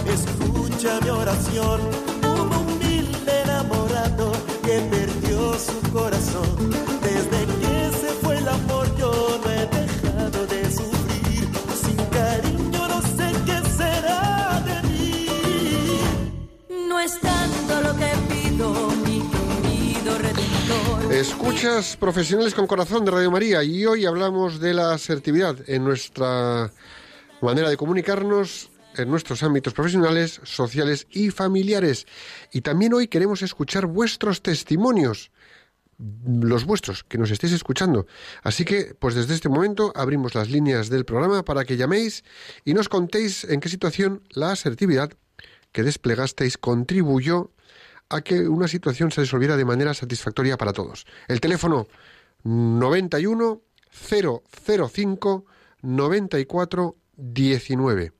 escucha 0.07 1.01
mi 1.03 1.11
oración, 1.11 1.81
un 2.23 2.53
humilde 2.53 3.43
enamorado 3.45 4.33
que 4.63 4.81
perdió 4.91 5.55
su 5.59 5.93
corazón. 5.93 6.71
Desde 7.03 7.47
que 7.61 7.99
se 8.01 8.13
fue 8.23 8.39
el 8.39 8.49
amor 8.49 8.87
yo 8.97 9.41
no 9.43 9.51
he 9.51 9.67
dejado 9.67 10.47
de 10.47 10.65
sufrir, 10.71 11.49
sin 11.83 11.97
cariño 12.07 12.89
no 12.89 13.03
sé 13.03 13.33
qué 13.47 13.69
será 13.77 14.63
de 14.67 14.89
mí. 14.89 15.27
No 16.89 17.01
es 17.01 17.19
tanto 17.21 17.81
lo 17.83 17.97
que 17.97 18.11
pido, 18.29 18.91
mi 19.05 19.23
querido 19.63 20.19
redentor. 20.19 21.13
Escuchas 21.13 21.97
Profesionales 21.97 22.55
con 22.55 22.67
Corazón 22.67 23.05
de 23.05 23.11
Radio 23.11 23.31
María 23.31 23.63
y 23.63 23.87
hoy 23.87 24.05
hablamos 24.07 24.61
de 24.61 24.75
la 24.75 24.93
asertividad 24.93 25.57
en 25.67 25.85
nuestra 25.85 26.71
manera 27.47 27.69
de 27.69 27.77
comunicarnos 27.77 28.71
en 28.97 29.09
nuestros 29.09 29.43
ámbitos 29.43 29.73
profesionales, 29.73 30.41
sociales 30.45 31.07
y 31.11 31.31
familiares. 31.31 32.07
Y 32.53 32.61
también 32.61 32.95
hoy 32.95 33.09
queremos 33.09 33.43
escuchar 33.43 33.87
vuestros 33.87 34.43
testimonios, 34.43 35.31
los 35.99 36.65
vuestros, 36.65 37.05
que 37.05 37.19
nos 37.19 37.31
estéis 37.31 37.53
escuchando. 37.53 38.07
Así 38.43 38.65
que, 38.65 38.95
pues 38.99 39.15
desde 39.15 39.35
este 39.35 39.49
momento 39.49 39.93
abrimos 39.95 40.35
las 40.35 40.51
líneas 40.51 40.89
del 40.89 41.05
programa 41.05 41.45
para 41.45 41.65
que 41.65 41.77
llaméis 41.77 42.25
y 42.65 42.75
nos 42.75 42.89
contéis 42.89 43.45
en 43.45 43.61
qué 43.61 43.69
situación 43.69 44.23
la 44.31 44.53
asertividad 44.53 45.13
que 45.73 45.83
desplegasteis 45.83 46.59
contribuyó 46.59 47.51
a 48.09 48.21
que 48.21 48.47
una 48.47 48.69
situación 48.69 49.11
se 49.11 49.23
resolviera 49.23 49.57
de 49.57 49.65
manera 49.65 49.95
satisfactoria 49.95 50.59
para 50.59 50.73
todos. 50.73 51.07
El 51.29 51.41
teléfono 51.41 51.89
91 52.45 53.63
005 53.91 55.47
94 55.83 56.97
19 57.23 58.13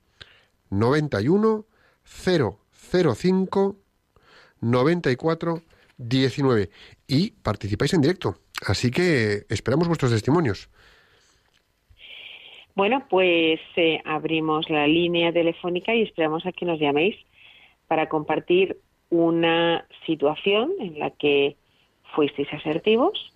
91 0.69 1.65
005 2.03 3.75
94 4.61 5.61
19 5.97 6.69
y 7.07 7.31
participáis 7.31 7.93
en 7.93 8.01
directo. 8.01 8.35
Así 8.65 8.91
que 8.91 9.45
esperamos 9.49 9.87
vuestros 9.87 10.11
testimonios. 10.11 10.69
Bueno, 12.75 13.05
pues 13.09 13.59
eh, 13.75 14.01
abrimos 14.05 14.69
la 14.69 14.87
línea 14.87 15.31
telefónica 15.31 15.93
y 15.93 16.01
esperamos 16.01 16.45
a 16.45 16.51
que 16.51 16.65
nos 16.65 16.79
llaméis 16.79 17.15
para 17.87 18.09
compartir 18.09 18.79
una 19.09 19.85
situación 20.07 20.71
en 20.79 20.97
la 20.97 21.11
que 21.11 21.55
fuisteis 22.15 22.51
asertivos 22.51 23.31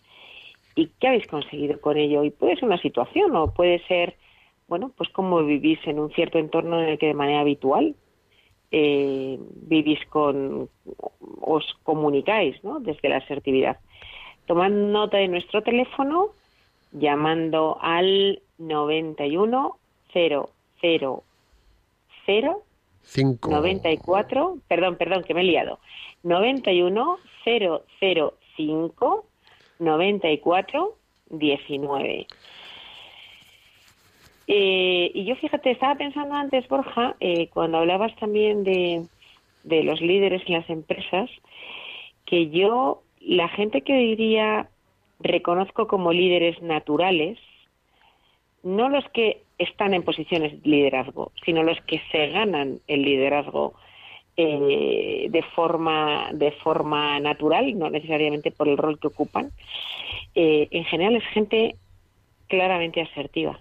y 0.76 0.90
qué 1.00 1.08
habéis 1.08 1.28
conseguido 1.28 1.80
con 1.82 1.98
ello. 1.98 2.24
Y 2.24 2.32
puede 2.32 2.56
ser 2.56 2.66
una 2.66 2.82
situación 2.82 3.36
o 3.36 3.54
puede 3.54 3.80
ser, 3.88 4.16
bueno, 4.68 4.92
pues 4.96 5.10
cómo 5.10 5.44
vivís 5.44 5.80
en 5.86 6.00
un 6.00 6.12
cierto 6.12 6.38
entorno 6.38 6.82
en 6.82 6.90
el 6.90 6.98
que 6.98 7.08
de 7.08 7.14
manera 7.14 7.40
habitual 7.42 7.96
eh, 8.72 9.40
vivís 9.40 10.00
con, 10.10 10.70
os 11.42 11.78
comunicáis, 11.84 12.62
¿no? 12.64 12.80
Desde 12.80 13.10
la 13.10 13.18
asertividad. 13.18 13.78
Tomad 14.46 14.72
nota 14.72 15.18
de 15.18 15.28
nuestro 15.28 15.62
teléfono 15.64 16.30
llamando 16.92 17.78
al 17.82 18.42
91 18.58 19.78
000 20.14 20.52
5 23.04 23.50
94, 23.50 24.58
perdón, 24.68 24.98
perdón, 24.98 25.24
que 25.24 25.34
me 25.34 25.42
he 25.42 25.46
liado. 25.46 25.80
91 26.24 27.18
005 27.46 29.26
94 29.80 30.96
19. 31.30 32.28
Eh, 34.48 35.12
y 35.14 35.26
yo 35.26 35.36
fíjate, 35.36 35.72
estaba 35.72 35.96
pensando 35.96 36.34
antes, 36.36 36.68
Borja, 36.70 37.16
eh, 37.20 37.50
cuando 37.50 37.80
hablabas 37.80 38.16
también 38.16 38.64
de, 38.64 39.06
los 39.84 40.02
líderes 40.02 40.42
en 40.48 40.54
las 40.54 40.70
empresas, 40.70 41.30
que 42.26 42.50
yo, 42.50 43.04
la 43.20 43.50
gente 43.50 43.82
que 43.82 43.94
hoy 43.94 44.16
día 44.16 44.70
reconozco 45.20 45.88
como 45.88 46.14
líderes 46.14 46.62
naturales, 46.62 47.38
no 48.64 48.90
los 48.90 49.08
que 49.10 49.42
están 49.58 49.94
en 49.94 50.04
posiciones 50.04 50.62
de 50.64 50.70
liderazgo, 50.70 51.32
sino 51.44 51.64
los 51.64 51.80
que 51.82 52.02
se 52.12 52.28
ganan 52.28 52.80
el 52.88 53.02
liderazgo 53.02 53.74
eh, 54.38 55.28
de 55.30 55.42
forma 55.56 56.30
de 56.32 56.52
forma 56.52 57.20
natural, 57.20 57.78
no 57.78 57.90
necesariamente 57.90 58.52
por 58.52 58.68
el 58.68 58.78
rol 58.78 59.00
que 59.00 59.08
ocupan. 59.08 59.52
eh, 60.36 60.68
en 60.72 60.86
general 60.86 61.16
es 61.16 61.26
gente 61.34 61.76
claramente 62.48 63.02
asertiva. 63.02 63.60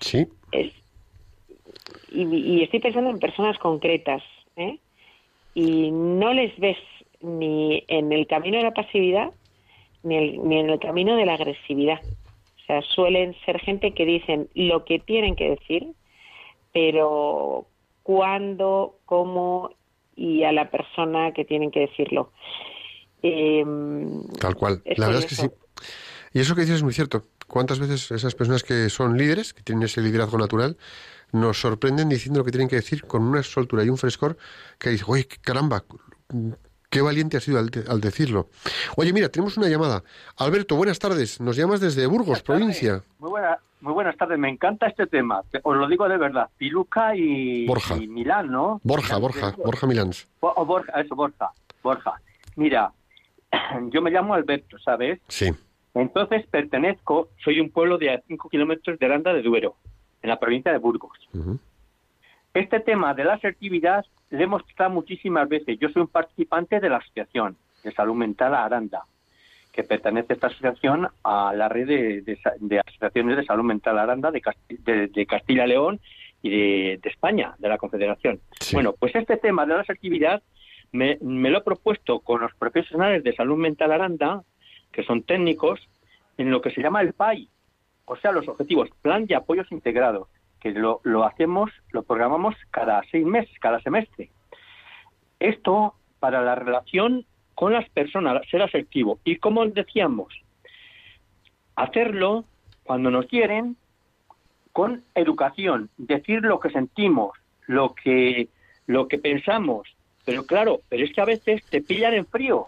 Sí. 0.00 0.26
Es- 0.52 0.72
y, 2.12 2.22
y 2.24 2.62
estoy 2.62 2.80
pensando 2.80 3.10
en 3.10 3.18
personas 3.18 3.58
concretas, 3.58 4.22
¿eh? 4.56 4.78
y 5.54 5.90
no 5.90 6.32
les 6.32 6.56
ves 6.58 6.78
ni 7.20 7.84
en 7.88 8.12
el 8.12 8.26
camino 8.26 8.56
de 8.58 8.64
la 8.64 8.72
pasividad 8.74 9.30
ni, 10.02 10.16
el- 10.16 10.48
ni 10.48 10.58
en 10.58 10.70
el 10.70 10.78
camino 10.80 11.16
de 11.16 11.26
la 11.26 11.34
agresividad. 11.34 12.00
O 12.02 12.66
sea, 12.66 12.82
suelen 12.82 13.34
ser 13.44 13.58
gente 13.60 13.92
que 13.92 14.04
dicen 14.06 14.48
lo 14.54 14.84
que 14.84 14.98
tienen 14.98 15.34
que 15.36 15.50
decir, 15.50 15.86
pero 16.72 17.66
cuándo, 18.02 18.96
cómo 19.06 19.70
y 20.16 20.44
a 20.44 20.52
la 20.52 20.70
persona 20.70 21.32
que 21.32 21.44
tienen 21.44 21.70
que 21.70 21.80
decirlo. 21.80 22.30
Em, 23.22 24.22
Tal 24.40 24.54
cual. 24.54 24.82
Es 24.84 24.98
la 24.98 25.06
verdad 25.06 25.24
es 25.24 25.28
que 25.28 25.34
sí. 25.34 25.48
Y 26.32 26.40
eso 26.40 26.54
que 26.54 26.62
dices 26.62 26.76
es 26.76 26.82
muy 26.82 26.92
cierto. 26.92 27.22
¿Cuántas 27.50 27.80
veces 27.80 28.10
esas 28.12 28.34
personas 28.36 28.62
que 28.62 28.88
son 28.90 29.18
líderes, 29.18 29.52
que 29.52 29.62
tienen 29.62 29.82
ese 29.84 30.00
liderazgo 30.00 30.38
natural, 30.38 30.76
nos 31.32 31.60
sorprenden 31.60 32.08
diciendo 32.08 32.38
lo 32.40 32.44
que 32.44 32.52
tienen 32.52 32.68
que 32.68 32.76
decir 32.76 33.04
con 33.06 33.22
una 33.24 33.42
soltura 33.42 33.82
y 33.84 33.88
un 33.88 33.98
frescor 33.98 34.36
que 34.78 34.90
dice, 34.90 35.04
oye, 35.08 35.26
caramba, 35.40 35.82
qué 36.88 37.00
valiente 37.02 37.36
ha 37.36 37.40
sido 37.40 37.58
al, 37.58 37.70
de- 37.70 37.84
al 37.88 38.00
decirlo. 38.00 38.48
Oye, 38.96 39.12
mira, 39.12 39.28
tenemos 39.28 39.56
una 39.56 39.68
llamada. 39.68 40.04
Alberto, 40.36 40.76
buenas 40.76 40.98
tardes. 41.00 41.40
Nos 41.40 41.56
llamas 41.56 41.80
desde 41.80 42.06
Burgos, 42.06 42.26
Buenas 42.28 42.42
provincia. 42.44 43.02
Muy, 43.18 43.30
buena- 43.30 43.58
muy 43.80 43.92
buenas 43.94 44.16
tardes, 44.16 44.38
me 44.38 44.48
encanta 44.48 44.86
este 44.86 45.06
tema. 45.08 45.42
Te- 45.50 45.60
Os 45.64 45.76
lo 45.76 45.88
digo 45.88 46.08
de 46.08 46.18
verdad. 46.18 46.48
Piluca 46.56 47.16
y, 47.16 47.66
Borja. 47.66 47.96
y 47.96 48.06
Milán, 48.06 48.48
¿no? 48.50 48.80
Borja, 48.84 49.16
Milán, 49.16 49.20
Borja. 49.22 49.54
Borja 49.64 49.86
Milans. 49.88 50.28
Bo- 50.40 50.52
o 50.56 50.64
Borja, 50.64 51.00
eso, 51.00 51.16
Borja. 51.16 51.50
Borja. 51.82 52.12
Mira, 52.54 52.92
yo 53.90 54.02
me 54.02 54.10
llamo 54.12 54.34
Alberto, 54.34 54.78
¿sabes? 54.78 55.18
Sí. 55.28 55.50
Entonces 55.94 56.46
pertenezco, 56.46 57.28
soy 57.42 57.60
un 57.60 57.70
pueblo 57.70 57.98
de 57.98 58.10
a 58.10 58.20
5 58.26 58.48
kilómetros 58.48 58.98
de 58.98 59.06
Aranda 59.06 59.32
de 59.32 59.42
Duero, 59.42 59.74
en 60.22 60.30
la 60.30 60.38
provincia 60.38 60.70
de 60.72 60.78
Burgos. 60.78 61.18
Este 62.54 62.80
tema 62.80 63.14
de 63.14 63.24
la 63.24 63.34
asertividad 63.34 64.04
le 64.30 64.44
hemos 64.44 64.64
tratado 64.66 64.90
muchísimas 64.90 65.48
veces. 65.48 65.78
Yo 65.78 65.88
soy 65.90 66.02
un 66.02 66.08
participante 66.08 66.80
de 66.80 66.88
la 66.88 66.96
Asociación 66.98 67.56
de 67.84 67.92
Salud 67.92 68.14
Mental 68.14 68.54
Aranda, 68.54 69.02
que 69.72 69.84
pertenece 69.84 70.32
esta 70.34 70.48
asociación 70.48 71.08
a 71.22 71.52
la 71.54 71.68
red 71.68 71.86
de, 71.86 72.20
de 72.22 72.36
sa- 72.36 72.54
de 72.58 72.80
asociaciones 72.80 73.36
de 73.36 73.44
salud 73.44 73.62
mental 73.64 73.98
Aranda 73.98 74.30
de, 74.32 74.42
Casti- 74.42 75.08
de- 75.12 75.26
Castilla 75.26 75.64
y 75.64 75.68
León 75.68 76.00
y 76.42 76.50
de, 76.50 76.98
de 77.02 77.08
España, 77.08 77.54
de 77.58 77.68
la 77.68 77.78
Confederación. 77.78 78.40
Sí. 78.60 78.74
Bueno, 78.74 78.94
pues 78.98 79.14
este 79.14 79.36
tema 79.36 79.64
de 79.66 79.74
la 79.74 79.80
asertividad 79.82 80.42
me, 80.92 81.18
me 81.20 81.50
lo 81.50 81.58
he 81.58 81.62
propuesto 81.62 82.18
con 82.20 82.40
los 82.40 82.52
profesionales 82.56 83.22
de 83.22 83.32
salud 83.34 83.56
mental 83.58 83.92
Aranda, 83.92 84.42
que 84.92 85.02
son 85.02 85.22
técnicos, 85.22 85.80
en 86.36 86.50
lo 86.50 86.60
que 86.60 86.70
se 86.70 86.82
llama 86.82 87.02
el 87.02 87.12
PAI, 87.12 87.48
o 88.06 88.16
sea, 88.16 88.32
los 88.32 88.48
objetivos, 88.48 88.88
Plan 89.02 89.26
de 89.26 89.36
Apoyos 89.36 89.70
Integrados, 89.70 90.28
que 90.60 90.72
lo, 90.72 91.00
lo 91.04 91.24
hacemos, 91.24 91.70
lo 91.90 92.02
programamos 92.02 92.54
cada 92.70 93.02
seis 93.10 93.24
meses, 93.24 93.54
cada 93.60 93.80
semestre. 93.80 94.30
Esto 95.38 95.94
para 96.18 96.42
la 96.42 96.54
relación 96.54 97.24
con 97.54 97.72
las 97.72 97.88
personas, 97.90 98.42
ser 98.50 98.62
asertivo. 98.62 99.18
Y 99.24 99.36
como 99.36 99.66
decíamos, 99.66 100.34
hacerlo 101.76 102.44
cuando 102.84 103.10
nos 103.10 103.26
quieren 103.26 103.76
con 104.72 105.02
educación, 105.14 105.90
decir 105.96 106.42
lo 106.42 106.60
que 106.60 106.70
sentimos, 106.70 107.38
lo 107.66 107.94
que 107.94 108.48
lo 108.86 109.08
que 109.08 109.18
pensamos. 109.18 109.88
Pero 110.24 110.44
claro, 110.44 110.80
pero 110.88 111.04
es 111.04 111.12
que 111.12 111.20
a 111.20 111.26
veces 111.26 111.64
te 111.66 111.80
pillan 111.80 112.14
en 112.14 112.26
frío. 112.26 112.66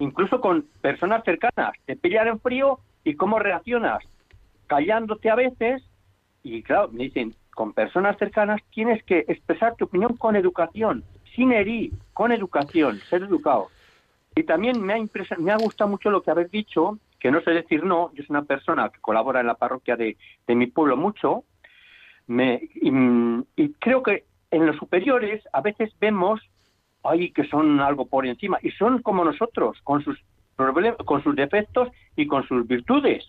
Incluso 0.00 0.40
con 0.40 0.66
personas 0.80 1.22
cercanas, 1.24 1.72
te 1.84 1.94
pillan 1.94 2.26
en 2.28 2.40
frío 2.40 2.80
y 3.04 3.14
cómo 3.14 3.38
reaccionas, 3.38 4.02
callándote 4.66 5.30
a 5.30 5.34
veces 5.36 5.82
y 6.42 6.62
claro, 6.62 6.88
me 6.90 7.04
dicen, 7.04 7.34
con 7.54 7.74
personas 7.74 8.16
cercanas 8.16 8.62
tienes 8.70 9.02
que 9.04 9.24
expresar 9.28 9.76
tu 9.76 9.84
opinión 9.84 10.16
con 10.16 10.36
educación, 10.36 11.04
sin 11.36 11.52
herir, 11.52 11.92
con 12.14 12.32
educación, 12.32 13.02
ser 13.10 13.22
educado. 13.24 13.70
Y 14.34 14.44
también 14.44 14.80
me 14.80 14.94
ha, 14.94 14.98
impresa- 14.98 15.36
me 15.36 15.52
ha 15.52 15.56
gustado 15.56 15.90
mucho 15.90 16.10
lo 16.10 16.22
que 16.22 16.30
habéis 16.30 16.50
dicho, 16.50 16.98
que 17.18 17.30
no 17.30 17.42
sé 17.42 17.50
decir 17.50 17.84
no, 17.84 18.10
yo 18.14 18.22
soy 18.24 18.30
una 18.30 18.44
persona 18.44 18.88
que 18.88 19.00
colabora 19.00 19.40
en 19.40 19.48
la 19.48 19.54
parroquia 19.54 19.96
de, 19.96 20.16
de 20.46 20.54
mi 20.54 20.66
pueblo 20.66 20.96
mucho, 20.96 21.44
y 22.26 23.72
creo 23.80 24.02
que 24.02 24.24
en 24.50 24.66
los 24.66 24.76
superiores 24.76 25.42
a 25.52 25.60
veces 25.60 25.92
vemos 26.00 26.40
ay, 27.02 27.32
que 27.32 27.44
son 27.44 27.80
algo 27.80 28.06
por 28.06 28.26
encima, 28.26 28.58
y 28.62 28.70
son 28.72 29.02
como 29.02 29.24
nosotros, 29.24 29.78
con 29.84 30.02
sus, 30.02 30.18
con 31.04 31.22
sus 31.22 31.34
defectos 31.36 31.88
y 32.16 32.26
con 32.26 32.46
sus 32.46 32.66
virtudes. 32.66 33.24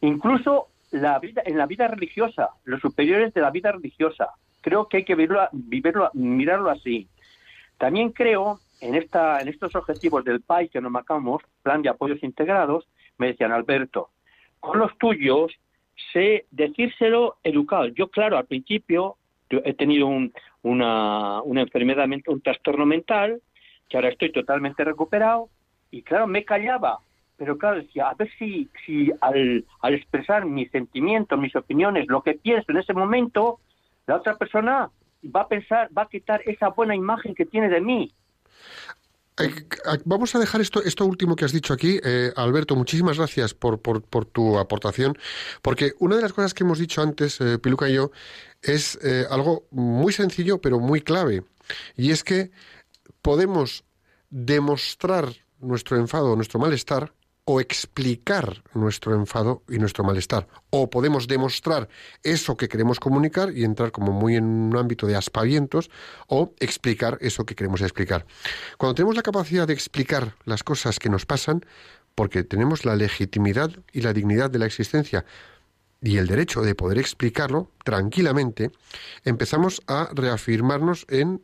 Incluso 0.00 0.68
la 0.90 1.18
vida, 1.18 1.42
en 1.44 1.56
la 1.56 1.66
vida 1.66 1.88
religiosa, 1.88 2.50
los 2.64 2.80
superiores 2.80 3.32
de 3.34 3.40
la 3.40 3.50
vida 3.50 3.72
religiosa. 3.72 4.30
Creo 4.60 4.88
que 4.88 4.98
hay 4.98 5.04
que 5.04 5.14
vivirlo, 5.14 5.48
vivirlo, 5.52 6.10
mirarlo 6.14 6.70
así. 6.70 7.08
También 7.78 8.10
creo 8.10 8.58
en, 8.80 8.94
esta, 8.94 9.40
en 9.40 9.48
estos 9.48 9.74
objetivos 9.74 10.24
del 10.24 10.40
PAI 10.40 10.68
que 10.68 10.80
nos 10.80 10.90
marcamos, 10.90 11.42
Plan 11.62 11.82
de 11.82 11.88
Apoyos 11.88 12.22
Integrados, 12.22 12.86
me 13.18 13.28
decían, 13.28 13.52
Alberto, 13.52 14.10
con 14.58 14.78
los 14.78 14.96
tuyos 14.98 15.52
sé 16.12 16.46
decírselo 16.50 17.36
educado. 17.42 17.86
Yo, 17.86 18.08
claro, 18.08 18.36
al 18.36 18.46
principio 18.46 19.16
he 19.50 19.74
tenido 19.74 20.06
un- 20.06 20.32
una, 20.62 21.42
una 21.42 21.62
enfermedad, 21.62 22.06
un 22.26 22.40
trastorno 22.40 22.86
mental, 22.86 23.40
que 23.88 23.96
ahora 23.96 24.10
estoy 24.10 24.30
totalmente 24.32 24.84
recuperado, 24.84 25.48
y 25.90 26.02
claro, 26.02 26.26
me 26.26 26.44
callaba, 26.44 27.00
pero 27.36 27.58
claro, 27.58 27.78
decía, 27.78 28.08
a 28.10 28.14
ver 28.14 28.30
si, 28.38 28.68
si 28.86 29.10
al, 29.20 29.64
al 29.80 29.94
expresar 29.94 30.44
mis 30.44 30.70
sentimientos, 30.70 31.38
mis 31.38 31.56
opiniones, 31.56 32.06
lo 32.08 32.22
que 32.22 32.34
pienso 32.34 32.70
en 32.70 32.78
ese 32.78 32.92
momento, 32.92 33.58
la 34.06 34.16
otra 34.16 34.36
persona 34.36 34.90
va 35.24 35.40
a 35.42 35.48
pensar, 35.48 35.88
va 35.96 36.02
a 36.02 36.08
quitar 36.08 36.42
esa 36.46 36.68
buena 36.68 36.94
imagen 36.94 37.34
que 37.34 37.46
tiene 37.46 37.68
de 37.68 37.80
mí. 37.80 38.12
Vamos 40.04 40.34
a 40.34 40.38
dejar 40.38 40.60
esto, 40.60 40.82
esto 40.82 41.06
último 41.06 41.34
que 41.34 41.46
has 41.46 41.52
dicho 41.52 41.72
aquí, 41.72 41.98
eh, 42.04 42.30
Alberto. 42.36 42.76
Muchísimas 42.76 43.16
gracias 43.16 43.54
por, 43.54 43.80
por, 43.80 44.02
por 44.02 44.26
tu 44.26 44.58
aportación, 44.58 45.16
porque 45.62 45.92
una 45.98 46.16
de 46.16 46.22
las 46.22 46.34
cosas 46.34 46.52
que 46.52 46.62
hemos 46.62 46.78
dicho 46.78 47.00
antes, 47.00 47.40
eh, 47.40 47.58
Piluca 47.58 47.88
y 47.88 47.94
yo, 47.94 48.10
es 48.62 48.98
eh, 49.02 49.26
algo 49.30 49.66
muy 49.70 50.12
sencillo 50.12 50.60
pero 50.60 50.80
muy 50.80 51.00
clave, 51.00 51.44
y 51.96 52.10
es 52.10 52.24
que 52.24 52.50
podemos 53.22 53.84
demostrar 54.30 55.28
nuestro 55.60 55.96
enfado, 55.96 56.36
nuestro 56.36 56.58
malestar, 56.58 57.12
o 57.44 57.60
explicar 57.60 58.62
nuestro 58.74 59.14
enfado 59.14 59.64
y 59.68 59.78
nuestro 59.78 60.04
malestar. 60.04 60.46
O 60.70 60.88
podemos 60.88 61.26
demostrar 61.26 61.88
eso 62.22 62.56
que 62.56 62.68
queremos 62.68 63.00
comunicar 63.00 63.50
y 63.56 63.64
entrar 63.64 63.90
como 63.90 64.12
muy 64.12 64.36
en 64.36 64.44
un 64.44 64.76
ámbito 64.76 65.06
de 65.06 65.16
aspavientos, 65.16 65.90
o 66.28 66.54
explicar 66.60 67.18
eso 67.20 67.44
que 67.44 67.56
queremos 67.56 67.80
explicar. 67.80 68.24
Cuando 68.78 68.94
tenemos 68.94 69.16
la 69.16 69.22
capacidad 69.22 69.66
de 69.66 69.72
explicar 69.72 70.36
las 70.44 70.62
cosas 70.62 71.00
que 71.00 71.08
nos 71.08 71.26
pasan, 71.26 71.64
porque 72.14 72.44
tenemos 72.44 72.84
la 72.84 72.94
legitimidad 72.94 73.70
y 73.92 74.02
la 74.02 74.12
dignidad 74.12 74.50
de 74.50 74.58
la 74.58 74.66
existencia 74.66 75.24
y 76.02 76.16
el 76.16 76.26
derecho 76.26 76.62
de 76.62 76.74
poder 76.74 76.98
explicarlo 76.98 77.70
tranquilamente, 77.84 78.70
empezamos 79.24 79.82
a 79.86 80.08
reafirmarnos 80.12 81.06
en 81.08 81.42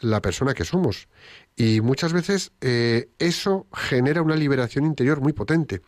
la 0.00 0.20
persona 0.20 0.54
que 0.54 0.64
somos. 0.64 1.08
Y 1.56 1.80
muchas 1.80 2.12
veces 2.12 2.52
eh, 2.60 3.08
eso 3.18 3.66
genera 3.72 4.22
una 4.22 4.36
liberación 4.36 4.84
interior 4.84 5.20
muy 5.20 5.32
potente, 5.32 5.82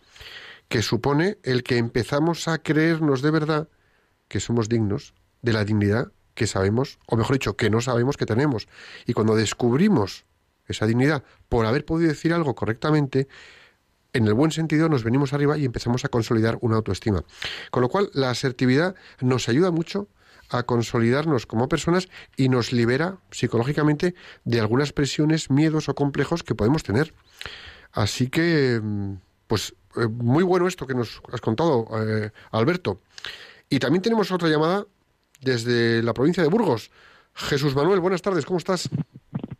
que 0.68 0.82
supone 0.82 1.38
el 1.42 1.62
que 1.62 1.78
empezamos 1.78 2.48
a 2.48 2.58
creernos 2.58 3.22
de 3.22 3.30
verdad 3.30 3.68
que 4.28 4.40
somos 4.40 4.68
dignos 4.68 5.14
de 5.42 5.52
la 5.52 5.64
dignidad 5.64 6.12
que 6.34 6.46
sabemos, 6.46 6.98
o 7.06 7.16
mejor 7.16 7.34
dicho, 7.34 7.56
que 7.56 7.70
no 7.70 7.80
sabemos 7.80 8.16
que 8.16 8.26
tenemos. 8.26 8.68
Y 9.06 9.12
cuando 9.12 9.36
descubrimos 9.36 10.24
esa 10.66 10.86
dignidad 10.86 11.24
por 11.48 11.66
haber 11.66 11.84
podido 11.84 12.08
decir 12.08 12.32
algo 12.32 12.54
correctamente, 12.54 13.28
en 14.12 14.26
el 14.26 14.34
buen 14.34 14.50
sentido 14.50 14.88
nos 14.88 15.04
venimos 15.04 15.32
arriba 15.32 15.58
y 15.58 15.64
empezamos 15.64 16.04
a 16.04 16.08
consolidar 16.08 16.58
una 16.60 16.76
autoestima. 16.76 17.24
Con 17.70 17.82
lo 17.82 17.88
cual, 17.88 18.10
la 18.12 18.30
asertividad 18.30 18.94
nos 19.20 19.48
ayuda 19.48 19.70
mucho 19.70 20.08
a 20.50 20.64
consolidarnos 20.64 21.46
como 21.46 21.68
personas 21.68 22.08
y 22.36 22.48
nos 22.48 22.72
libera 22.72 23.18
psicológicamente 23.30 24.14
de 24.44 24.60
algunas 24.60 24.92
presiones, 24.92 25.50
miedos 25.50 25.88
o 25.88 25.94
complejos 25.94 26.42
que 26.42 26.54
podemos 26.54 26.82
tener. 26.82 27.14
Así 27.92 28.28
que, 28.28 28.80
mm, 28.82 29.14
pues, 29.46 29.74
eh, 29.96 30.06
muy 30.06 30.44
bueno 30.44 30.66
esto 30.66 30.86
que 30.86 30.94
nos 30.94 31.22
has 31.32 31.40
contado, 31.40 31.86
eh, 32.00 32.30
Alberto. 32.50 33.00
Y 33.68 33.78
también 33.78 34.02
tenemos 34.02 34.32
otra 34.32 34.48
llamada 34.48 34.86
desde 35.40 36.02
la 36.02 36.12
provincia 36.14 36.42
de 36.42 36.48
Burgos. 36.48 36.90
Jesús 37.34 37.74
Manuel, 37.74 38.00
buenas 38.00 38.22
tardes, 38.22 38.44
¿cómo 38.44 38.58
estás? 38.58 38.88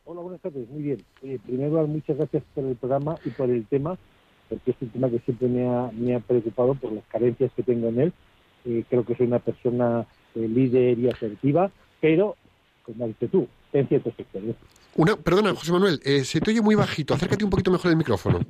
Hola, 0.05 0.21
buenas 0.21 0.41
tardes. 0.41 0.69
Muy 0.69 0.83
bien. 0.83 1.05
Oye, 1.23 1.39
primero, 1.39 1.87
muchas 1.87 2.17
gracias 2.17 2.43
por 2.55 2.65
el 2.65 2.77
programa 2.77 3.17
y 3.25 3.31
por 3.31 3.49
el 3.49 3.67
tema, 3.67 3.97
porque 4.51 4.73
es 4.73 4.77
un 4.81 4.89
tema 4.89 5.09
que 5.09 5.21
siempre 5.21 5.49
me 5.49 5.67
ha, 5.67 5.91
me 5.93 6.15
ha 6.15 6.21
preocupado 6.21 6.75
por 6.75 6.93
las 6.93 7.05
carencias 7.07 7.53
que 7.55 7.63
tengo 7.63 7.89
en 7.89 8.01
él. 8.01 8.13
Eh, 8.65 8.85
creo 8.91 9.07
que 9.07 9.15
soy 9.15 9.27
una 9.27 9.39
persona 9.39 10.05
eh, 10.35 10.49
líder 10.49 10.99
y 10.99 11.09
asertiva, 11.09 11.71
pero, 12.01 12.37
como 12.85 13.07
dices 13.07 13.31
tú, 13.31 13.49
en 13.73 13.87
ciertos 13.89 14.13
sectores. 14.17 14.57
Una, 14.97 15.17
perdona, 15.17 15.55
José 15.55 15.73
Manuel, 15.73 16.01
eh, 16.05 16.25
se 16.25 16.41
te 16.41 16.51
oye 16.51 16.61
muy 16.61 16.75
bajito, 16.75 17.15
acércate 17.15 17.45
un 17.45 17.51
poquito 17.51 17.71
mejor 17.71 17.93
el 17.93 17.97
micrófono. 17.97 18.41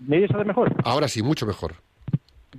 ¿Me 0.00 0.18
oyes 0.18 0.30
ahora 0.32 0.44
mejor? 0.44 0.74
Ahora 0.84 1.06
sí, 1.06 1.22
mucho 1.22 1.46
mejor. 1.46 1.76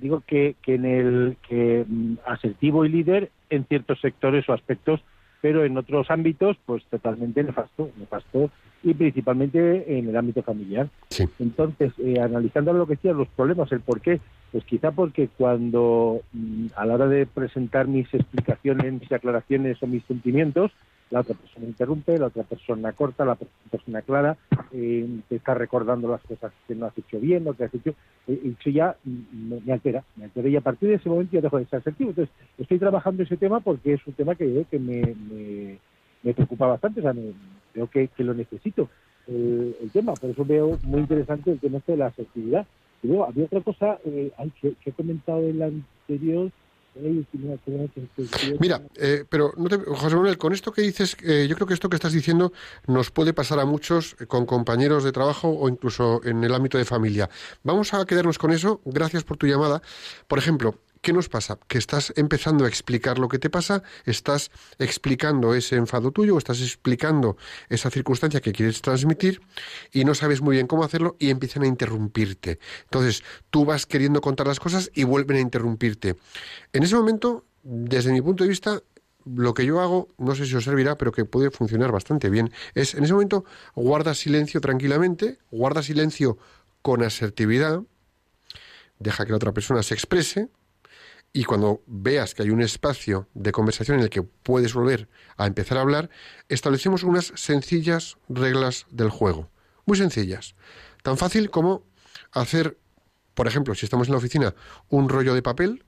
Digo 0.00 0.22
que, 0.26 0.56
que 0.62 0.74
en 0.74 0.84
el 0.86 1.36
que 1.46 1.84
mm, 1.86 2.14
asertivo 2.26 2.86
y 2.86 2.88
líder 2.88 3.30
en 3.50 3.66
ciertos 3.66 4.00
sectores 4.00 4.48
o 4.48 4.54
aspectos, 4.54 5.00
pero 5.42 5.64
en 5.64 5.76
otros 5.76 6.10
ámbitos, 6.10 6.56
pues 6.64 6.82
totalmente 6.86 7.44
nefasto, 7.44 7.90
nefasto 7.98 8.50
y 8.86 8.94
principalmente 8.94 9.98
en 9.98 10.08
el 10.08 10.16
ámbito 10.16 10.42
familiar. 10.42 10.88
Sí. 11.10 11.24
Entonces, 11.40 11.92
eh, 11.98 12.20
analizando 12.20 12.72
lo 12.72 12.86
que 12.86 12.94
decías, 12.94 13.16
los 13.16 13.28
problemas, 13.28 13.70
el 13.72 13.80
por 13.80 14.00
qué, 14.00 14.20
pues 14.52 14.64
quizá 14.64 14.92
porque 14.92 15.28
cuando 15.36 16.20
mm, 16.32 16.66
a 16.76 16.86
la 16.86 16.94
hora 16.94 17.08
de 17.08 17.26
presentar 17.26 17.88
mis 17.88 18.12
explicaciones, 18.14 18.92
mis 18.92 19.10
aclaraciones 19.10 19.82
o 19.82 19.86
mis 19.86 20.04
sentimientos, 20.04 20.70
la 21.10 21.20
otra 21.20 21.34
persona 21.34 21.66
interrumpe, 21.66 22.18
la 22.18 22.26
otra 22.26 22.42
persona 22.42 22.92
corta, 22.92 23.24
la 23.24 23.34
per- 23.36 23.48
persona 23.70 24.02
clara, 24.02 24.36
eh, 24.72 25.06
te 25.28 25.36
está 25.36 25.54
recordando 25.54 26.08
las 26.08 26.20
cosas 26.22 26.52
que 26.66 26.74
no 26.74 26.86
has 26.86 26.98
hecho 26.98 27.18
bien, 27.20 27.44
lo 27.44 27.54
que 27.54 27.64
has 27.64 27.74
hecho, 27.74 27.90
eh, 28.26 28.52
eso 28.58 28.70
ya 28.70 28.96
mm, 29.04 29.48
me, 29.48 29.60
me 29.66 29.72
altera, 29.72 30.04
me 30.16 30.24
altera 30.24 30.48
y 30.48 30.56
a 30.56 30.60
partir 30.60 30.88
de 30.88 30.96
ese 30.96 31.08
momento 31.08 31.32
ya 31.32 31.40
dejo 31.40 31.58
de 31.58 31.66
ser 31.66 31.80
asertivo. 31.80 32.10
Entonces, 32.10 32.34
estoy 32.58 32.78
trabajando 32.78 33.24
ese 33.24 33.36
tema 33.36 33.60
porque 33.60 33.94
es 33.94 34.06
un 34.06 34.14
tema 34.14 34.36
que, 34.36 34.64
que 34.70 34.78
me, 34.78 35.00
me, 35.30 35.78
me 36.26 36.34
preocupa 36.34 36.66
bastante, 36.66 37.00
o 37.00 37.02
sea, 37.04 37.12
me- 37.12 37.32
veo 37.74 37.88
que, 37.88 38.08
que 38.08 38.24
lo 38.24 38.34
necesito 38.34 38.88
el, 39.28 39.76
el 39.80 39.90
tema, 39.90 40.14
por 40.14 40.30
eso 40.30 40.44
veo 40.44 40.78
muy 40.82 41.00
interesante 41.00 41.50
el 41.52 41.58
tema 41.60 41.78
este 41.78 41.92
de 41.92 41.98
la 41.98 42.06
asertividad. 42.06 42.66
Y 43.02 43.08
luego 43.08 43.26
había 43.26 43.44
otra 43.44 43.60
cosa 43.60 43.98
eh, 44.04 44.32
ay, 44.38 44.50
que, 44.60 44.74
que 44.82 44.90
he 44.90 44.92
comentado 44.92 45.40
en 45.40 45.58
la 45.58 45.66
anterior. 45.66 46.50
que- 46.94 48.56
Mira, 48.58 48.80
eh, 48.96 49.24
pero 49.28 49.52
no 49.58 49.68
te- 49.68 49.76
José 49.76 50.16
Manuel, 50.16 50.38
con 50.38 50.52
esto 50.54 50.72
que 50.72 50.80
dices, 50.80 51.14
eh, 51.22 51.46
yo 51.48 51.54
creo 51.54 51.66
que 51.66 51.74
esto 51.74 51.90
que 51.90 51.96
estás 51.96 52.14
diciendo 52.14 52.52
nos 52.86 53.10
puede 53.10 53.34
pasar 53.34 53.60
a 53.60 53.66
muchos 53.66 54.16
eh, 54.18 54.26
con 54.26 54.46
compañeros 54.46 55.04
de 55.04 55.12
trabajo 55.12 55.48
o 55.50 55.68
incluso 55.68 56.22
en 56.24 56.42
el 56.42 56.54
ámbito 56.54 56.78
de 56.78 56.86
familia. 56.86 57.28
Vamos 57.62 57.92
a 57.92 58.04
quedarnos 58.06 58.38
con 58.38 58.50
eso. 58.50 58.80
Gracias 58.86 59.24
por 59.24 59.36
tu 59.36 59.46
llamada. 59.46 59.82
Por 60.26 60.38
ejemplo, 60.38 60.74
¿qué 61.06 61.12
nos 61.12 61.28
pasa? 61.28 61.56
Que 61.68 61.78
estás 61.78 62.12
empezando 62.16 62.64
a 62.64 62.68
explicar 62.68 63.20
lo 63.20 63.28
que 63.28 63.38
te 63.38 63.48
pasa, 63.48 63.84
estás 64.06 64.50
explicando 64.80 65.54
ese 65.54 65.76
enfado 65.76 66.10
tuyo, 66.10 66.36
estás 66.36 66.60
explicando 66.60 67.36
esa 67.68 67.90
circunstancia 67.90 68.40
que 68.40 68.50
quieres 68.50 68.82
transmitir 68.82 69.40
y 69.92 70.04
no 70.04 70.16
sabes 70.16 70.40
muy 70.40 70.56
bien 70.56 70.66
cómo 70.66 70.82
hacerlo 70.82 71.14
y 71.20 71.30
empiezan 71.30 71.62
a 71.62 71.68
interrumpirte. 71.68 72.58
Entonces, 72.82 73.22
tú 73.50 73.64
vas 73.64 73.86
queriendo 73.86 74.20
contar 74.20 74.48
las 74.48 74.58
cosas 74.58 74.90
y 74.96 75.04
vuelven 75.04 75.36
a 75.36 75.40
interrumpirte. 75.42 76.16
En 76.72 76.82
ese 76.82 76.96
momento, 76.96 77.44
desde 77.62 78.10
mi 78.10 78.20
punto 78.20 78.42
de 78.42 78.50
vista, 78.50 78.82
lo 79.24 79.54
que 79.54 79.64
yo 79.64 79.80
hago, 79.80 80.08
no 80.18 80.34
sé 80.34 80.44
si 80.44 80.56
os 80.56 80.64
servirá, 80.64 80.98
pero 80.98 81.12
que 81.12 81.24
puede 81.24 81.52
funcionar 81.52 81.92
bastante 81.92 82.30
bien, 82.30 82.50
es 82.74 82.96
en 82.96 83.04
ese 83.04 83.12
momento 83.12 83.44
guarda 83.76 84.12
silencio 84.12 84.60
tranquilamente, 84.60 85.38
guarda 85.52 85.84
silencio 85.84 86.36
con 86.82 87.04
asertividad, 87.04 87.82
deja 88.98 89.24
que 89.24 89.30
la 89.30 89.36
otra 89.36 89.52
persona 89.52 89.84
se 89.84 89.94
exprese 89.94 90.48
y 91.36 91.44
cuando 91.44 91.82
veas 91.86 92.34
que 92.34 92.44
hay 92.44 92.48
un 92.48 92.62
espacio 92.62 93.28
de 93.34 93.52
conversación 93.52 93.98
en 93.98 94.04
el 94.04 94.08
que 94.08 94.22
puedes 94.22 94.72
volver 94.72 95.06
a 95.36 95.46
empezar 95.46 95.76
a 95.76 95.82
hablar, 95.82 96.08
establecemos 96.48 97.02
unas 97.02 97.30
sencillas 97.34 98.16
reglas 98.30 98.86
del 98.88 99.10
juego, 99.10 99.50
muy 99.84 99.98
sencillas, 99.98 100.54
tan 101.02 101.18
fácil 101.18 101.50
como 101.50 101.82
hacer, 102.32 102.78
por 103.34 103.46
ejemplo, 103.46 103.74
si 103.74 103.84
estamos 103.84 104.08
en 104.08 104.12
la 104.12 104.18
oficina, 104.18 104.54
un 104.88 105.10
rollo 105.10 105.34
de 105.34 105.42
papel 105.42 105.84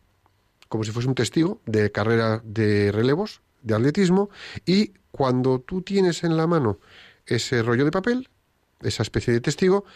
como 0.69 0.85
si 0.85 0.91
fuese 0.91 1.09
un 1.09 1.15
testigo 1.15 1.63
de 1.65 1.91
carrera 1.91 2.43
de 2.45 2.93
relevos, 2.93 3.41
de 3.63 3.75
atletismo 3.75 4.29
y 4.67 4.93
cuando 5.13 5.61
tú 5.61 5.81
tienes 5.81 6.25
en 6.25 6.37
la 6.37 6.47
mano 6.47 6.79
ese 7.25 7.63
rollo 7.63 7.87
de 7.87 7.91
papel, 7.91 8.29
esa 8.83 9.03
especie 9.03 9.33
de 9.33 9.41
testigo, 9.41 9.87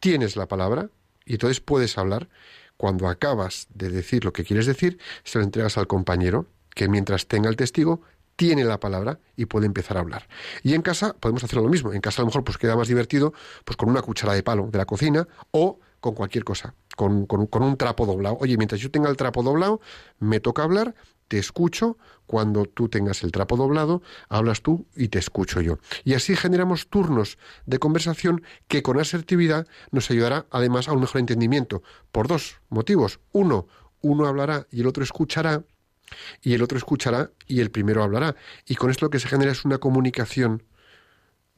tienes 0.00 0.34
la 0.34 0.48
palabra 0.48 0.90
y 1.24 1.34
entonces 1.34 1.60
puedes 1.60 1.96
hablar. 1.96 2.28
Cuando 2.76 3.08
acabas 3.08 3.66
de 3.74 3.90
decir 3.90 4.24
lo 4.24 4.32
que 4.32 4.44
quieres 4.44 4.66
decir, 4.66 4.98
se 5.24 5.38
lo 5.38 5.44
entregas 5.44 5.78
al 5.78 5.86
compañero, 5.86 6.46
que 6.74 6.88
mientras 6.88 7.26
tenga 7.26 7.48
el 7.48 7.56
testigo, 7.56 8.02
tiene 8.36 8.64
la 8.64 8.78
palabra 8.80 9.18
y 9.34 9.46
puede 9.46 9.64
empezar 9.64 9.96
a 9.96 10.00
hablar. 10.00 10.28
Y 10.62 10.74
en 10.74 10.82
casa 10.82 11.14
podemos 11.18 11.42
hacer 11.42 11.58
lo 11.58 11.68
mismo. 11.68 11.94
En 11.94 12.02
casa 12.02 12.20
a 12.20 12.24
lo 12.24 12.26
mejor 12.26 12.44
pues 12.44 12.58
queda 12.58 12.76
más 12.76 12.86
divertido 12.88 13.32
pues 13.64 13.76
con 13.78 13.88
una 13.88 14.02
cuchara 14.02 14.34
de 14.34 14.42
palo 14.42 14.68
de 14.70 14.76
la 14.76 14.84
cocina 14.84 15.26
o 15.52 15.78
con 16.00 16.14
cualquier 16.14 16.44
cosa, 16.44 16.74
con, 16.96 17.24
con- 17.24 17.46
con 17.46 17.62
un 17.62 17.78
trapo 17.78 18.04
doblado. 18.04 18.36
Oye, 18.40 18.58
mientras 18.58 18.78
yo 18.80 18.90
tenga 18.90 19.08
el 19.08 19.16
trapo 19.16 19.42
doblado, 19.42 19.80
me 20.18 20.38
toca 20.40 20.62
hablar, 20.64 20.94
te 21.28 21.38
escucho, 21.38 21.98
cuando 22.26 22.64
tú 22.64 22.88
tengas 22.88 23.22
el 23.22 23.32
trapo 23.32 23.56
doblado, 23.56 24.02
hablas 24.28 24.62
tú 24.62 24.86
y 24.94 25.08
te 25.08 25.18
escucho 25.18 25.60
yo. 25.60 25.78
Y 26.04 26.14
así 26.14 26.36
generamos 26.36 26.88
turnos 26.88 27.38
de 27.66 27.78
conversación 27.78 28.42
que 28.68 28.82
con 28.82 28.98
asertividad 28.98 29.66
nos 29.90 30.10
ayudará 30.10 30.46
además 30.50 30.88
a 30.88 30.92
un 30.92 31.00
mejor 31.00 31.20
entendimiento. 31.20 31.82
Por 32.12 32.28
dos 32.28 32.60
motivos. 32.68 33.20
Uno, 33.32 33.66
uno 34.00 34.26
hablará 34.26 34.66
y 34.70 34.80
el 34.80 34.86
otro 34.86 35.04
escuchará, 35.04 35.64
y 36.40 36.54
el 36.54 36.62
otro 36.62 36.78
escuchará 36.78 37.30
y 37.46 37.60
el 37.60 37.70
primero 37.70 38.02
hablará. 38.02 38.36
Y 38.66 38.76
con 38.76 38.90
esto 38.90 39.06
lo 39.06 39.10
que 39.10 39.18
se 39.18 39.28
genera 39.28 39.52
es 39.52 39.64
una 39.64 39.78
comunicación 39.78 40.62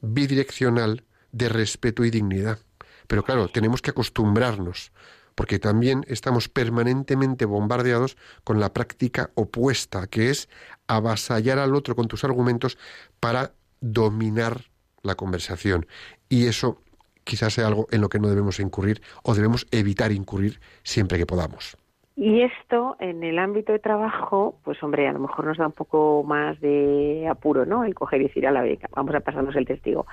bidireccional 0.01 1.03
de 1.31 1.49
respeto 1.49 2.03
y 2.05 2.09
dignidad. 2.09 2.59
Pero 3.07 3.23
claro, 3.23 3.47
tenemos 3.47 3.81
que 3.81 3.91
acostumbrarnos, 3.91 4.91
porque 5.39 5.57
también 5.57 6.03
estamos 6.09 6.49
permanentemente 6.49 7.45
bombardeados 7.45 8.17
con 8.43 8.59
la 8.59 8.73
práctica 8.73 9.29
opuesta, 9.35 10.07
que 10.07 10.29
es 10.29 10.49
avasallar 10.85 11.59
al 11.59 11.75
otro 11.75 11.95
con 11.95 12.09
tus 12.09 12.25
argumentos 12.25 12.77
para 13.21 13.53
dominar 13.79 14.63
la 15.01 15.15
conversación. 15.15 15.85
Y 16.27 16.47
eso 16.47 16.81
quizás 17.23 17.53
sea 17.53 17.67
algo 17.67 17.87
en 17.89 18.01
lo 18.01 18.09
que 18.09 18.19
no 18.19 18.27
debemos 18.27 18.59
incurrir 18.59 19.01
o 19.23 19.33
debemos 19.33 19.65
evitar 19.71 20.11
incurrir 20.11 20.59
siempre 20.83 21.17
que 21.17 21.25
podamos. 21.25 21.77
Y 22.17 22.41
esto 22.41 22.97
en 22.99 23.23
el 23.23 23.39
ámbito 23.39 23.71
de 23.71 23.79
trabajo, 23.79 24.59
pues 24.65 24.83
hombre, 24.83 25.07
a 25.07 25.13
lo 25.13 25.19
mejor 25.19 25.45
nos 25.45 25.57
da 25.57 25.67
un 25.67 25.71
poco 25.71 26.21
más 26.27 26.59
de 26.59 27.25
apuro, 27.31 27.65
¿no? 27.65 27.85
El 27.85 27.95
coger 27.95 28.19
y 28.19 28.23
decir 28.25 28.45
a 28.45 28.51
la 28.51 28.61
beca, 28.61 28.89
vamos 28.93 29.15
a 29.15 29.21
pasarnos 29.21 29.55
el 29.55 29.65
testigo. 29.65 30.05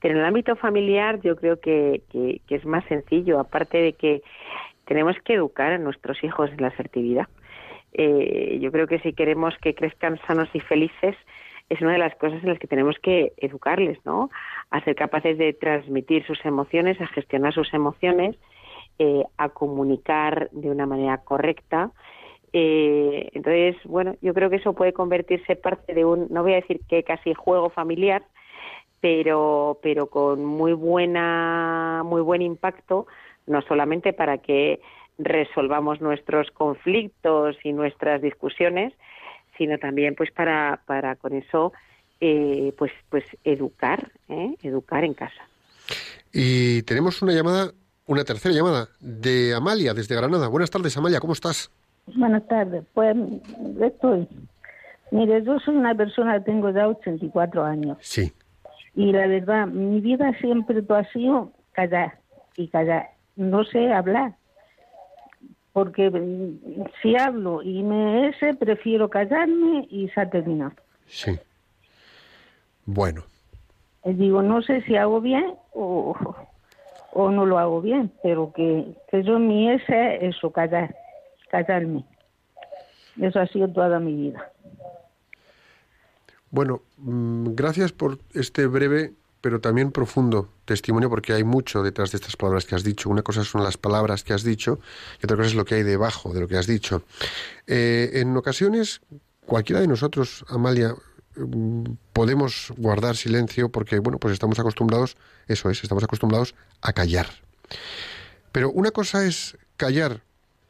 Pero 0.00 0.14
en 0.14 0.20
el 0.20 0.26
ámbito 0.26 0.56
familiar 0.56 1.20
yo 1.20 1.36
creo 1.36 1.60
que, 1.60 2.02
que, 2.10 2.40
es 2.48 2.64
más 2.64 2.84
sencillo, 2.86 3.40
aparte 3.40 3.78
de 3.78 3.92
que 3.94 4.22
tenemos 4.84 5.16
que 5.24 5.34
educar 5.34 5.72
a 5.72 5.78
nuestros 5.78 6.22
hijos 6.24 6.50
en 6.50 6.62
la 6.62 6.68
asertividad. 6.68 7.28
Eh, 7.92 8.58
yo 8.60 8.70
creo 8.70 8.86
que 8.86 9.00
si 9.00 9.12
queremos 9.12 9.54
que 9.58 9.74
crezcan 9.74 10.20
sanos 10.26 10.48
y 10.52 10.60
felices, 10.60 11.16
es 11.68 11.80
una 11.80 11.92
de 11.92 11.98
las 11.98 12.14
cosas 12.16 12.42
en 12.42 12.48
las 12.48 12.58
que 12.58 12.66
tenemos 12.66 12.96
que 13.02 13.32
educarles, 13.36 13.98
¿no? 14.04 14.30
A 14.70 14.82
ser 14.84 14.94
capaces 14.94 15.36
de 15.36 15.52
transmitir 15.52 16.24
sus 16.26 16.42
emociones, 16.44 17.00
a 17.00 17.06
gestionar 17.08 17.52
sus 17.52 17.72
emociones, 17.74 18.36
eh, 18.98 19.24
a 19.36 19.50
comunicar 19.50 20.48
de 20.52 20.70
una 20.70 20.86
manera 20.86 21.18
correcta. 21.18 21.90
Eh, 22.52 23.28
entonces, 23.32 23.76
bueno, 23.84 24.16
yo 24.22 24.32
creo 24.32 24.48
que 24.48 24.56
eso 24.56 24.72
puede 24.72 24.92
convertirse 24.92 25.56
parte 25.56 25.92
de 25.94 26.04
un, 26.04 26.28
no 26.30 26.42
voy 26.42 26.52
a 26.52 26.56
decir 26.56 26.80
que 26.88 27.02
casi 27.02 27.34
juego 27.34 27.68
familiar, 27.68 28.22
pero, 29.00 29.78
pero 29.82 30.08
con 30.08 30.44
muy 30.44 30.72
buena, 30.72 32.02
muy 32.04 32.20
buen 32.20 32.42
impacto, 32.42 33.06
no 33.46 33.62
solamente 33.62 34.12
para 34.12 34.38
que 34.38 34.80
resolvamos 35.18 36.00
nuestros 36.00 36.50
conflictos 36.50 37.56
y 37.64 37.72
nuestras 37.72 38.22
discusiones, 38.22 38.92
sino 39.56 39.78
también 39.78 40.14
pues 40.14 40.30
para, 40.30 40.80
para 40.86 41.16
con 41.16 41.34
eso 41.34 41.72
eh, 42.20 42.72
pues, 42.78 42.92
pues 43.08 43.24
educar, 43.44 44.10
¿eh? 44.28 44.54
educar 44.62 45.04
en 45.04 45.14
casa. 45.14 45.48
Y 46.32 46.82
tenemos 46.82 47.22
una 47.22 47.32
llamada, 47.32 47.72
una 48.06 48.24
tercera 48.24 48.54
llamada 48.54 48.88
de 49.00 49.54
Amalia 49.54 49.94
desde 49.94 50.16
Granada. 50.16 50.48
Buenas 50.48 50.70
tardes, 50.70 50.96
Amalia, 50.96 51.20
¿cómo 51.20 51.32
estás? 51.32 51.70
Buenas 52.06 52.46
tardes. 52.46 52.84
Pues 52.94 53.16
estoy. 53.80 54.26
Mire, 55.10 55.42
yo 55.42 55.58
soy 55.60 55.76
una 55.76 55.94
persona 55.94 56.38
que 56.38 56.44
tengo 56.44 56.70
ya 56.70 56.88
84 56.88 57.64
años. 57.64 57.98
Sí. 58.00 58.32
Y 58.94 59.12
la 59.12 59.26
verdad, 59.26 59.66
mi 59.66 60.00
vida 60.00 60.32
siempre 60.40 60.82
ha 60.88 61.04
sido 61.12 61.52
callar 61.72 62.18
y 62.56 62.68
callar. 62.68 63.10
No 63.36 63.64
sé 63.64 63.92
hablar. 63.92 64.34
Porque 65.72 66.10
mm, 66.10 66.84
si 67.00 67.16
hablo 67.16 67.62
y 67.62 67.82
me 67.82 68.28
ese, 68.28 68.54
prefiero 68.54 69.08
callarme 69.08 69.86
y 69.90 70.08
se 70.08 70.20
ha 70.20 70.28
terminado. 70.30 70.72
Sí. 71.06 71.38
Bueno, 72.86 73.22
Eh, 74.04 74.14
Digo, 74.14 74.42
no 74.42 74.62
sé 74.62 74.80
si 74.82 74.96
hago 74.96 75.20
bien 75.20 75.54
o, 75.74 76.16
o 77.12 77.30
no 77.30 77.46
lo 77.46 77.58
hago 77.58 77.80
bien, 77.82 78.10
pero 78.22 78.52
que, 78.52 78.94
que 79.10 79.22
yo 79.22 79.38
mi 79.38 79.70
ese 79.70 80.16
es 80.16 80.36
eso, 80.36 80.50
callar, 80.50 80.94
callarme. 81.50 82.04
Eso 83.20 83.40
ha 83.40 83.46
sido 83.46 83.68
toda 83.68 83.98
mi 84.00 84.14
vida. 84.14 84.50
Bueno, 86.50 86.82
mm, 86.98 87.54
gracias 87.54 87.92
por 87.92 88.18
este 88.34 88.66
breve 88.66 89.14
pero 89.40 89.60
también 89.60 89.92
profundo 89.92 90.48
testimonio 90.64 91.08
porque 91.08 91.32
hay 91.32 91.44
mucho 91.44 91.82
detrás 91.82 92.10
de 92.10 92.16
estas 92.16 92.36
palabras 92.36 92.64
que 92.64 92.74
has 92.74 92.82
dicho. 92.82 93.08
Una 93.08 93.22
cosa 93.22 93.44
son 93.44 93.62
las 93.62 93.76
palabras 93.76 94.24
que 94.24 94.32
has 94.32 94.42
dicho 94.42 94.80
y 95.20 95.26
otra 95.26 95.36
cosa 95.36 95.48
es 95.48 95.54
lo 95.54 95.64
que 95.64 95.76
hay 95.76 95.82
debajo 95.82 96.32
de 96.32 96.40
lo 96.40 96.48
que 96.48 96.56
has 96.56 96.66
dicho. 96.66 97.02
Eh, 97.66 98.10
en 98.14 98.36
ocasiones, 98.36 99.00
cualquiera 99.46 99.80
de 99.80 99.86
nosotros, 99.86 100.44
Amalia, 100.48 100.94
mm, 101.36 101.84
podemos 102.12 102.72
guardar 102.76 103.16
silencio 103.16 103.68
porque, 103.68 103.98
bueno, 104.00 104.18
pues 104.18 104.32
estamos 104.32 104.58
acostumbrados, 104.58 105.16
eso 105.46 105.70
es, 105.70 105.82
estamos 105.82 106.02
acostumbrados 106.02 106.54
a 106.82 106.92
callar. 106.92 107.28
Pero 108.50 108.70
una 108.70 108.90
cosa 108.90 109.24
es 109.24 109.56
callar 109.76 110.22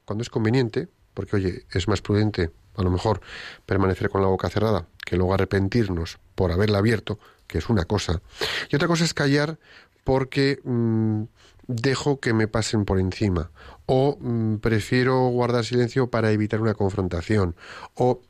cuando 0.05 0.23
es 0.23 0.31
conveniente, 0.31 0.89
porque, 1.15 1.37
oye, 1.37 1.65
es 1.73 1.89
más 1.89 2.03
prudente 2.03 2.51
a 2.79 2.83
lo 2.83 2.91
mejor 2.91 3.21
permanecer 3.67 4.09
con 4.09 4.23
la 4.23 4.29
boca 4.29 4.49
cerrada 4.49 4.87
que 5.05 5.17
luego 5.17 5.35
arrepentirnos 5.35 6.19
por 6.35 6.53
haberla 6.53 6.79
abierto, 6.79 7.19
que 7.47 7.59
es 7.59 7.69
una 7.69 7.85
cosa. 7.85 8.21
Y 8.71 8.77
otra 8.77 8.89
cosa 8.89 9.05
es 9.05 9.15
callar 9.15 9.59
porque 10.05 10.61
mm, 10.65 11.23
dejo 11.67 12.21
que 12.21 12.33
me 12.33 12.49
pasen 12.49 12.85
por 12.85 12.99
encima 12.99 13.51
o 13.87 14.17
mm, 14.21 14.57
prefiero 14.57 15.29
guardar 15.29 15.65
silencio 15.65 16.09
para 16.11 16.31
evitar 16.31 16.61
una 16.61 16.75
confrontación 16.75 17.57
o 17.95 18.21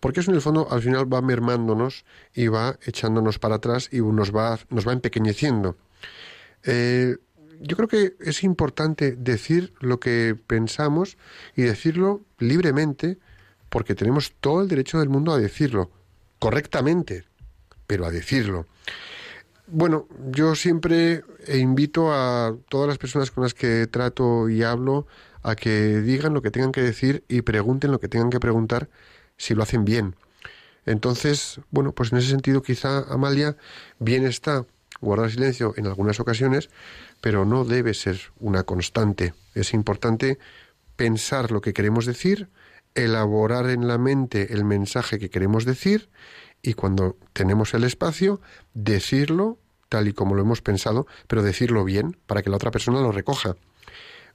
porque 0.00 0.20
eso 0.20 0.30
en 0.30 0.36
el 0.36 0.40
fondo 0.40 0.66
al 0.70 0.80
final 0.80 1.12
va 1.12 1.20
mermándonos 1.20 2.04
y 2.34 2.48
va 2.48 2.78
echándonos 2.86 3.38
para 3.38 3.56
atrás 3.56 3.90
y 3.92 4.00
nos 4.00 4.34
va, 4.34 4.58
nos 4.70 4.88
va 4.88 4.94
empequeñeciendo. 4.94 5.76
Eh, 6.64 7.16
yo 7.60 7.76
creo 7.76 7.88
que 7.88 8.16
es 8.20 8.42
importante 8.42 9.12
decir 9.12 9.74
lo 9.80 10.00
que 10.00 10.34
pensamos 10.46 11.18
y 11.54 11.62
decirlo 11.62 12.22
libremente, 12.38 13.18
porque 13.70 13.94
tenemos 13.94 14.32
todo 14.40 14.60
el 14.62 14.68
derecho 14.68 14.98
del 14.98 15.08
mundo 15.08 15.32
a 15.32 15.38
decirlo, 15.38 15.90
correctamente, 16.38 17.24
pero 17.86 18.04
a 18.04 18.10
decirlo. 18.10 18.66
Bueno, 19.66 20.08
yo 20.30 20.54
siempre 20.56 21.22
invito 21.48 22.12
a 22.12 22.54
todas 22.68 22.88
las 22.88 22.98
personas 22.98 23.30
con 23.30 23.44
las 23.44 23.54
que 23.54 23.86
trato 23.86 24.48
y 24.48 24.64
hablo 24.64 25.06
a 25.42 25.54
que 25.54 26.00
digan 26.00 26.34
lo 26.34 26.42
que 26.42 26.50
tengan 26.50 26.72
que 26.72 26.82
decir 26.82 27.24
y 27.28 27.42
pregunten 27.42 27.92
lo 27.92 28.00
que 28.00 28.08
tengan 28.08 28.30
que 28.30 28.40
preguntar 28.40 28.88
si 29.36 29.54
lo 29.54 29.62
hacen 29.62 29.84
bien. 29.84 30.16
Entonces, 30.86 31.60
bueno, 31.70 31.92
pues 31.92 32.12
en 32.12 32.18
ese 32.18 32.30
sentido 32.30 32.62
quizá, 32.62 33.04
Amalia, 33.12 33.56
bien 33.98 34.26
está 34.26 34.66
guardar 35.00 35.30
silencio 35.30 35.72
en 35.76 35.86
algunas 35.86 36.20
ocasiones, 36.20 36.68
pero 37.20 37.44
no 37.44 37.64
debe 37.64 37.94
ser 37.94 38.20
una 38.38 38.64
constante. 38.64 39.34
Es 39.54 39.72
importante 39.72 40.38
pensar 40.96 41.50
lo 41.50 41.60
que 41.60 41.72
queremos 41.72 42.06
decir, 42.06 42.48
elaborar 42.94 43.70
en 43.70 43.88
la 43.88 43.98
mente 43.98 44.52
el 44.52 44.64
mensaje 44.64 45.18
que 45.18 45.30
queremos 45.30 45.64
decir 45.64 46.10
y 46.62 46.74
cuando 46.74 47.16
tenemos 47.32 47.74
el 47.74 47.84
espacio, 47.84 48.40
decirlo 48.74 49.58
tal 49.88 50.08
y 50.08 50.12
como 50.12 50.34
lo 50.34 50.42
hemos 50.42 50.62
pensado, 50.62 51.06
pero 51.26 51.42
decirlo 51.42 51.84
bien 51.84 52.16
para 52.26 52.42
que 52.42 52.50
la 52.50 52.56
otra 52.56 52.70
persona 52.70 53.00
lo 53.00 53.12
recoja. 53.12 53.56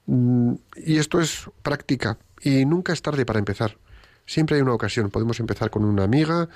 Mm, 0.05 0.55
Y 0.75 0.97
esto 0.97 1.19
es 1.19 1.49
práctica 1.63 2.19
y 2.41 2.65
nunca 2.65 2.93
es 2.93 3.01
tarde 3.01 3.25
para 3.25 3.39
empezar. 3.39 3.77
Siempre 4.25 4.57
hay 4.57 4.61
una 4.61 4.73
ocasión. 4.73 5.09
Podemos 5.09 5.39
empezar 5.39 5.69
con 5.69 5.85
una 5.85 6.03
amiga, 6.03 6.49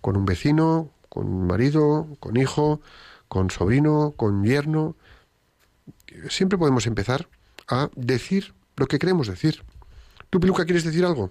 con 0.00 0.16
un 0.16 0.24
vecino, 0.24 0.90
con 1.08 1.28
un 1.28 1.46
marido, 1.46 2.08
con 2.20 2.36
hijo, 2.36 2.80
con 3.28 3.50
sobrino, 3.50 4.12
con 4.16 4.44
yerno. 4.44 4.96
Siempre 6.28 6.58
podemos 6.58 6.86
empezar 6.86 7.28
a 7.68 7.90
decir 7.94 8.54
lo 8.76 8.86
que 8.86 8.98
queremos 8.98 9.28
decir. 9.28 9.62
¿Tú, 10.32 10.40
Piluca, 10.40 10.64
quieres 10.64 10.84
decir 10.84 11.04
algo? 11.04 11.28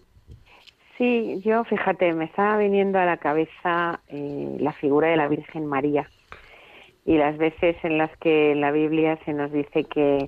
Sí, 0.96 1.42
yo 1.44 1.64
fíjate, 1.64 2.14
me 2.14 2.26
estaba 2.26 2.58
viniendo 2.58 3.00
a 3.00 3.06
la 3.06 3.18
cabeza 3.18 4.00
eh, 4.10 4.58
la 4.60 4.74
figura 4.74 5.08
de 5.08 5.18
la 5.18 5.28
Virgen 5.28 5.66
María 5.66 6.08
y 7.04 7.18
las 7.18 7.36
veces 7.40 7.76
en 7.82 7.98
las 7.98 8.16
que 8.18 8.52
en 8.52 8.62
la 8.62 8.70
Biblia 8.70 9.18
se 9.26 9.34
nos 9.34 9.52
dice 9.52 9.86
que 9.86 10.28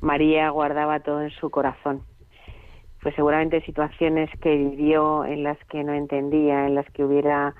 María 0.00 0.50
guardaba 0.50 0.98
todo 0.98 1.22
en 1.22 1.30
su 1.30 1.50
corazón. 1.50 2.02
pues 3.00 3.14
seguramente 3.14 3.60
situaciones 3.60 4.28
que 4.40 4.56
vivió 4.56 5.24
en 5.24 5.44
las 5.44 5.58
que 5.66 5.84
no 5.84 5.94
entendía, 5.94 6.66
en 6.66 6.74
las 6.74 6.90
que 6.90 7.04
hubiera 7.04 7.54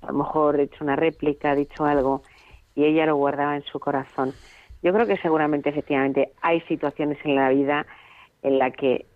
a 0.00 0.06
lo 0.06 0.14
mejor 0.14 0.58
hecho 0.60 0.82
una 0.82 0.96
réplica, 0.96 1.54
dicho 1.54 1.84
algo, 1.84 2.22
y 2.74 2.84
ella 2.84 3.04
lo 3.04 3.16
guardaba 3.16 3.54
en 3.54 3.64
su 3.64 3.78
corazón. 3.78 4.32
Yo 4.82 4.94
creo 4.94 5.06
que 5.06 5.18
seguramente, 5.18 5.68
efectivamente, 5.68 6.32
hay 6.40 6.62
situaciones 6.62 7.18
en 7.22 7.34
la 7.34 7.50
vida 7.50 7.84
en 8.42 8.58
la 8.58 8.70
que 8.70 9.09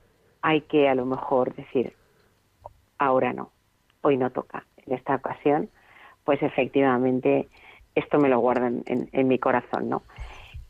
hay 0.46 0.60
que 0.60 0.88
a 0.90 0.94
lo 0.94 1.06
mejor 1.06 1.54
decir, 1.54 1.94
ahora 2.98 3.32
no, 3.32 3.50
hoy 4.02 4.18
no 4.18 4.28
toca, 4.30 4.66
en 4.86 4.92
esta 4.92 5.14
ocasión, 5.14 5.70
pues 6.24 6.42
efectivamente 6.42 7.48
esto 7.94 8.18
me 8.18 8.28
lo 8.28 8.40
guardo 8.40 8.66
en, 8.66 9.08
en 9.10 9.28
mi 9.28 9.38
corazón, 9.38 9.88
¿no? 9.88 10.02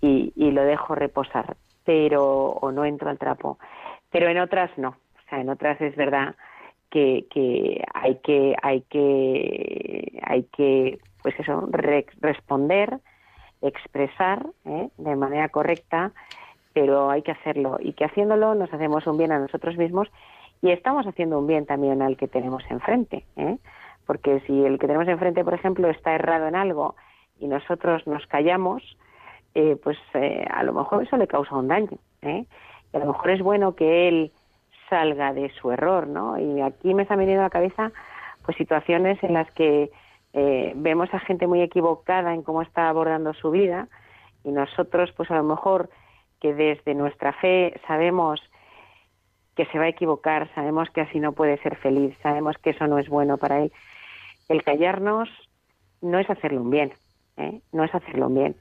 Y, 0.00 0.32
y 0.36 0.52
lo 0.52 0.62
dejo 0.62 0.94
reposar, 0.94 1.56
pero, 1.84 2.50
o 2.50 2.70
no 2.70 2.84
entro 2.84 3.10
al 3.10 3.18
trapo, 3.18 3.58
pero 4.10 4.28
en 4.28 4.38
otras 4.38 4.70
no, 4.78 4.90
o 4.90 5.28
sea, 5.28 5.40
en 5.40 5.48
otras 5.48 5.80
es 5.80 5.96
verdad 5.96 6.36
que, 6.90 7.26
que 7.30 7.82
hay 7.94 8.16
que, 8.22 8.54
hay 8.62 8.82
que, 8.82 10.20
hay 10.22 10.44
que, 10.56 10.98
pues 11.22 11.34
eso, 11.40 11.66
re- 11.72 12.06
responder, 12.20 13.00
expresar 13.60 14.46
¿eh? 14.66 14.88
de 14.98 15.16
manera 15.16 15.48
correcta, 15.48 16.12
pero 16.74 17.08
hay 17.08 17.22
que 17.22 17.32
hacerlo 17.32 17.78
y 17.80 17.94
que 17.94 18.04
haciéndolo 18.04 18.54
nos 18.54 18.72
hacemos 18.72 19.06
un 19.06 19.16
bien 19.16 19.32
a 19.32 19.38
nosotros 19.38 19.78
mismos 19.78 20.08
y 20.60 20.70
estamos 20.70 21.06
haciendo 21.06 21.38
un 21.38 21.46
bien 21.46 21.64
también 21.64 22.02
al 22.02 22.16
que 22.16 22.28
tenemos 22.28 22.62
enfrente, 22.68 23.24
¿eh? 23.36 23.56
porque 24.06 24.40
si 24.40 24.64
el 24.64 24.78
que 24.78 24.86
tenemos 24.86 25.08
enfrente, 25.08 25.44
por 25.44 25.54
ejemplo, 25.54 25.88
está 25.88 26.14
errado 26.14 26.46
en 26.46 26.56
algo 26.56 26.96
y 27.40 27.48
nosotros 27.48 28.06
nos 28.06 28.26
callamos, 28.26 28.82
eh, 29.54 29.76
pues 29.82 29.96
eh, 30.14 30.44
a 30.50 30.62
lo 30.62 30.74
mejor 30.74 31.02
eso 31.02 31.16
le 31.16 31.26
causa 31.26 31.56
un 31.56 31.68
daño, 31.68 31.98
¿eh? 32.22 32.44
y 32.92 32.96
a 32.96 33.00
lo 33.00 33.06
mejor 33.06 33.30
es 33.30 33.40
bueno 33.40 33.74
que 33.74 34.08
él 34.08 34.32
salga 34.90 35.32
de 35.32 35.50
su 35.50 35.70
error, 35.70 36.06
¿no? 36.06 36.38
Y 36.38 36.60
aquí 36.60 36.92
me 36.92 37.02
están 37.02 37.18
viniendo 37.18 37.42
a 37.42 37.46
la 37.46 37.50
cabeza 37.50 37.92
pues 38.44 38.56
situaciones 38.56 39.22
en 39.22 39.32
las 39.32 39.50
que 39.52 39.90
eh, 40.34 40.72
vemos 40.76 41.12
a 41.14 41.20
gente 41.20 41.46
muy 41.46 41.62
equivocada 41.62 42.34
en 42.34 42.42
cómo 42.42 42.62
está 42.62 42.88
abordando 42.88 43.32
su 43.34 43.50
vida 43.50 43.88
y 44.42 44.50
nosotros 44.50 45.12
pues 45.16 45.30
a 45.30 45.36
lo 45.36 45.44
mejor 45.44 45.88
que 46.44 46.52
desde 46.52 46.94
nuestra 46.94 47.32
fe 47.32 47.80
sabemos 47.86 48.38
que 49.56 49.64
se 49.64 49.78
va 49.78 49.84
a 49.84 49.88
equivocar, 49.88 50.52
sabemos 50.54 50.90
que 50.90 51.00
así 51.00 51.18
no 51.18 51.32
puede 51.32 51.56
ser 51.62 51.74
feliz, 51.76 52.14
sabemos 52.22 52.58
que 52.58 52.70
eso 52.70 52.86
no 52.86 52.98
es 52.98 53.08
bueno 53.08 53.38
para 53.38 53.62
él. 53.62 53.72
El 54.50 54.62
callarnos 54.62 55.30
no 56.02 56.18
es 56.18 56.28
hacerle 56.28 56.58
un 56.58 56.68
bien, 56.68 56.92
¿eh? 57.38 57.62
no 57.72 57.82
es 57.82 57.94
hacerle 57.94 58.26
un 58.26 58.34
bien. 58.34 58.56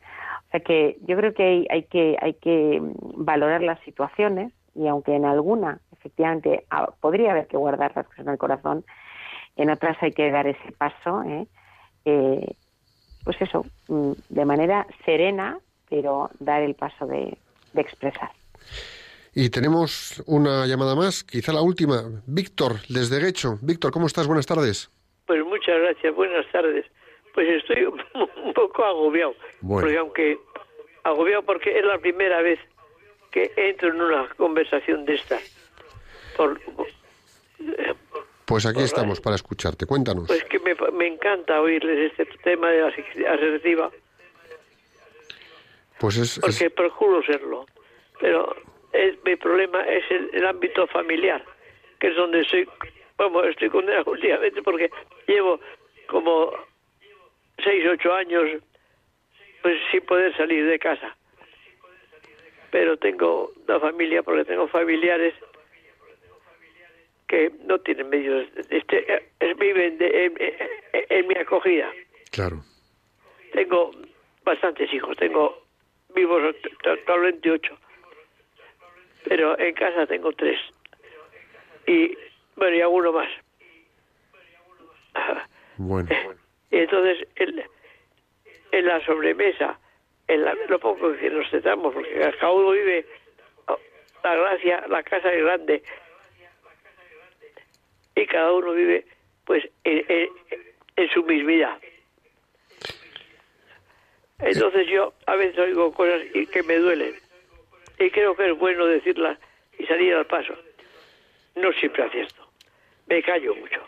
O 0.47 0.51
sea 0.51 0.61
que 0.61 0.97
yo 1.01 1.17
creo 1.17 1.33
que 1.33 1.67
hay, 1.69 1.83
que 1.83 2.15
hay 2.21 2.35
que 2.35 2.79
valorar 3.17 3.61
las 3.61 3.81
situaciones 3.81 4.53
y 4.73 4.87
aunque 4.87 5.13
en 5.13 5.25
alguna 5.25 5.81
efectivamente 5.91 6.63
ah, 6.69 6.89
podría 7.01 7.31
haber 7.31 7.47
que 7.47 7.57
guardar 7.57 7.91
las 7.97 8.07
cosas 8.07 8.25
en 8.25 8.31
el 8.31 8.37
corazón, 8.37 8.85
en 9.57 9.69
otras 9.69 10.01
hay 10.01 10.13
que 10.13 10.31
dar 10.31 10.47
ese 10.47 10.71
paso, 10.77 11.21
¿eh? 11.23 11.47
Eh, 12.05 12.55
pues 13.25 13.41
eso, 13.41 13.65
mm, 13.89 14.13
de 14.29 14.45
manera 14.45 14.87
serena, 15.03 15.59
pero 15.89 16.29
dar 16.39 16.61
el 16.61 16.75
paso 16.75 17.05
de, 17.07 17.37
de 17.73 17.81
expresar. 17.81 18.31
Y 19.35 19.49
tenemos 19.49 20.21
una 20.27 20.65
llamada 20.67 20.95
más, 20.95 21.23
quizá 21.23 21.51
la 21.53 21.61
última. 21.61 22.03
Víctor, 22.27 22.73
desde 22.87 23.19
Guecho. 23.19 23.57
Víctor, 23.61 23.91
¿cómo 23.91 24.05
estás? 24.07 24.27
Buenas 24.27 24.45
tardes. 24.45 24.91
Pues 25.25 25.43
muchas 25.43 25.79
gracias, 25.79 26.13
buenas 26.15 26.45
tardes. 26.51 26.85
Pues 27.33 27.47
estoy 27.49 27.83
un, 28.45 28.53
poco 28.53 28.83
agobiado, 28.85 29.33
Bueno. 29.61 29.81
porque 29.81 29.97
aunque 29.97 30.37
agobiado 31.03 31.41
porque 31.43 31.77
es 31.77 31.83
la 31.85 31.97
primera 31.97 32.41
vez 32.41 32.59
que 33.31 33.51
entro 33.57 33.89
en 33.89 34.01
una 34.01 34.29
conversación 34.37 35.05
de 35.05 35.15
esta. 35.15 35.39
Por, 36.37 36.59
Pues 38.45 38.65
aquí 38.67 38.81
estamos 38.81 39.19
para 39.19 39.35
escucharte. 39.35 39.87
Cuéntanos. 39.87 40.27
pues 40.27 40.43
que 40.43 40.59
me, 40.59 40.75
me 40.91 41.07
encanta 41.07 41.59
oírles 41.59 42.11
este 42.11 42.25
tema 42.43 42.69
de 42.69 42.81
la 42.81 42.91
Pues 46.03 46.17
es, 46.17 46.37
es- 46.37 46.41
porque 46.41 46.69
procuro 46.69 47.23
serlo. 47.23 47.65
Pero 48.19 48.53
es, 48.91 49.15
mi 49.23 49.37
problema 49.37 49.83
es 49.85 50.03
el, 50.11 50.29
el 50.33 50.45
ámbito 50.45 50.85
familiar, 50.87 51.41
que 51.97 52.07
es 52.07 52.15
donde 52.17 52.41
estoy, 52.41 52.67
vamos, 53.17 53.45
estoy 53.47 53.69
condenado 53.69 54.11
últimamente 54.11 54.61
porque 54.61 54.89
llevo 55.27 55.61
como 56.07 56.51
seis, 57.63 57.85
ocho 57.89 58.13
años 58.13 58.61
pues 59.61 59.77
sin 59.91 60.01
poder 60.01 60.35
salir 60.35 60.65
de 60.65 60.77
casa. 60.77 61.15
Pero 62.69 62.97
tengo 62.97 63.53
una 63.65 63.79
familia, 63.79 64.23
porque 64.23 64.43
tengo 64.43 64.67
familiares 64.67 65.33
que 67.29 67.49
no 67.63 67.79
tienen 67.79 68.09
medios, 68.09 68.45
este, 68.69 69.31
viven 69.57 69.97
de- 69.99 70.25
en, 70.25 70.33
en- 70.41 71.05
en 71.09 71.27
mi 71.29 71.35
acogida. 71.35 71.89
claro. 72.29 72.57
Tengo 73.53 73.91
bastantes 74.43 74.93
hijos, 74.93 75.15
tengo 75.15 75.62
vivos 76.15 76.55
actualmente 76.85 77.51
ocho, 77.51 77.77
pero 79.27 79.57
en 79.59 79.73
casa 79.75 80.05
tengo 80.07 80.31
tres. 80.33 80.59
Y 81.87 82.17
bueno, 82.55 82.75
y 82.75 82.81
alguno 82.81 83.11
más. 83.13 83.29
Bueno, 85.77 86.09
Y 86.71 86.77
entonces, 86.77 87.27
en, 87.35 87.63
en 88.71 88.85
la 88.87 89.03
sobremesa, 89.05 89.79
en 90.27 90.43
la- 90.43 90.55
lo 90.67 90.79
poco 90.79 91.13
que 91.17 91.29
nos 91.29 91.49
sentamos, 91.49 91.93
porque 91.93 92.13
cada 92.39 92.51
uno 92.51 92.71
vive, 92.71 93.05
oh, 93.67 93.79
la 94.23 94.35
gracia, 94.35 94.85
la 94.87 95.03
casa 95.03 95.31
es 95.33 95.43
grande, 95.43 95.83
y 98.15 98.25
cada 98.27 98.53
uno 98.53 98.73
vive, 98.73 99.05
pues, 99.45 99.67
en, 99.83 100.05
en- 100.07 100.29
en 100.95 101.09
su 101.09 101.23
mismidad. 101.23 101.77
Entonces 104.43 104.87
yo 104.87 105.13
a 105.25 105.35
veces 105.35 105.57
oigo 105.57 105.93
cosas 105.93 106.21
y 106.33 106.45
que 106.47 106.63
me 106.63 106.77
duelen, 106.77 107.15
y 107.99 108.09
creo 108.09 108.35
que 108.35 108.51
es 108.51 108.57
bueno 108.57 108.85
decirlas 108.85 109.37
y 109.77 109.85
salir 109.85 110.13
al 110.13 110.25
paso. 110.25 110.53
No 111.55 111.71
siempre 111.73 112.03
acierto, 112.03 112.47
me 113.07 113.21
callo 113.23 113.55
mucho. 113.55 113.81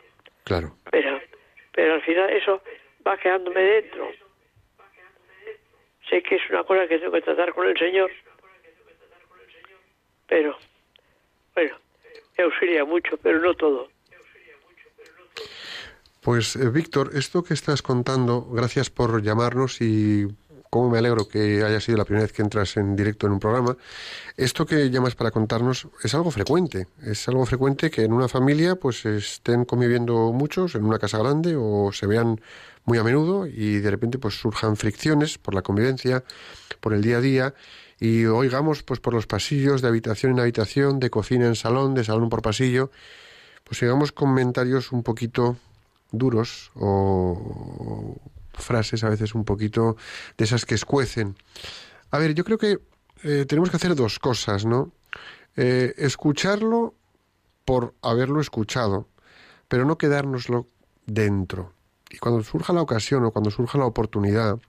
Claro. 0.43 0.76
pero 0.91 1.20
pero 1.72 1.95
al 1.95 2.01
final 2.03 2.30
eso 2.30 2.62
va 3.06 3.18
quedándome 3.18 3.60
dentro. 3.62 4.12
Sé 6.10 6.22
que 6.22 6.36
es 6.36 6.49
una 6.51 6.64
cosa 6.64 6.88
que 6.88 6.99
tengo 6.99 7.12
que 7.12 7.22
tratar 7.22 7.51
con 7.53 7.68
el 7.68 7.78
Señor 7.78 8.12
pero 10.28 10.58
bueno 11.53 11.76
me 12.38 12.43
auxilia 12.43 12.86
mucho 12.86 13.18
pero 13.18 13.39
no 13.39 13.53
todo. 13.53 13.89
Pues 16.22 16.56
eh, 16.56 16.70
Víctor, 16.70 17.12
esto 17.14 17.43
que 17.43 17.53
estás 17.53 17.84
contando, 17.84 18.41
gracias 18.51 18.89
por 18.89 19.22
llamarnos 19.22 19.80
y 19.80 20.26
cómo 20.76 20.89
me 20.89 20.97
alegro 20.97 21.26
que 21.26 21.63
haya 21.63 21.80
sido 21.80 21.97
la 21.97 22.03
primera 22.03 22.23
vez 22.23 22.34
que 22.34 22.41
entras 22.41 22.76
en 22.76 22.97
directo 22.97 23.28
en 23.28 23.32
un 23.32 23.39
programa. 23.39 23.78
Esto 24.36 24.65
que 24.65 24.89
llamas 24.89 25.15
para 25.15 25.32
contarnos 25.32 25.88
es 26.03 26.13
algo 26.13 26.32
frecuente. 26.32 26.88
Es 27.01 27.30
algo 27.30 27.45
frecuente 27.45 27.89
que 27.89 28.03
en 28.03 28.11
una 28.11 28.28
familia 28.28 28.76
pues 28.76 29.05
estén 29.05 29.63
conviviendo 29.63 30.34
muchos 30.34 30.76
en 30.76 30.84
una 30.84 30.99
casa 30.99 31.17
grande 31.17 31.55
o 31.57 31.93
se 31.93 32.07
vean 32.07 32.41
muy 32.84 32.97
a 32.97 33.05
menudo 33.05 33.47
y 33.47 33.78
de 33.78 33.89
repente 33.89 34.17
pues 34.17 34.34
surjan 34.34 34.76
fricciones 34.76 35.38
por 35.38 35.55
la 35.55 35.61
convivencia, 35.61 36.26
por 36.82 36.93
el 36.93 37.01
día 37.01 37.19
a 37.19 37.21
día 37.21 37.53
y 37.97 38.26
oigamos 38.26 38.84
pues 38.84 38.99
por 38.99 39.13
los 39.13 39.28
pasillos 39.28 39.82
de 39.82 39.88
habitación 39.88 40.34
en 40.34 40.41
habitación, 40.41 40.99
de 40.99 41.09
cocina 41.09 41.47
en 41.47 41.55
salón, 41.55 41.93
de 41.93 42.03
salón 42.03 42.28
por 42.28 42.41
pasillo, 42.41 42.91
pues 43.63 43.80
llegamos 43.80 44.11
comentarios 44.11 44.91
un 44.91 45.03
poquito 45.03 45.55
duros 46.11 46.71
o 46.76 48.17
frases 48.58 49.03
a 49.03 49.10
veces 49.10 49.36
un 49.36 49.45
poquito 49.45 49.97
de 50.38 50.45
esas 50.45 50.66
que 50.66 50.76
escuecen. 50.76 51.36
A 52.12 52.18
ver, 52.18 52.34
yo 52.34 52.43
creo 52.43 52.58
que 52.58 52.80
eh, 53.24 53.45
tenemos 53.47 53.70
que 53.70 53.78
hacer 53.78 53.95
dos 53.95 54.20
cosas, 54.20 54.66
¿no? 54.66 54.91
Eh, 55.56 55.93
escucharlo 55.97 56.95
por 57.64 57.95
haberlo 58.01 58.41
escuchado, 58.41 59.08
pero 59.68 59.86
no 59.86 59.97
quedárnoslo 59.97 60.68
dentro. 61.06 61.74
Y 62.10 62.18
cuando 62.18 62.43
surja 62.43 62.74
la 62.74 62.82
ocasión 62.82 63.24
o 63.26 63.32
cuando 63.32 63.51
surja 63.51 63.78
la 63.78 63.86
oportunidad, 63.86 64.60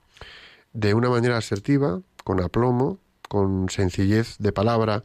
de 0.73 0.93
una 0.93 1.09
manera 1.09 1.37
asertiva, 1.37 2.01
con 2.23 2.41
aplomo, 2.41 2.99
con 3.29 3.69
sencillez 3.69 4.37
de 4.39 4.51
palabra 4.51 5.03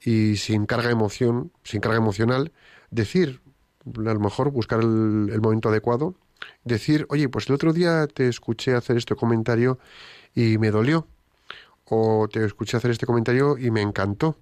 y 0.00 0.36
sin 0.36 0.66
carga 0.66 0.90
emoción, 0.90 1.52
sin 1.64 1.80
carga 1.80 1.98
emocional, 1.98 2.52
decir, 2.90 3.40
a 3.86 4.14
lo 4.14 4.20
mejor 4.20 4.50
buscar 4.50 4.80
el, 4.80 5.30
el 5.32 5.40
momento 5.40 5.68
adecuado, 5.68 6.14
decir, 6.64 7.06
oye, 7.08 7.28
pues 7.28 7.48
el 7.48 7.54
otro 7.54 7.72
día 7.72 8.06
te 8.06 8.28
escuché 8.28 8.74
hacer 8.74 8.96
este 8.96 9.14
comentario 9.14 9.78
y 10.34 10.58
me 10.58 10.70
dolió, 10.70 11.06
o 11.84 12.28
te 12.30 12.44
escuché 12.44 12.76
hacer 12.76 12.90
este 12.90 13.06
comentario 13.06 13.58
y 13.58 13.70
me 13.70 13.82
encantó. 13.82 14.36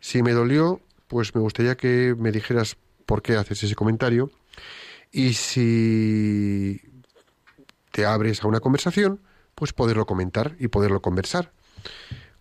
Si 0.00 0.22
me 0.22 0.32
dolió, 0.32 0.80
pues 1.08 1.34
me 1.34 1.40
gustaría 1.40 1.76
que 1.76 2.14
me 2.16 2.32
dijeras 2.32 2.76
por 3.06 3.22
qué 3.22 3.36
haces 3.36 3.62
ese 3.62 3.74
comentario 3.74 4.30
y 5.10 5.34
si 5.34 6.80
te 7.90 8.06
abres 8.06 8.44
a 8.44 8.46
una 8.46 8.60
conversación, 8.60 9.20
pues 9.54 9.72
poderlo 9.72 10.06
comentar 10.06 10.54
y 10.58 10.68
poderlo 10.68 11.00
conversar. 11.00 11.52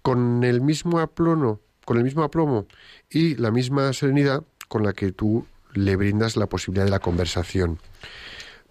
Con 0.02 0.44
el 0.44 0.62
mismo 0.62 1.00
aplono 1.00 1.62
con 1.88 1.96
el 1.96 2.04
mismo 2.04 2.22
aplomo 2.22 2.68
y 3.10 3.36
la 3.36 3.50
misma 3.50 3.94
serenidad 3.94 4.44
con 4.68 4.84
la 4.84 4.92
que 4.92 5.14
tú 5.14 5.48
le 5.72 5.96
brindas 5.96 6.36
la 6.36 6.48
posibilidad 6.48 6.84
de 6.84 6.92
la 6.92 7.00
conversación. 7.00 7.80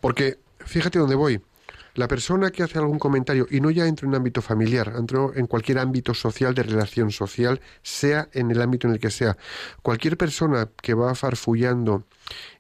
Porque 0.07 0.39
fíjate 0.61 1.01
dónde 1.01 1.17
voy. 1.17 1.43
La 1.95 2.07
persona 2.07 2.53
que 2.53 2.63
hace 2.63 2.79
algún 2.79 3.01
comentario, 3.01 3.49
y 3.51 3.61
no 3.61 3.73
ya 3.73 3.89
entre 3.89 4.05
en 4.05 4.11
un 4.11 4.15
ámbito 4.15 4.41
familiar, 4.41 4.93
entro 4.97 5.35
en 5.35 5.49
cualquier 5.49 5.81
ámbito 5.81 6.15
social 6.15 6.55
de 6.55 6.63
relación 6.63 7.11
social, 7.11 7.61
sea 7.83 8.29
en 8.33 8.53
el 8.53 8.63
ámbito 8.63 8.87
en 8.87 8.93
el 8.93 9.01
que 9.01 9.11
sea, 9.11 9.37
cualquier 9.83 10.17
persona 10.17 10.69
que 10.81 10.95
va 10.95 11.13
farfullando 11.17 12.05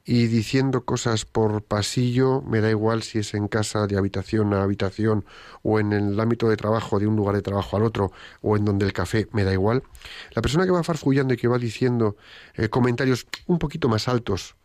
y 0.04 0.26
diciendo 0.26 0.84
cosas 0.84 1.24
por 1.24 1.62
pasillo, 1.62 2.42
me 2.42 2.60
da 2.60 2.68
igual 2.68 3.04
si 3.04 3.20
es 3.20 3.32
en 3.34 3.46
casa 3.46 3.86
de 3.86 3.96
habitación 3.96 4.52
a 4.52 4.64
habitación 4.64 5.24
o 5.62 5.78
en 5.78 5.92
el 5.92 6.18
ámbito 6.18 6.48
de 6.48 6.56
trabajo 6.56 6.98
de 6.98 7.06
un 7.06 7.14
lugar 7.14 7.36
de 7.36 7.42
trabajo 7.42 7.76
al 7.76 7.84
otro 7.84 8.10
o 8.42 8.56
en 8.56 8.64
donde 8.64 8.86
el 8.86 8.92
café, 8.92 9.28
me 9.30 9.44
da 9.44 9.52
igual. 9.52 9.84
La 10.32 10.42
persona 10.42 10.64
que 10.64 10.72
va 10.72 10.82
farfullando 10.82 11.32
y 11.32 11.36
que 11.36 11.46
va 11.46 11.58
diciendo 11.58 12.16
eh, 12.54 12.68
comentarios 12.68 13.28
un 13.46 13.60
poquito 13.60 13.88
más 13.88 14.08
altos 14.08 14.56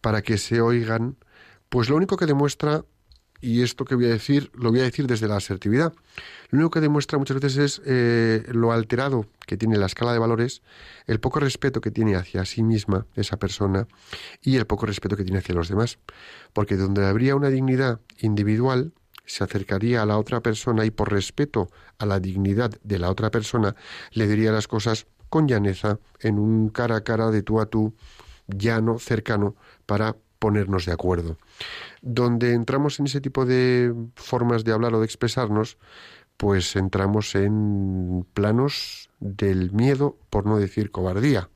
para 0.00 0.22
que 0.22 0.38
se 0.38 0.62
oigan, 0.62 1.18
pues 1.70 1.88
lo 1.88 1.96
único 1.96 2.16
que 2.16 2.26
demuestra 2.26 2.84
y 3.40 3.62
esto 3.62 3.86
que 3.86 3.94
voy 3.94 4.04
a 4.04 4.08
decir 4.08 4.50
lo 4.54 4.70
voy 4.70 4.80
a 4.80 4.84
decir 4.84 5.06
desde 5.06 5.26
la 5.26 5.36
asertividad. 5.36 5.94
Lo 6.50 6.58
único 6.58 6.70
que 6.70 6.80
demuestra 6.80 7.18
muchas 7.18 7.40
veces 7.40 7.56
es 7.56 7.82
eh, 7.86 8.44
lo 8.48 8.72
alterado 8.72 9.26
que 9.46 9.56
tiene 9.56 9.78
la 9.78 9.86
escala 9.86 10.12
de 10.12 10.18
valores, 10.18 10.62
el 11.06 11.20
poco 11.20 11.40
respeto 11.40 11.80
que 11.80 11.90
tiene 11.90 12.16
hacia 12.16 12.44
sí 12.44 12.62
misma 12.62 13.06
esa 13.14 13.38
persona 13.38 13.88
y 14.42 14.56
el 14.56 14.66
poco 14.66 14.84
respeto 14.84 15.16
que 15.16 15.24
tiene 15.24 15.38
hacia 15.38 15.54
los 15.54 15.68
demás. 15.68 15.98
Porque 16.52 16.76
donde 16.76 17.06
habría 17.06 17.34
una 17.34 17.48
dignidad 17.48 18.00
individual, 18.18 18.92
se 19.24 19.44
acercaría 19.44 20.02
a 20.02 20.06
la 20.06 20.18
otra 20.18 20.40
persona 20.40 20.84
y 20.84 20.90
por 20.90 21.12
respeto 21.12 21.70
a 21.98 22.04
la 22.04 22.18
dignidad 22.18 22.72
de 22.82 22.98
la 22.98 23.10
otra 23.10 23.30
persona, 23.30 23.76
le 24.10 24.26
diría 24.26 24.50
las 24.50 24.66
cosas 24.66 25.06
con 25.28 25.46
llaneza, 25.46 26.00
en 26.18 26.38
un 26.40 26.68
cara 26.70 26.96
a 26.96 27.04
cara 27.04 27.30
de 27.30 27.42
tú 27.42 27.60
a 27.60 27.66
tú, 27.66 27.94
llano, 28.48 28.98
cercano, 28.98 29.54
para 29.86 30.16
ponernos 30.40 30.86
de 30.86 30.92
acuerdo. 30.92 31.36
Donde 32.02 32.54
entramos 32.54 32.98
en 32.98 33.06
ese 33.06 33.20
tipo 33.20 33.46
de 33.46 33.94
formas 34.16 34.64
de 34.64 34.72
hablar 34.72 34.94
o 34.94 34.98
de 34.98 35.04
expresarnos, 35.04 35.78
pues 36.36 36.74
entramos 36.74 37.36
en 37.36 38.26
planos 38.34 39.10
del 39.20 39.70
miedo, 39.70 40.16
por 40.30 40.46
no 40.46 40.58
decir 40.58 40.90
cobardía. 40.90 41.50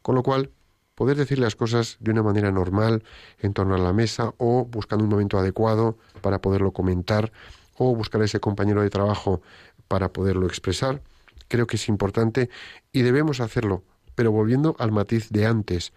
Con 0.00 0.16
lo 0.16 0.24
cual, 0.24 0.50
poder 0.96 1.16
decir 1.16 1.38
las 1.38 1.54
cosas 1.54 1.98
de 2.00 2.10
una 2.10 2.22
manera 2.22 2.50
normal, 2.50 3.04
en 3.38 3.52
torno 3.52 3.74
a 3.74 3.78
la 3.78 3.92
mesa, 3.92 4.34
o 4.38 4.64
buscando 4.64 5.04
un 5.04 5.10
momento 5.10 5.38
adecuado 5.38 5.98
para 6.22 6.40
poderlo 6.40 6.72
comentar, 6.72 7.30
o 7.76 7.94
buscar 7.94 8.22
a 8.22 8.24
ese 8.24 8.40
compañero 8.40 8.82
de 8.82 8.90
trabajo 8.90 9.42
para 9.88 10.12
poderlo 10.12 10.46
expresar, 10.46 11.02
creo 11.48 11.66
que 11.66 11.76
es 11.76 11.88
importante 11.88 12.48
y 12.92 13.02
debemos 13.02 13.40
hacerlo. 13.40 13.84
Pero 14.14 14.32
volviendo 14.32 14.74
al 14.78 14.92
matiz 14.92 15.28
de 15.30 15.46
antes, 15.46 15.92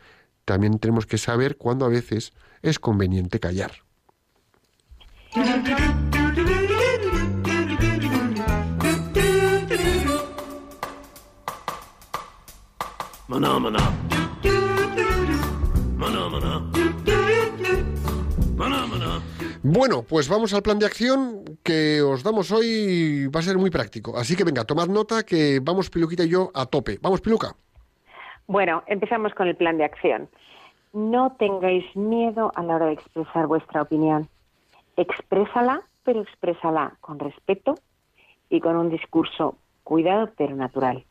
también 0.45 0.79
tenemos 0.79 1.05
que 1.05 1.17
saber 1.17 1.57
cuándo 1.57 1.85
a 1.85 1.89
veces 1.89 2.33
es 2.61 2.79
conveniente 2.79 3.39
callar. 3.39 3.71
Maná, 13.27 13.59
maná. 13.59 13.79
Maná. 15.97 16.35
Bueno, 19.67 20.03
pues 20.03 20.27
vamos 20.27 20.53
al 20.53 20.61
plan 20.61 20.77
de 20.77 20.85
acción 20.85 21.43
que 21.63 21.99
os 21.99 22.21
damos 22.21 22.51
hoy. 22.51 23.25
Va 23.27 23.39
a 23.39 23.43
ser 23.43 23.57
muy 23.57 23.71
práctico. 23.71 24.15
Así 24.15 24.35
que 24.35 24.43
venga, 24.43 24.63
tomad 24.63 24.87
nota 24.87 25.23
que 25.23 25.59
vamos 25.59 25.89
Piluquita 25.89 26.23
y 26.23 26.29
yo 26.29 26.51
a 26.53 26.67
tope. 26.67 26.99
Vamos, 27.01 27.19
Piluca. 27.19 27.55
Bueno, 28.47 28.83
empezamos 28.87 29.33
con 29.33 29.47
el 29.47 29.55
plan 29.55 29.77
de 29.77 29.85
acción. 29.85 30.29
No 30.93 31.35
tengáis 31.37 31.83
miedo 31.95 32.51
a 32.55 32.63
la 32.63 32.75
hora 32.75 32.85
de 32.87 32.93
expresar 32.93 33.47
vuestra 33.47 33.81
opinión. 33.81 34.29
Exprésala, 34.97 35.81
pero 36.03 36.21
exprésala 36.21 36.95
con 37.01 37.19
respeto 37.19 37.75
y 38.49 38.61
con 38.61 38.77
un 38.77 38.89
discurso 38.89 39.57
cuidado 39.83 40.31
pero 40.37 40.55
natural. 40.55 41.03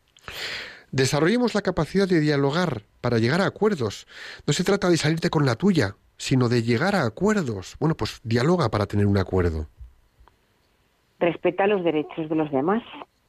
Desarrollemos 0.91 1.55
la 1.55 1.63
capacidad 1.63 2.09
de 2.09 2.21
dialogar 2.21 2.83
para 3.01 3.19
llegar 3.19 3.41
a 3.41 3.47
acuerdos. 3.47 4.07
No 4.47 4.53
se 4.53 4.65
trata 4.65 4.89
de 4.89 4.97
salirte 4.97 5.29
con 5.29 5.45
la 5.45 5.57
tuya, 5.57 5.97
sino 6.17 6.49
de 6.49 6.63
llegar 6.63 6.95
a 6.95 7.05
acuerdos. 7.05 7.77
Bueno, 7.81 7.97
pues 7.97 8.21
dialoga 8.23 8.69
para 8.71 8.87
tener 8.87 9.07
un 9.07 9.19
acuerdo. 9.19 9.67
Respeta 11.19 11.67
los 11.67 11.83
derechos 11.83 12.29
de 12.29 12.37
los 12.37 12.51
demás, 12.53 12.83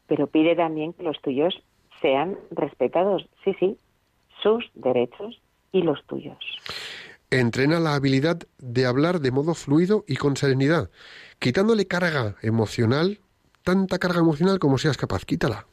pero 0.07 0.27
pide 0.27 0.55
también 0.55 0.93
que 0.93 1.03
los 1.03 1.19
tuyos 1.21 1.61
sean 2.01 2.37
respetados. 2.51 3.27
Sí, 3.43 3.55
sí, 3.59 3.77
sus 4.45 4.69
derechos 4.75 5.41
y 5.71 5.81
los 5.81 6.05
tuyos. 6.05 6.37
Entrena 7.31 7.79
la 7.79 7.95
habilidad 7.95 8.37
de 8.59 8.85
hablar 8.85 9.19
de 9.19 9.31
modo 9.31 9.55
fluido 9.55 10.05
y 10.07 10.17
con 10.17 10.37
serenidad, 10.37 10.91
quitándole 11.39 11.87
carga 11.87 12.35
emocional, 12.43 13.19
tanta 13.63 13.97
carga 13.97 14.19
emocional 14.19 14.59
como 14.59 14.77
seas 14.77 14.97
capaz, 14.97 15.25
quítala. 15.25 15.65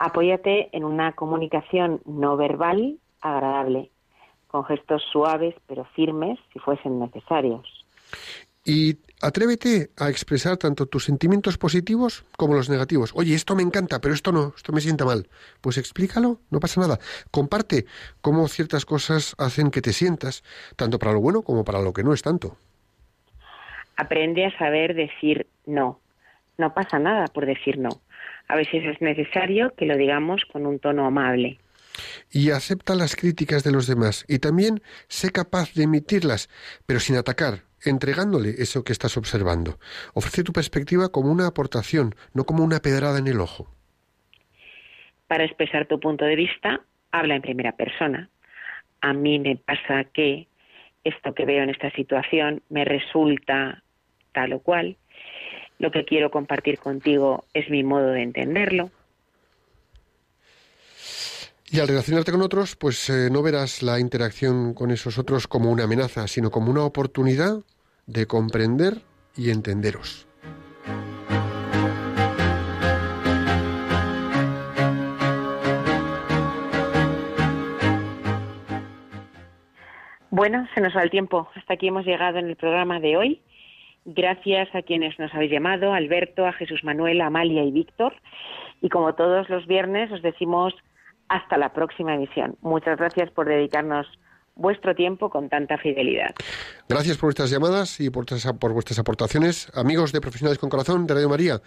Apóyate 0.00 0.76
en 0.76 0.84
una 0.84 1.12
comunicación 1.12 2.00
no 2.04 2.36
verbal 2.36 2.98
agradable, 3.20 3.90
con 4.48 4.64
gestos 4.64 5.02
suaves 5.12 5.54
pero 5.68 5.84
firmes 5.94 6.38
si 6.52 6.58
fuesen 6.58 6.98
necesarios. 6.98 7.66
Y 8.64 8.98
atrévete 9.20 9.90
a 9.96 10.08
expresar 10.08 10.56
tanto 10.56 10.86
tus 10.86 11.04
sentimientos 11.04 11.58
positivos 11.58 12.24
como 12.36 12.54
los 12.54 12.68
negativos. 12.68 13.12
Oye, 13.14 13.34
esto 13.34 13.56
me 13.56 13.62
encanta, 13.62 14.00
pero 14.00 14.14
esto 14.14 14.32
no, 14.32 14.54
esto 14.56 14.72
me 14.72 14.80
sienta 14.80 15.04
mal. 15.04 15.28
Pues 15.60 15.78
explícalo, 15.78 16.40
no 16.50 16.60
pasa 16.60 16.80
nada. 16.80 16.98
Comparte 17.30 17.86
cómo 18.20 18.48
ciertas 18.48 18.84
cosas 18.84 19.34
hacen 19.38 19.70
que 19.70 19.82
te 19.82 19.92
sientas, 19.92 20.44
tanto 20.76 20.98
para 20.98 21.12
lo 21.12 21.20
bueno 21.20 21.42
como 21.42 21.64
para 21.64 21.80
lo 21.80 21.92
que 21.92 22.02
no 22.02 22.12
es 22.12 22.22
tanto. 22.22 22.56
Aprende 23.96 24.46
a 24.46 24.58
saber 24.58 24.94
decir 24.94 25.46
no. 25.66 26.00
No 26.56 26.74
pasa 26.74 26.98
nada 26.98 27.26
por 27.26 27.46
decir 27.46 27.78
no. 27.78 27.90
A 28.48 28.56
veces 28.56 28.84
es 28.84 29.00
necesario 29.00 29.74
que 29.76 29.86
lo 29.86 29.96
digamos 29.96 30.42
con 30.52 30.66
un 30.66 30.78
tono 30.78 31.06
amable. 31.06 31.58
Y 32.30 32.50
acepta 32.50 32.94
las 32.94 33.16
críticas 33.16 33.64
de 33.64 33.72
los 33.72 33.86
demás 33.86 34.24
y 34.28 34.38
también 34.38 34.82
sé 35.08 35.30
capaz 35.30 35.74
de 35.74 35.84
emitirlas, 35.84 36.48
pero 36.86 37.00
sin 37.00 37.16
atacar, 37.16 37.64
entregándole 37.84 38.50
eso 38.58 38.84
que 38.84 38.92
estás 38.92 39.16
observando. 39.16 39.78
Ofrece 40.14 40.44
tu 40.44 40.52
perspectiva 40.52 41.10
como 41.10 41.30
una 41.30 41.46
aportación, 41.46 42.14
no 42.34 42.44
como 42.44 42.64
una 42.64 42.80
pedrada 42.80 43.18
en 43.18 43.28
el 43.28 43.40
ojo. 43.40 43.68
Para 45.26 45.44
expresar 45.44 45.86
tu 45.86 46.00
punto 46.00 46.24
de 46.24 46.36
vista, 46.36 46.80
habla 47.12 47.36
en 47.36 47.42
primera 47.42 47.72
persona. 47.72 48.30
A 49.00 49.12
mí 49.12 49.38
me 49.38 49.56
pasa 49.56 50.04
que 50.04 50.48
esto 51.04 51.34
que 51.34 51.44
veo 51.44 51.62
en 51.62 51.70
esta 51.70 51.90
situación 51.92 52.62
me 52.68 52.84
resulta 52.84 53.82
tal 54.32 54.52
o 54.52 54.60
cual. 54.60 54.96
Lo 55.78 55.90
que 55.90 56.04
quiero 56.04 56.30
compartir 56.30 56.78
contigo 56.78 57.44
es 57.54 57.70
mi 57.70 57.84
modo 57.84 58.08
de 58.08 58.22
entenderlo. 58.22 58.90
Y 61.70 61.80
al 61.80 61.88
relacionarte 61.88 62.32
con 62.32 62.40
otros, 62.40 62.76
pues 62.76 63.10
eh, 63.10 63.28
no 63.30 63.42
verás 63.42 63.82
la 63.82 64.00
interacción 64.00 64.72
con 64.72 64.90
esos 64.90 65.18
otros 65.18 65.46
como 65.46 65.70
una 65.70 65.84
amenaza, 65.84 66.26
sino 66.26 66.50
como 66.50 66.70
una 66.70 66.82
oportunidad 66.82 67.58
de 68.06 68.26
comprender 68.26 69.02
y 69.36 69.50
entenderos. 69.50 70.26
Bueno, 80.30 80.66
se 80.74 80.80
nos 80.80 80.96
va 80.96 81.02
el 81.02 81.10
tiempo. 81.10 81.50
Hasta 81.54 81.74
aquí 81.74 81.88
hemos 81.88 82.06
llegado 82.06 82.38
en 82.38 82.46
el 82.46 82.56
programa 82.56 82.98
de 83.00 83.16
hoy. 83.16 83.42
Gracias 84.06 84.74
a 84.74 84.80
quienes 84.80 85.18
nos 85.18 85.34
habéis 85.34 85.50
llamado, 85.50 85.92
Alberto, 85.92 86.46
a 86.46 86.52
Jesús 86.52 86.82
Manuel, 86.82 87.20
Amalia 87.20 87.62
y 87.64 87.72
Víctor. 87.72 88.14
Y 88.80 88.88
como 88.88 89.14
todos 89.14 89.50
los 89.50 89.66
viernes, 89.66 90.10
os 90.12 90.22
decimos 90.22 90.74
hasta 91.28 91.56
la 91.58 91.72
próxima 91.72 92.14
emisión. 92.14 92.56
Muchas 92.60 92.98
gracias 92.98 93.30
por 93.30 93.46
dedicarnos 93.46 94.06
vuestro 94.58 94.94
tiempo 94.94 95.30
con 95.30 95.48
tanta 95.48 95.78
fidelidad. 95.78 96.34
Gracias 96.88 97.16
por 97.16 97.28
vuestras 97.28 97.50
llamadas 97.50 98.00
y 98.00 98.10
por, 98.10 98.26
por 98.58 98.72
vuestras 98.72 98.98
aportaciones. 98.98 99.70
Amigos 99.74 100.12
de 100.12 100.20
Profesionales 100.20 100.58
con 100.58 100.68
Corazón 100.68 101.06
de 101.06 101.14
Radio 101.14 101.28
María, 101.28 101.62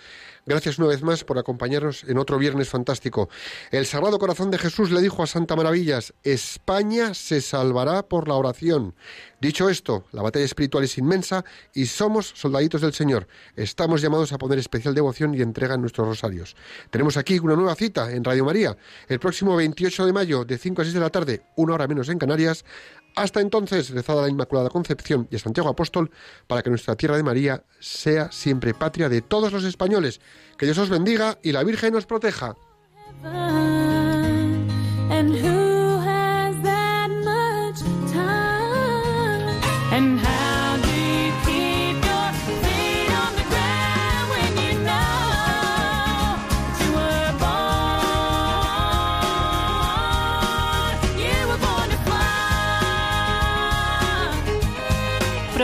gracias 0.46 0.78
una 0.78 0.90
vez 0.90 1.02
más 1.02 1.24
por 1.24 1.40
acompañarnos 1.40 2.04
en 2.04 2.18
otro 2.18 2.38
viernes 2.38 2.70
fantástico. 2.70 3.30
El 3.72 3.86
Sagrado 3.86 4.20
Corazón 4.20 4.52
de 4.52 4.58
Jesús 4.58 4.92
le 4.92 5.02
dijo 5.02 5.24
a 5.24 5.28
Santa 5.28 5.56
Maravillas, 5.56 6.14
España 6.24 7.14
se 7.14 7.40
salvará 7.40 8.04
por 8.04 8.28
la 8.28 8.36
oración. 8.36 8.94
Dicho 9.42 9.70
esto, 9.70 10.06
la 10.12 10.22
batalla 10.22 10.46
espiritual 10.46 10.84
es 10.84 11.00
inmensa 11.00 11.44
y 11.74 11.88
somos 11.88 12.32
soldaditos 12.36 12.82
del 12.82 12.94
Señor. 12.94 13.28
Estamos 13.56 14.00
llamados 14.00 14.32
a 14.34 14.38
poner 14.38 14.60
especial 14.60 14.94
devoción 14.94 15.34
y 15.34 15.42
entrega 15.42 15.74
en 15.74 15.82
nuestros 15.82 16.08
rosarios. 16.08 16.56
Tenemos 16.92 17.18
aquí 17.18 17.40
una 17.40 17.56
nueva 17.56 17.74
cita 17.74 18.12
en 18.12 18.24
Radio 18.24 18.46
María, 18.46 18.78
el 19.08 19.20
próximo 19.20 19.56
28 19.56 20.06
de 20.06 20.14
mayo, 20.14 20.46
de 20.46 20.60
5 20.60 20.84
a 20.84 20.86
6 20.86 20.94
de 20.94 21.00
la 21.00 21.10
tarde, 21.10 21.42
una 21.56 21.74
hora 21.74 21.88
menos 21.88 22.10
en 22.10 22.20
Canarias. 22.20 22.64
Hasta 23.16 23.42
entonces, 23.42 23.90
rezad 23.90 24.20
a 24.20 24.22
la 24.22 24.30
Inmaculada 24.30 24.70
Concepción 24.70 25.28
y 25.32 25.38
a 25.38 25.40
Santiago 25.40 25.70
Apóstol 25.70 26.12
para 26.46 26.62
que 26.62 26.70
nuestra 26.70 26.96
tierra 26.96 27.18
de 27.18 27.24
María 27.24 27.64
sea 27.80 28.32
siempre 28.32 28.76
patria 28.76 29.10
de 29.10 29.24
todos 29.24 29.52
los 29.52 29.64
españoles. 29.64 30.22
Que 30.56 30.68
Dios 30.68 30.78
os 30.78 30.90
bendiga 30.90 31.40
y 31.42 31.52
la 31.52 31.64
Virgen 31.64 31.96
os 31.96 32.06
proteja. 32.06 32.56